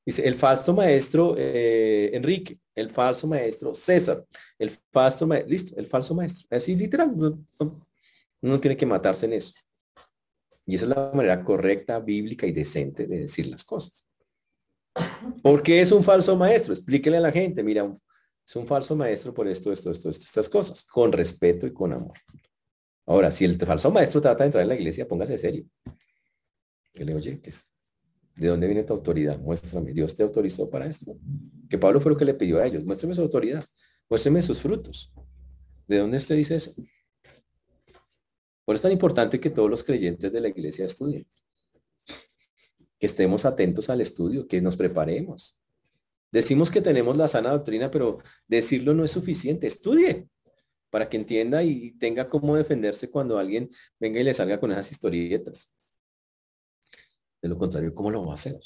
Dice, 0.06 0.28
el 0.28 0.36
falso 0.36 0.74
maestro 0.74 1.36
eh, 1.38 2.12
Enrique, 2.14 2.60
el 2.76 2.90
falso 2.90 3.26
maestro 3.26 3.74
César, 3.74 4.26
el 4.60 4.72
falso 4.92 5.26
maestro, 5.26 5.50
listo, 5.50 5.78
el 5.78 5.88
falso 5.88 6.14
maestro. 6.14 6.48
Así 6.58 6.76
literal, 6.76 7.14
uno 8.42 8.60
tiene 8.60 8.76
que 8.76 8.86
matarse 8.86 9.26
en 9.28 9.34
eso. 9.34 9.54
Y 10.66 10.76
esa 10.76 10.86
es 10.86 10.90
la 10.90 11.12
manera 11.14 11.44
correcta, 11.44 12.00
bíblica 12.00 12.46
y 12.46 12.52
decente 12.52 13.06
de 13.08 13.20
decir 13.20 13.48
las 13.48 13.64
cosas. 13.64 14.08
¿Por 15.42 15.64
qué 15.64 15.82
es 15.82 15.92
un 15.92 16.04
falso 16.04 16.36
maestro? 16.36 16.74
Explíquele 16.74 17.18
a 17.18 17.22
la 17.22 17.32
gente, 17.32 17.64
mira, 17.64 17.92
es 18.46 18.56
un 18.56 18.68
falso 18.68 18.96
maestro 18.96 19.34
por 19.34 19.48
esto, 19.48 19.72
esto, 19.72 19.92
esto, 19.92 20.10
estas 20.10 20.50
cosas, 20.50 20.84
con 20.86 21.12
respeto 21.12 21.66
y 21.66 21.74
con 21.74 21.94
amor. 21.94 22.18
Ahora, 23.06 23.32
si 23.32 23.46
el 23.46 23.58
falso 23.58 23.92
maestro 23.92 24.22
trata 24.22 24.44
de 24.44 24.48
entrar 24.48 24.62
en 24.62 24.70
la 24.70 24.76
iglesia, 24.76 25.08
póngase 25.08 25.38
serio. 25.38 25.66
Que 26.94 27.04
le 27.04 27.16
oye, 27.16 27.42
¿de 28.36 28.48
dónde 28.48 28.68
viene 28.68 28.84
tu 28.84 28.94
autoridad? 28.94 29.40
Muéstrame. 29.40 29.94
Dios 29.94 30.16
te 30.16 30.24
autorizó 30.24 30.70
para 30.70 30.86
esto. 30.86 31.18
Que 31.70 31.78
Pablo 31.78 32.00
fue 32.00 32.12
lo 32.12 32.18
que 32.18 32.26
le 32.26 32.34
pidió 32.34 32.60
a 32.60 32.66
ellos. 32.66 32.86
Muéstrame 32.86 33.16
su 33.16 33.22
autoridad. 33.22 33.64
Muéstreme 34.10 34.42
sus 34.42 34.62
frutos. 34.62 35.14
¿De 35.88 35.98
dónde 35.98 36.18
usted 36.18 36.36
dice 36.36 36.56
eso? 36.56 36.74
Por 38.66 38.76
eso 38.76 38.80
es 38.80 38.82
tan 38.84 38.92
importante 38.92 39.40
que 39.40 39.50
todos 39.50 39.70
los 39.70 39.84
creyentes 39.84 40.32
de 40.32 40.40
la 40.40 40.48
iglesia 40.48 40.86
estudien. 40.86 41.28
Que 43.04 43.08
estemos 43.08 43.44
atentos 43.44 43.90
al 43.90 44.00
estudio, 44.00 44.48
que 44.48 44.62
nos 44.62 44.78
preparemos. 44.78 45.60
Decimos 46.32 46.72
que 46.72 46.80
tenemos 46.80 47.18
la 47.18 47.28
sana 47.28 47.50
doctrina, 47.50 47.92
pero 47.92 48.20
decirlo 48.48 48.94
no 48.94 49.04
es 49.04 49.12
suficiente. 49.12 49.68
Estudie 49.68 50.30
para 50.90 51.10
que 51.10 51.18
entienda 51.18 51.62
y 51.64 51.98
tenga 51.98 52.30
cómo 52.30 52.56
defenderse 52.56 53.12
cuando 53.12 53.38
alguien 53.38 53.70
venga 54.00 54.22
y 54.22 54.24
le 54.24 54.34
salga 54.34 54.58
con 54.58 54.72
esas 54.72 54.90
historietas. 54.90 55.70
De 57.42 57.50
lo 57.50 57.58
contrario, 57.58 57.94
¿cómo 57.94 58.10
lo 58.10 58.26
va 58.26 58.32
a 58.32 58.36
hacer? 58.36 58.58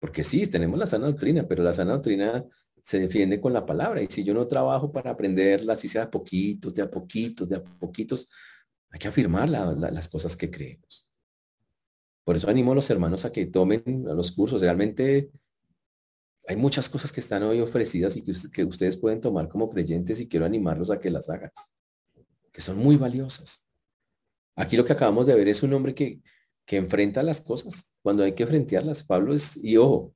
Porque 0.00 0.24
sí, 0.24 0.46
tenemos 0.46 0.78
la 0.78 0.86
sana 0.86 1.08
doctrina, 1.08 1.46
pero 1.46 1.62
la 1.62 1.74
sana 1.74 1.92
doctrina 1.92 2.42
se 2.82 3.00
defiende 3.00 3.38
con 3.38 3.52
la 3.52 3.66
palabra. 3.66 4.00
Y 4.00 4.06
si 4.06 4.24
yo 4.24 4.32
no 4.32 4.46
trabajo 4.46 4.90
para 4.90 5.10
aprenderla, 5.10 5.76
si 5.76 5.88
sea 5.88 6.06
de 6.06 6.10
poquitos, 6.10 6.72
de 6.72 6.80
a 6.80 6.90
poquitos, 6.90 7.50
de 7.50 7.56
a 7.56 7.62
poquitos, 7.62 8.30
hay 8.88 8.98
que 8.98 9.08
afirmar 9.08 9.46
las 9.46 10.08
cosas 10.08 10.34
que 10.34 10.50
creemos. 10.50 11.05
Por 12.26 12.34
eso 12.34 12.50
animo 12.50 12.72
a 12.72 12.74
los 12.74 12.90
hermanos 12.90 13.24
a 13.24 13.30
que 13.30 13.46
tomen 13.46 13.84
los 14.04 14.32
cursos. 14.32 14.60
Realmente 14.60 15.30
hay 16.48 16.56
muchas 16.56 16.88
cosas 16.88 17.12
que 17.12 17.20
están 17.20 17.44
hoy 17.44 17.60
ofrecidas 17.60 18.16
y 18.16 18.24
que, 18.24 18.64
ustedes 18.64 18.96
pueden 18.96 19.20
tomar 19.20 19.48
como 19.48 19.70
creyentes 19.70 20.18
y 20.18 20.26
quiero 20.26 20.44
animarlos 20.44 20.90
a 20.90 20.98
que 20.98 21.08
las 21.08 21.30
hagan, 21.30 21.52
que 22.50 22.60
son 22.60 22.78
muy 22.78 22.96
valiosas. 22.96 23.64
Aquí 24.56 24.76
lo 24.76 24.84
que 24.84 24.92
acabamos 24.92 25.28
de 25.28 25.36
ver 25.36 25.46
es 25.46 25.62
un 25.62 25.72
hombre 25.72 25.94
que, 25.94 26.20
que 26.64 26.78
enfrenta 26.78 27.22
las 27.22 27.40
cosas 27.40 27.92
cuando 28.02 28.24
hay 28.24 28.34
que 28.34 28.42
enfrentarlas. 28.42 29.04
Pablo 29.04 29.32
es, 29.32 29.56
y 29.62 29.76
ojo, 29.76 30.12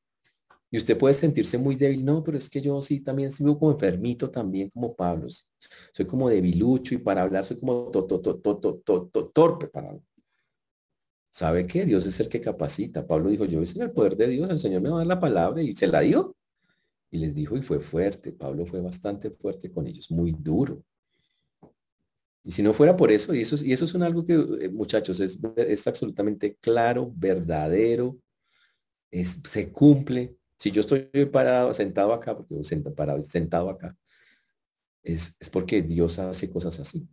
y 0.68 0.78
usted 0.78 0.98
puede 0.98 1.14
sentirse 1.14 1.58
muy 1.58 1.76
débil, 1.76 2.04
no, 2.04 2.24
pero 2.24 2.36
es 2.36 2.50
que 2.50 2.60
yo 2.60 2.82
sí 2.82 2.98
también 3.04 3.30
sigo 3.30 3.56
como 3.56 3.70
enfermito 3.70 4.32
también 4.32 4.68
como 4.68 4.96
Pablo. 4.96 5.28
Soy 5.92 6.06
como 6.06 6.28
debilucho 6.28 6.92
y 6.92 6.98
para 6.98 7.22
hablar 7.22 7.44
soy 7.44 7.60
como 7.60 7.88
torpe 9.32 9.68
para. 9.68 9.96
¿Sabe 11.30 11.66
qué? 11.66 11.84
Dios 11.84 12.06
es 12.06 12.18
el 12.20 12.28
que 12.28 12.40
capacita. 12.40 13.06
Pablo 13.06 13.30
dijo, 13.30 13.44
yo 13.44 13.62
es 13.62 13.76
en 13.76 13.82
el 13.82 13.92
poder 13.92 14.16
de 14.16 14.28
Dios, 14.28 14.50
el 14.50 14.58
Señor 14.58 14.82
me 14.82 14.90
va 14.90 14.96
a 14.96 14.98
dar 14.98 15.06
la 15.06 15.20
palabra 15.20 15.62
y 15.62 15.72
se 15.72 15.86
la 15.86 16.00
dio. 16.00 16.36
Y 17.10 17.18
les 17.18 17.34
dijo 17.34 17.56
y 17.56 17.62
fue 17.62 17.80
fuerte. 17.80 18.32
Pablo 18.32 18.66
fue 18.66 18.80
bastante 18.80 19.30
fuerte 19.30 19.70
con 19.72 19.86
ellos, 19.86 20.10
muy 20.10 20.32
duro. 20.32 20.82
Y 22.42 22.52
si 22.52 22.62
no 22.62 22.72
fuera 22.72 22.96
por 22.96 23.12
eso, 23.12 23.34
y 23.34 23.42
eso, 23.42 23.56
y 23.64 23.72
eso 23.72 23.84
es 23.84 23.94
un 23.94 24.02
algo 24.02 24.24
que, 24.24 24.34
eh, 24.34 24.68
muchachos, 24.70 25.20
es, 25.20 25.38
es 25.56 25.86
absolutamente 25.86 26.56
claro, 26.56 27.12
verdadero, 27.14 28.18
es, 29.10 29.42
se 29.44 29.70
cumple. 29.70 30.36
Si 30.56 30.70
yo 30.70 30.80
estoy 30.80 31.08
parado, 31.32 31.74
sentado 31.74 32.12
acá, 32.12 32.36
porque 32.36 32.64
sentado, 32.64 32.94
parado, 32.94 33.22
sentado 33.22 33.68
acá, 33.68 33.96
es, 35.02 35.36
es 35.38 35.50
porque 35.50 35.82
Dios 35.82 36.18
hace 36.18 36.50
cosas 36.50 36.80
así. 36.80 37.06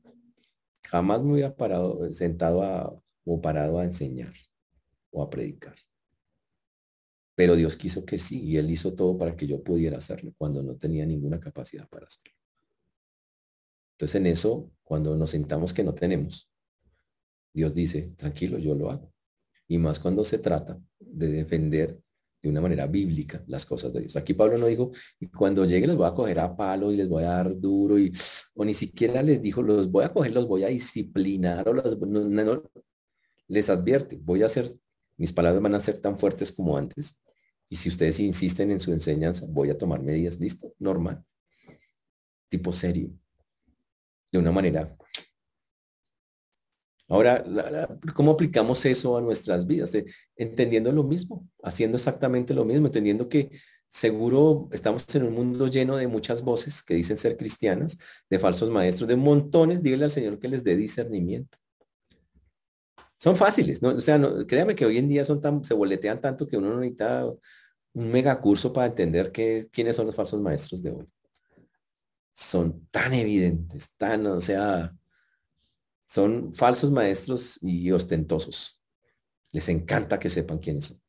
Jamás 0.90 1.22
me 1.24 1.34
hubiera 1.34 1.56
parado, 1.56 2.12
sentado 2.14 2.64
a, 2.64 3.02
o 3.28 3.42
parado 3.42 3.78
a 3.78 3.84
enseñar 3.84 4.34
o 5.12 5.22
a 5.22 5.30
predicar. 5.30 5.76
Pero 7.36 7.56
Dios 7.56 7.76
quiso 7.76 8.06
que 8.06 8.18
sí, 8.18 8.42
y 8.42 8.58
Él 8.58 8.72
hizo 8.72 8.96
todo 8.96 9.18
para 9.18 9.36
que 9.36 9.46
yo 9.46 9.64
pudiera 9.64 9.98
hacerlo 9.98 10.34
cuando 10.38 10.64
no 10.64 10.76
tenía 10.76 11.06
ninguna 11.06 11.40
capacidad 11.40 11.88
para 11.90 12.08
hacerlo. 12.08 12.34
Entonces 13.94 14.16
en 14.16 14.28
eso, 14.28 14.72
cuando 14.84 15.16
nos 15.16 15.32
sentamos 15.32 15.74
que 15.74 15.84
no 15.84 15.94
tenemos, 15.94 16.50
Dios 17.54 17.74
dice, 17.74 18.14
tranquilo, 18.16 18.58
yo 18.58 18.76
lo 18.76 18.90
hago. 18.90 19.12
Y 19.68 19.78
más 19.78 20.00
cuando 20.00 20.24
se 20.24 20.40
trata 20.40 20.80
de 21.00 21.28
defender 21.30 22.00
de 22.42 22.50
una 22.50 22.62
manera 22.62 22.88
bíblica 22.88 23.44
las 23.48 23.66
cosas 23.66 23.92
de 23.94 24.02
Dios. 24.02 24.16
Aquí 24.16 24.34
Pablo 24.34 24.58
no 24.58 24.68
dijo, 24.68 24.92
y 25.20 25.28
cuando 25.28 25.66
llegue 25.66 25.88
les 25.88 25.96
voy 25.96 26.08
a 26.08 26.14
coger 26.14 26.40
a 26.40 26.56
palo 26.56 26.92
y 26.92 26.98
les 26.98 27.10
voy 27.10 27.24
a 27.24 27.30
dar 27.30 27.60
duro, 27.60 28.00
y, 28.00 28.12
o 28.56 28.64
ni 28.64 28.74
siquiera 28.74 29.22
les 29.22 29.42
dijo, 29.42 29.62
los 29.62 29.92
voy 29.92 30.06
a 30.06 30.14
coger, 30.14 30.32
los 30.34 30.48
voy 30.48 30.64
a 30.64 30.68
disciplinar, 30.68 31.68
o 31.68 31.74
los, 31.74 31.98
les 33.48 33.70
advierte, 33.70 34.18
voy 34.22 34.44
a 34.44 34.48
hacer, 34.48 34.72
mis 35.18 35.34
palabras 35.34 35.62
van 35.62 35.76
a 35.76 35.80
ser 35.80 35.98
tan 35.98 36.18
fuertes 36.18 36.52
como 36.52 36.78
antes, 36.78 37.20
y 37.70 37.76
si 37.76 37.90
ustedes 37.90 38.20
insisten 38.20 38.72
en 38.72 38.80
su 38.80 38.94
enseñanza, 38.94 39.46
voy 39.50 39.70
a 39.70 39.78
tomar 39.78 40.02
medidas, 40.02 40.40
listo, 40.40 40.74
normal, 40.80 41.24
tipo 42.50 42.72
serio, 42.72 43.12
de 44.32 44.40
una 44.40 44.52
manera 44.52 44.98
Ahora, 47.10 47.46
¿cómo 48.14 48.32
aplicamos 48.32 48.86
eso 48.86 49.18
a 49.18 49.22
nuestras 49.22 49.66
vidas? 49.66 49.94
entendiendo 50.36 50.92
lo 50.92 51.04
mismo, 51.04 51.48
haciendo 51.64 51.96
exactamente 51.96 52.54
lo 52.54 52.66
mismo, 52.66 52.88
entendiendo 52.88 53.30
que 53.30 53.50
seguro 53.88 54.68
estamos 54.74 55.04
en 55.16 55.24
un 55.24 55.34
mundo 55.34 55.68
lleno 55.68 55.96
de 55.96 56.08
muchas 56.08 56.42
voces 56.42 56.84
que 56.84 56.96
dicen 56.96 57.16
ser 57.16 57.38
cristianas, 57.38 57.98
de 58.30 58.40
falsos 58.40 58.70
maestros, 58.70 59.08
de 59.08 59.16
montones, 59.16 59.82
dígale 59.82 60.04
al 60.04 60.12
Señor 60.12 60.38
que 60.40 60.50
les 60.50 60.66
dé 60.66 60.76
discernimiento. 60.76 61.58
Son 63.20 63.36
fáciles, 63.36 63.82
¿no? 63.82 63.90
O 63.90 64.00
sea, 64.00 64.18
no, 64.18 64.46
créame 64.46 64.76
que 64.76 64.86
hoy 64.86 65.00
en 65.00 65.08
día 65.08 65.26
son 65.26 65.42
tan, 65.42 65.64
se 65.66 65.74
boletean 65.74 66.22
tanto 66.22 66.48
que 66.48 66.58
uno 66.58 66.70
no 66.70 66.80
necesita 66.80 67.26
un 67.26 68.12
megacurso 68.12 68.72
para 68.72 68.88
entender 68.88 69.32
que, 69.32 69.70
quiénes 69.72 69.96
son 69.96 70.06
los 70.06 70.16
falsos 70.16 70.40
maestros 70.40 70.84
de 70.84 70.92
hoy. 70.92 71.08
Son 72.34 72.88
tan 72.92 73.14
evidentes, 73.14 73.96
tan, 73.96 74.28
o 74.28 74.40
sea, 74.40 74.96
son 76.06 76.54
falsos 76.54 76.92
maestros 76.92 77.58
y 77.64 77.92
ostentosos. 77.92 78.80
Les 79.52 79.68
encanta 79.70 80.20
que 80.20 80.30
sepan 80.30 80.60
quiénes 80.60 80.86
son. 80.86 81.02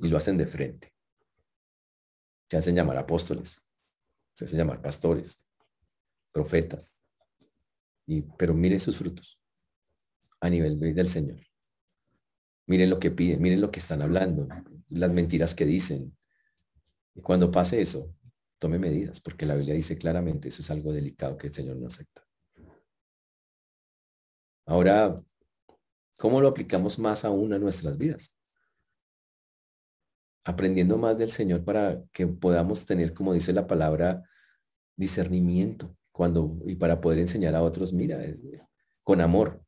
Y 0.00 0.08
lo 0.08 0.18
hacen 0.18 0.36
de 0.36 0.46
frente. 0.46 0.92
Se 2.50 2.58
hacen 2.58 2.74
llamar 2.74 2.98
apóstoles. 2.98 3.64
Se 4.34 4.44
hacen 4.44 4.58
llamar 4.58 4.82
pastores, 4.82 5.42
profetas. 6.32 7.02
Y, 8.06 8.22
pero 8.22 8.52
miren 8.52 8.78
sus 8.78 8.96
frutos 8.98 9.37
a 10.40 10.50
nivel 10.50 10.78
del 10.78 11.08
Señor. 11.08 11.40
Miren 12.66 12.90
lo 12.90 12.98
que 12.98 13.10
piden, 13.10 13.40
miren 13.40 13.60
lo 13.60 13.70
que 13.70 13.80
están 13.80 14.02
hablando, 14.02 14.46
las 14.90 15.12
mentiras 15.12 15.54
que 15.54 15.64
dicen. 15.64 16.16
Y 17.14 17.22
cuando 17.22 17.50
pase 17.50 17.80
eso, 17.80 18.14
tome 18.58 18.78
medidas, 18.78 19.20
porque 19.20 19.46
la 19.46 19.54
Biblia 19.54 19.74
dice 19.74 19.96
claramente, 19.96 20.48
eso 20.48 20.62
es 20.62 20.70
algo 20.70 20.92
delicado 20.92 21.36
que 21.38 21.48
el 21.48 21.54
Señor 21.54 21.76
no 21.76 21.86
acepta. 21.86 22.22
Ahora, 24.66 25.16
¿cómo 26.18 26.40
lo 26.40 26.48
aplicamos 26.48 26.98
más 26.98 27.24
aún 27.24 27.54
a 27.54 27.58
nuestras 27.58 27.96
vidas? 27.96 28.34
Aprendiendo 30.44 30.98
más 30.98 31.16
del 31.16 31.30
Señor 31.30 31.64
para 31.64 32.02
que 32.12 32.26
podamos 32.26 32.84
tener, 32.84 33.14
como 33.14 33.32
dice 33.32 33.52
la 33.52 33.66
palabra, 33.66 34.22
discernimiento 34.94 35.96
cuando 36.12 36.58
y 36.66 36.74
para 36.74 37.00
poder 37.00 37.20
enseñar 37.20 37.54
a 37.54 37.62
otros, 37.62 37.92
mira, 37.92 38.20
con 39.04 39.20
amor 39.20 39.64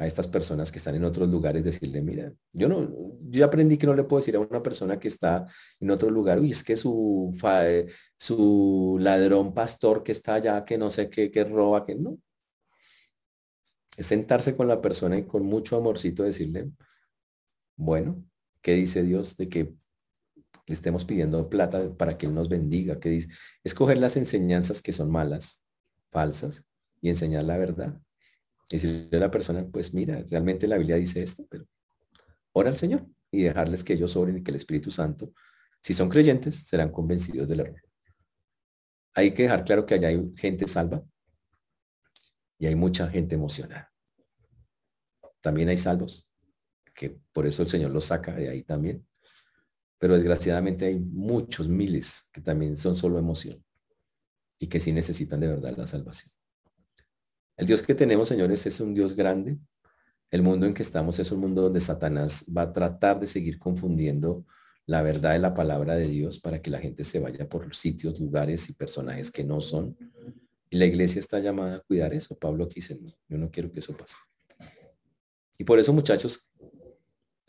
a 0.00 0.06
estas 0.06 0.28
personas 0.28 0.72
que 0.72 0.78
están 0.78 0.94
en 0.94 1.04
otros 1.04 1.28
lugares, 1.28 1.62
decirle, 1.62 2.00
mira, 2.00 2.32
yo 2.54 2.68
no, 2.68 3.18
yo 3.20 3.44
aprendí 3.44 3.76
que 3.76 3.86
no 3.86 3.94
le 3.94 4.04
puedo 4.04 4.20
decir 4.20 4.34
a 4.34 4.40
una 4.40 4.62
persona 4.62 4.98
que 4.98 5.08
está 5.08 5.46
en 5.78 5.90
otro 5.90 6.10
lugar, 6.10 6.40
uy, 6.40 6.52
es 6.52 6.64
que 6.64 6.74
su, 6.74 7.36
su 8.16 8.96
ladrón 8.98 9.52
pastor 9.52 10.02
que 10.02 10.12
está 10.12 10.34
allá, 10.34 10.64
que 10.64 10.78
no 10.78 10.88
sé 10.88 11.10
qué, 11.10 11.30
que 11.30 11.44
roba, 11.44 11.84
que 11.84 11.96
no, 11.96 12.18
es 13.94 14.06
sentarse 14.06 14.56
con 14.56 14.68
la 14.68 14.80
persona 14.80 15.18
y 15.18 15.26
con 15.26 15.44
mucho 15.44 15.76
amorcito 15.76 16.22
decirle, 16.22 16.70
bueno, 17.76 18.24
¿qué 18.62 18.72
dice 18.72 19.02
Dios 19.02 19.36
de 19.36 19.50
que 19.50 19.64
le 20.66 20.74
estemos 20.74 21.04
pidiendo 21.04 21.46
plata 21.50 21.92
para 21.94 22.16
que 22.16 22.24
Él 22.24 22.32
nos 22.34 22.48
bendiga? 22.48 22.98
¿Qué 22.98 23.10
dice? 23.10 23.28
Escoger 23.64 23.98
las 23.98 24.16
enseñanzas 24.16 24.80
que 24.80 24.94
son 24.94 25.10
malas, 25.10 25.62
falsas, 26.10 26.64
y 27.02 27.10
enseñar 27.10 27.44
la 27.44 27.58
verdad. 27.58 28.00
Y 28.70 28.76
decirle 28.76 29.16
a 29.16 29.20
la 29.20 29.30
persona, 29.30 29.66
pues 29.66 29.92
mira, 29.94 30.24
realmente 30.28 30.66
la 30.68 30.78
Biblia 30.78 30.96
dice 30.96 31.22
esto, 31.22 31.44
pero 31.50 31.66
ora 32.52 32.70
al 32.70 32.76
Señor 32.76 33.06
y 33.30 33.42
dejarles 33.42 33.84
que 33.84 33.94
ellos 33.94 34.16
obren 34.16 34.38
y 34.38 34.42
que 34.42 34.50
el 34.50 34.56
Espíritu 34.56 34.90
Santo, 34.90 35.32
si 35.82 35.94
son 35.94 36.08
creyentes, 36.08 36.66
serán 36.66 36.90
convencidos 36.90 37.48
del 37.48 37.60
error. 37.60 37.82
Hay 39.14 39.32
que 39.32 39.44
dejar 39.44 39.64
claro 39.64 39.86
que 39.86 39.94
allá 39.94 40.08
hay 40.08 40.32
gente 40.36 40.68
salva, 40.68 41.02
y 42.60 42.66
hay 42.66 42.76
mucha 42.76 43.08
gente 43.08 43.34
emocionada. 43.34 43.90
También 45.40 45.70
hay 45.70 45.78
salvos, 45.78 46.30
que 46.94 47.18
por 47.32 47.46
eso 47.46 47.62
el 47.62 47.68
Señor 47.68 47.90
los 47.90 48.04
saca 48.04 48.34
de 48.34 48.50
ahí 48.50 48.62
también. 48.62 49.06
Pero 49.98 50.14
desgraciadamente 50.14 50.84
hay 50.84 51.00
muchos 51.00 51.68
miles 51.68 52.28
que 52.30 52.42
también 52.42 52.76
son 52.76 52.94
solo 52.94 53.18
emoción 53.18 53.64
y 54.58 54.66
que 54.66 54.78
sí 54.78 54.92
necesitan 54.92 55.40
de 55.40 55.48
verdad 55.48 55.74
la 55.74 55.86
salvación. 55.86 56.30
El 57.60 57.66
Dios 57.66 57.82
que 57.82 57.94
tenemos, 57.94 58.26
señores, 58.26 58.64
es 58.64 58.80
un 58.80 58.94
Dios 58.94 59.14
grande. 59.14 59.58
El 60.30 60.42
mundo 60.42 60.64
en 60.64 60.72
que 60.72 60.80
estamos 60.80 61.18
es 61.18 61.30
un 61.30 61.40
mundo 61.40 61.60
donde 61.60 61.80
Satanás 61.80 62.46
va 62.56 62.62
a 62.62 62.72
tratar 62.72 63.20
de 63.20 63.26
seguir 63.26 63.58
confundiendo 63.58 64.46
la 64.86 65.02
verdad 65.02 65.34
de 65.34 65.40
la 65.40 65.52
palabra 65.52 65.94
de 65.94 66.08
Dios 66.08 66.40
para 66.40 66.62
que 66.62 66.70
la 66.70 66.78
gente 66.78 67.04
se 67.04 67.18
vaya 67.18 67.46
por 67.50 67.74
sitios, 67.74 68.18
lugares 68.18 68.70
y 68.70 68.72
personajes 68.72 69.30
que 69.30 69.44
no 69.44 69.60
son 69.60 69.94
y 70.70 70.78
la 70.78 70.86
iglesia 70.86 71.20
está 71.20 71.38
llamada 71.38 71.76
a 71.76 71.80
cuidar 71.80 72.14
eso. 72.14 72.34
Pablo 72.38 72.64
aquí 72.64 72.76
dice, 72.76 72.98
yo 73.28 73.36
no 73.36 73.50
quiero 73.50 73.70
que 73.70 73.80
eso 73.80 73.94
pase. 73.94 74.16
Y 75.58 75.64
por 75.64 75.78
eso, 75.78 75.92
muchachos, 75.92 76.50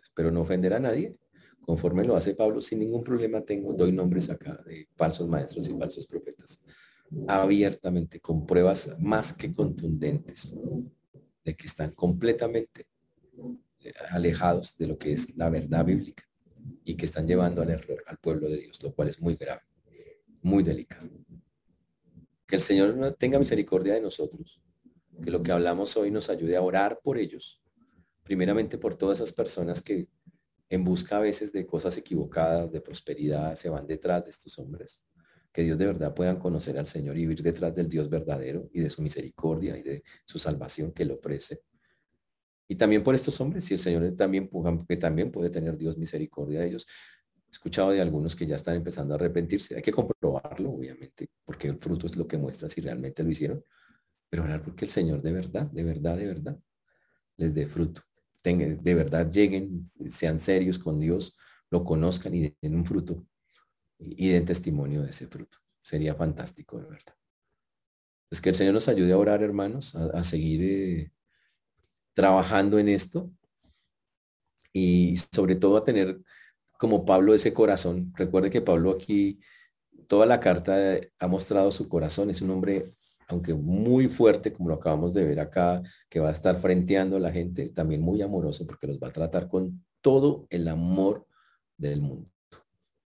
espero 0.03 0.30
no 0.30 0.41
ofender 0.41 0.74
a 0.74 0.80
nadie, 0.82 1.16
conforme 1.62 2.03
lo 2.03 2.18
hace 2.18 2.36
Pablo, 2.36 2.59
sin 2.59 2.80
ningún 2.80 3.01
problema 3.01 3.45
tengo, 3.45 3.72
doy 3.72 3.93
nombres 3.93 4.30
acá 4.30 4.62
de 4.66 4.89
falsos 4.97 5.30
maestros 5.30 5.70
y 5.70 5.78
falsos 5.78 6.05
profetas, 6.05 6.61
abiertamente, 7.28 8.20
con 8.20 8.45
pruebas 8.45 8.95
más 8.99 9.34
que 9.34 9.51
contundentes 9.51 10.55
de 11.43 11.55
que 11.55 11.66
están 11.66 11.91
completamente 11.91 12.88
eh, 13.80 13.93
alejados 14.09 14.78
de 14.78 14.88
lo 14.88 14.97
que 14.97 15.14
es 15.14 15.36
la 15.36 15.49
verdad 15.49 15.86
bíblica 15.86 16.24
y 16.84 16.95
que 16.95 17.05
están 17.05 17.28
llevando 17.28 17.62
al 17.62 17.70
error 17.70 18.03
al 18.07 18.18
pueblo 18.18 18.49
de 18.49 18.57
Dios, 18.57 18.82
lo 18.84 18.93
cual 18.93 19.09
es 19.09 19.20
muy 19.20 19.36
grave, 19.36 19.62
muy 20.41 20.64
delicado. 20.64 21.09
Que 22.45 22.57
el 22.57 22.62
Señor 22.62 23.16
tenga 23.18 23.39
misericordia 23.39 23.93
de 23.93 24.01
nosotros, 24.01 24.62
que 25.22 25.32
lo 25.32 25.41
que 25.41 25.51
hablamos 25.51 25.95
hoy 25.97 26.12
nos 26.12 26.30
ayude 26.30 26.55
a 26.55 26.62
orar 26.62 26.99
por 27.03 27.18
ellos, 27.18 27.62
primeramente 28.24 28.78
por 28.78 28.95
todas 28.95 29.20
esas 29.20 29.34
personas 29.34 29.82
que 29.82 30.07
en 30.70 30.84
busca 30.84 31.18
a 31.18 31.20
veces 31.20 31.51
de 31.51 31.66
cosas 31.66 31.97
equivocadas, 31.97 32.72
de 32.72 32.80
prosperidad, 32.80 33.55
se 33.55 33.70
van 33.70 33.86
detrás 33.86 34.24
de 34.24 34.30
estos 34.32 34.57
hombres. 34.57 35.03
Que 35.52 35.64
Dios 35.64 35.78
de 35.78 35.86
verdad 35.86 36.14
puedan 36.14 36.39
conocer 36.39 36.78
al 36.78 36.88
Señor 36.88 37.18
y 37.18 37.22
vivir 37.22 37.41
detrás 37.41 37.76
del 37.76 37.89
Dios 37.89 38.10
verdadero 38.10 38.70
y 38.74 38.82
de 38.82 38.89
su 38.89 39.02
misericordia 39.02 39.78
y 39.78 39.84
de 39.84 40.04
su 40.26 40.39
salvación 40.39 40.91
que 40.91 41.06
lo 41.06 41.16
ofrece. 41.16 41.62
Y 42.68 42.76
también 42.76 43.04
por 43.04 43.16
estos 43.16 43.39
hombres, 43.41 43.66
si 43.66 43.74
el 43.74 43.80
Señor 43.80 44.16
también, 44.16 44.49
que 44.88 44.97
también 44.97 45.32
puede 45.32 45.49
tener 45.49 45.78
Dios 45.78 45.97
misericordia 45.97 46.62
de 46.62 46.68
ellos. 46.68 46.88
He 47.47 47.52
escuchado 47.52 47.89
de 47.91 47.99
algunos 47.99 48.36
que 48.36 48.45
ya 48.45 48.56
están 48.56 48.76
empezando 48.76 49.14
a 49.14 49.18
arrepentirse. 49.18 49.76
Hay 49.76 49.82
que 49.82 49.91
comprobarlo, 49.91 50.72
obviamente, 50.72 51.30
porque 51.43 51.68
el 51.68 51.78
fruto 51.78 52.08
es 52.08 52.16
lo 52.16 52.26
que 52.26 52.38
muestra 52.38 52.70
si 52.70 52.80
realmente 52.80 53.24
lo 53.24 53.30
hicieron. 53.30 53.64
Pero 54.30 54.43
orar 54.43 54.64
porque 54.64 54.86
el 54.86 54.91
Señor 54.91 55.22
de 55.22 55.34
verdad, 55.34 55.66
de 55.66 55.84
verdad, 55.84 56.18
de 56.18 56.28
verdad, 56.28 56.58
les 57.36 57.54
dé 57.54 57.68
fruto 57.68 58.02
de 58.43 58.95
verdad 58.95 59.32
lleguen, 59.32 59.86
sean 60.10 60.39
serios 60.39 60.80
con 60.80 60.99
Dios, 60.99 61.38
lo 61.70 61.84
conozcan 61.84 62.34
y 62.34 62.56
den 62.62 62.76
un 62.76 62.86
fruto 62.86 63.26
y, 64.02 64.30
den 64.30 64.45
testimonio 64.45 65.04
de 65.04 65.10
ese 65.10 65.28
fruto. 65.28 65.58
Sería 65.80 66.16
fantástico, 66.16 66.80
de 66.80 66.86
verdad. 66.86 67.16
Es 68.30 68.41
que 68.41 68.49
el 68.49 68.56
Señor 68.56 68.74
nos 68.74 68.88
ayude 68.88 69.14
a 69.14 69.18
orar, 69.18 69.43
hermanos, 69.43 69.95
a, 69.95 70.24
seguir 70.24 70.62
eh, 70.64 71.12
trabajando 72.14 72.80
en 72.80 72.89
esto 72.89 73.32
y 74.74 75.16
sobre 75.18 75.56
todo 75.56 75.78
a 75.78 75.84
tener 75.84 76.22
como 76.78 77.06
Pablo 77.06 77.34
ese 77.34 77.54
corazón. 77.54 78.14
Recuerde 78.16 78.49
que 78.49 78.62
Pablo 78.62 78.91
aquí, 78.91 79.39
toda 80.08 80.26
la 80.26 80.39
carta 80.39 80.76
ha 81.20 81.28
mostrado 81.28 81.72
su 81.72 81.89
corazón. 81.89 82.30
Es 82.30 82.41
un 82.41 82.52
hombre 82.52 82.86
aunque 83.32 83.54
muy 83.54 84.08
fuerte, 84.08 84.54
como 84.54 84.70
lo 84.70 84.76
acabamos 84.76 85.14
de 85.14 85.26
ver 85.26 85.39
acá, 85.39 85.82
que 86.10 86.20
va 86.20 86.30
a 86.30 86.34
estar 86.34 86.58
frenteando 86.60 87.18
a 87.18 87.20
la 87.20 87.32
gente, 87.32 87.70
también 87.70 88.02
muy 88.02 88.22
amoroso, 88.22 88.68
porque 88.68 88.88
los 88.88 88.99
va 88.99 89.08
a 89.08 89.12
tratar 89.12 89.47
con 89.47 89.86
todo 90.02 90.47
el 90.49 90.68
amor 90.68 91.26
del 91.78 92.02
mundo. 92.02 92.31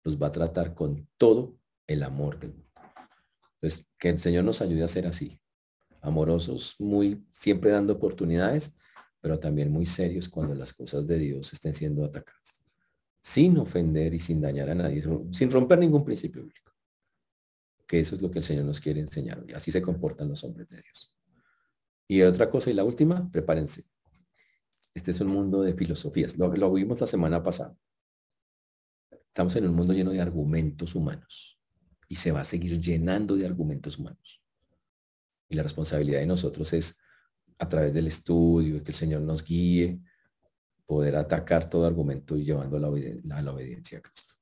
Los 0.04 0.22
va 0.22 0.28
a 0.28 0.32
tratar 0.32 0.74
con 0.74 1.08
todo 1.18 1.58
el 1.88 2.04
amor 2.04 2.40
del 2.40 2.52
mundo. 2.52 2.70
Entonces, 3.56 3.90
que 3.98 4.10
el 4.10 4.20
Señor 4.20 4.44
nos 4.44 4.62
ayude 4.62 4.84
a 4.84 4.88
ser 4.88 5.08
así, 5.08 5.42
amorosos, 6.02 6.76
muy, 6.80 7.26
siempre 7.32 7.72
dando 7.72 7.94
oportunidades, 7.94 8.78
pero 9.20 9.40
también 9.40 9.72
muy 9.72 9.86
serios 9.86 10.30
cuando 10.30 10.56
las 10.56 10.74
cosas 10.74 11.06
de 11.08 11.20
Dios 11.20 11.52
estén 11.52 11.74
siendo 11.74 12.06
atacadas, 12.06 12.64
sin 13.22 13.58
ofender 13.58 14.14
y 14.14 14.20
sin 14.20 14.40
dañar 14.40 14.70
a 14.70 14.76
nadie, 14.76 15.02
sin 15.32 15.52
romper 15.52 15.80
ningún 15.80 16.06
principio 16.06 16.42
bíblico 16.42 16.70
que 17.90 18.00
eso 18.00 18.14
es 18.14 18.22
lo 18.22 18.30
que 18.30 18.38
el 18.38 18.46
Señor 18.46 18.66
nos 18.66 18.80
quiere 18.80 19.00
enseñar. 19.00 19.44
Y 19.48 19.54
así 19.54 19.72
se 19.72 19.82
comportan 19.82 20.30
los 20.30 20.44
hombres 20.44 20.70
de 20.70 20.80
Dios. 20.80 21.12
Y 22.08 22.22
otra 22.22 22.48
cosa, 22.48 22.70
y 22.70 22.76
la 22.76 22.84
última, 22.84 23.32
prepárense. 23.32 23.86
Este 24.94 25.10
es 25.10 25.20
un 25.22 25.30
mundo 25.30 25.64
de 25.64 25.74
filosofías. 25.74 26.38
Lo, 26.38 26.56
lo 26.56 26.72
vimos 26.72 27.02
la 27.02 27.08
semana 27.08 27.42
pasada. 27.42 27.76
Estamos 29.40 29.56
en 29.56 29.70
un 29.70 29.74
mundo 29.74 29.94
lleno 29.94 30.12
de 30.12 30.20
argumentos 30.20 30.96
humanos. 30.96 31.58
Y 32.10 32.16
se 32.16 32.34
va 32.34 32.42
a 32.42 32.44
seguir 32.44 32.78
llenando 32.82 33.38
de 33.38 33.46
argumentos 33.46 33.98
humanos. 33.98 34.44
Y 35.48 35.56
la 35.56 35.64
responsabilidad 35.64 36.20
de 36.20 36.26
nosotros 36.26 36.74
es, 36.74 37.00
a 37.58 37.66
través 37.66 37.94
del 37.94 38.08
estudio, 38.08 38.84
que 38.84 38.92
el 38.92 38.96
Señor 38.96 39.22
nos 39.22 39.46
guíe, 39.46 40.02
poder 40.86 41.16
atacar 41.16 41.70
todo 41.70 41.86
argumento 41.86 42.36
y 42.36 42.44
llevando 42.44 42.76
a 42.76 42.80
la 42.82 42.90
obediencia 43.54 44.00
a 44.00 44.02
Cristo. 44.02 44.34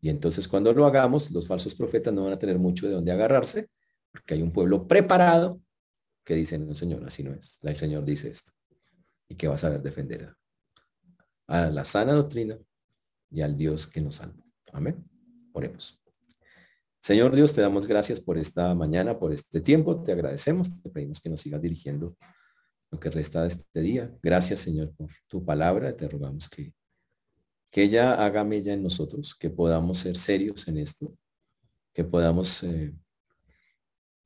Y 0.00 0.08
entonces 0.08 0.46
cuando 0.46 0.72
lo 0.72 0.86
hagamos, 0.86 1.32
los 1.32 1.48
falsos 1.48 1.74
profetas 1.74 2.14
no 2.14 2.22
van 2.22 2.34
a 2.34 2.38
tener 2.38 2.60
mucho 2.60 2.86
de 2.86 2.92
dónde 2.92 3.10
agarrarse, 3.10 3.70
porque 4.12 4.34
hay 4.34 4.42
un 4.42 4.52
pueblo 4.52 4.86
preparado 4.86 5.60
que 6.22 6.36
dice, 6.36 6.60
no, 6.60 6.76
Señor, 6.76 7.04
así 7.04 7.24
no 7.24 7.34
es. 7.34 7.58
El 7.60 7.74
Señor 7.74 8.04
dice 8.04 8.28
esto. 8.28 8.52
Y 9.28 9.34
que 9.34 9.48
va 9.48 9.56
a 9.56 9.58
saber 9.58 9.82
defender 9.82 10.32
a, 11.48 11.70
la 11.70 11.82
sana 11.82 12.12
doctrina 12.12 12.56
y 13.30 13.40
al 13.42 13.56
Dios 13.56 13.86
que 13.86 14.00
nos 14.00 14.16
salva. 14.16 14.42
Amén. 14.72 15.04
Oremos. 15.52 16.02
Señor 17.00 17.34
Dios, 17.34 17.52
te 17.54 17.60
damos 17.60 17.86
gracias 17.86 18.20
por 18.20 18.36
esta 18.36 18.74
mañana, 18.74 19.18
por 19.18 19.32
este 19.32 19.60
tiempo. 19.60 20.02
Te 20.02 20.12
agradecemos. 20.12 20.82
Te 20.82 20.90
pedimos 20.90 21.20
que 21.20 21.28
nos 21.28 21.40
sigas 21.40 21.62
dirigiendo 21.62 22.16
lo 22.90 22.98
que 22.98 23.10
resta 23.10 23.42
de 23.42 23.48
este 23.48 23.80
día. 23.80 24.12
Gracias, 24.22 24.60
Señor, 24.60 24.94
por 24.96 25.10
tu 25.28 25.44
palabra. 25.44 25.96
Te 25.96 26.08
rogamos 26.08 26.48
que 26.48 26.74
que 27.70 27.82
ella 27.82 28.24
haga 28.24 28.42
mella 28.42 28.72
en 28.72 28.82
nosotros, 28.82 29.34
que 29.34 29.50
podamos 29.50 29.98
ser 29.98 30.16
serios 30.16 30.66
en 30.68 30.78
esto, 30.78 31.14
que 31.92 32.04
podamos 32.04 32.62
eh, 32.62 32.94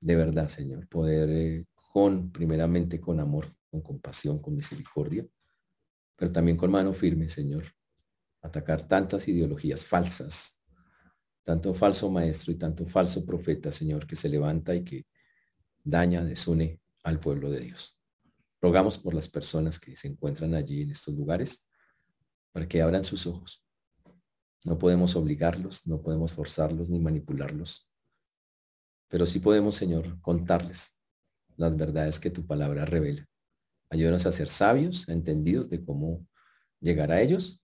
de 0.00 0.16
verdad, 0.16 0.48
Señor, 0.48 0.86
poder 0.88 1.28
eh, 1.30 1.66
con, 1.74 2.30
primeramente 2.30 3.00
con 3.00 3.20
amor, 3.20 3.52
con 3.70 3.80
compasión, 3.80 4.40
con 4.40 4.54
misericordia, 4.54 5.26
pero 6.16 6.30
también 6.30 6.56
con 6.56 6.70
mano 6.70 6.94
firme, 6.94 7.28
Señor, 7.28 7.64
atacar 8.42 8.86
tantas 8.86 9.28
ideologías 9.28 9.84
falsas, 9.84 10.60
tanto 11.42 11.74
falso 11.74 12.10
maestro 12.10 12.52
y 12.52 12.56
tanto 12.56 12.86
falso 12.86 13.24
profeta, 13.24 13.70
Señor, 13.70 14.06
que 14.06 14.16
se 14.16 14.28
levanta 14.28 14.74
y 14.74 14.84
que 14.84 15.06
daña, 15.82 16.24
desune 16.24 16.80
al 17.02 17.18
pueblo 17.20 17.50
de 17.50 17.60
Dios. 17.60 17.98
Rogamos 18.60 18.98
por 18.98 19.14
las 19.14 19.28
personas 19.28 19.80
que 19.80 19.96
se 19.96 20.08
encuentran 20.08 20.54
allí 20.54 20.82
en 20.82 20.90
estos 20.90 21.14
lugares, 21.14 21.66
para 22.52 22.68
que 22.68 22.82
abran 22.82 23.04
sus 23.04 23.26
ojos. 23.26 23.64
No 24.64 24.78
podemos 24.78 25.16
obligarlos, 25.16 25.86
no 25.86 26.02
podemos 26.02 26.32
forzarlos 26.32 26.90
ni 26.90 26.98
manipularlos, 26.98 27.90
pero 29.08 29.26
sí 29.26 29.40
podemos, 29.40 29.76
Señor, 29.76 30.20
contarles 30.20 30.98
las 31.56 31.76
verdades 31.76 32.20
que 32.20 32.30
tu 32.30 32.46
palabra 32.46 32.84
revela. 32.84 33.26
Ayúdanos 33.90 34.26
a 34.26 34.32
ser 34.32 34.48
sabios, 34.48 35.08
entendidos 35.08 35.68
de 35.68 35.84
cómo 35.84 36.26
llegar 36.80 37.10
a 37.10 37.20
ellos, 37.20 37.62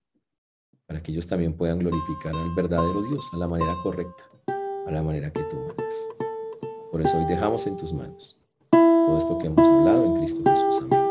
para 0.87 1.03
que 1.03 1.13
ellos 1.13 1.27
también 1.27 1.53
puedan 1.53 1.79
glorificar 1.79 2.35
al 2.35 2.55
verdadero 2.55 3.03
Dios 3.03 3.29
a 3.33 3.39
la 3.39 3.49
manera 3.49 3.75
correcta, 3.83 4.25
a 4.87 4.91
la 4.91 5.03
manera 5.03 5.33
que 5.33 5.43
tú 5.45 5.57
mandas. 5.57 6.09
Por 6.91 7.03
eso 7.03 7.19
hoy 7.19 7.25
dejamos 7.27 7.67
en 7.67 7.77
tus 7.77 7.93
manos 7.93 8.37
todo 9.07 9.19
esto 9.19 9.39
que 9.39 9.47
hemos 9.47 9.69
hablado 9.69 10.05
en 10.05 10.17
Cristo 10.17 10.43
Jesús. 10.45 10.83
Amén. 10.83 11.06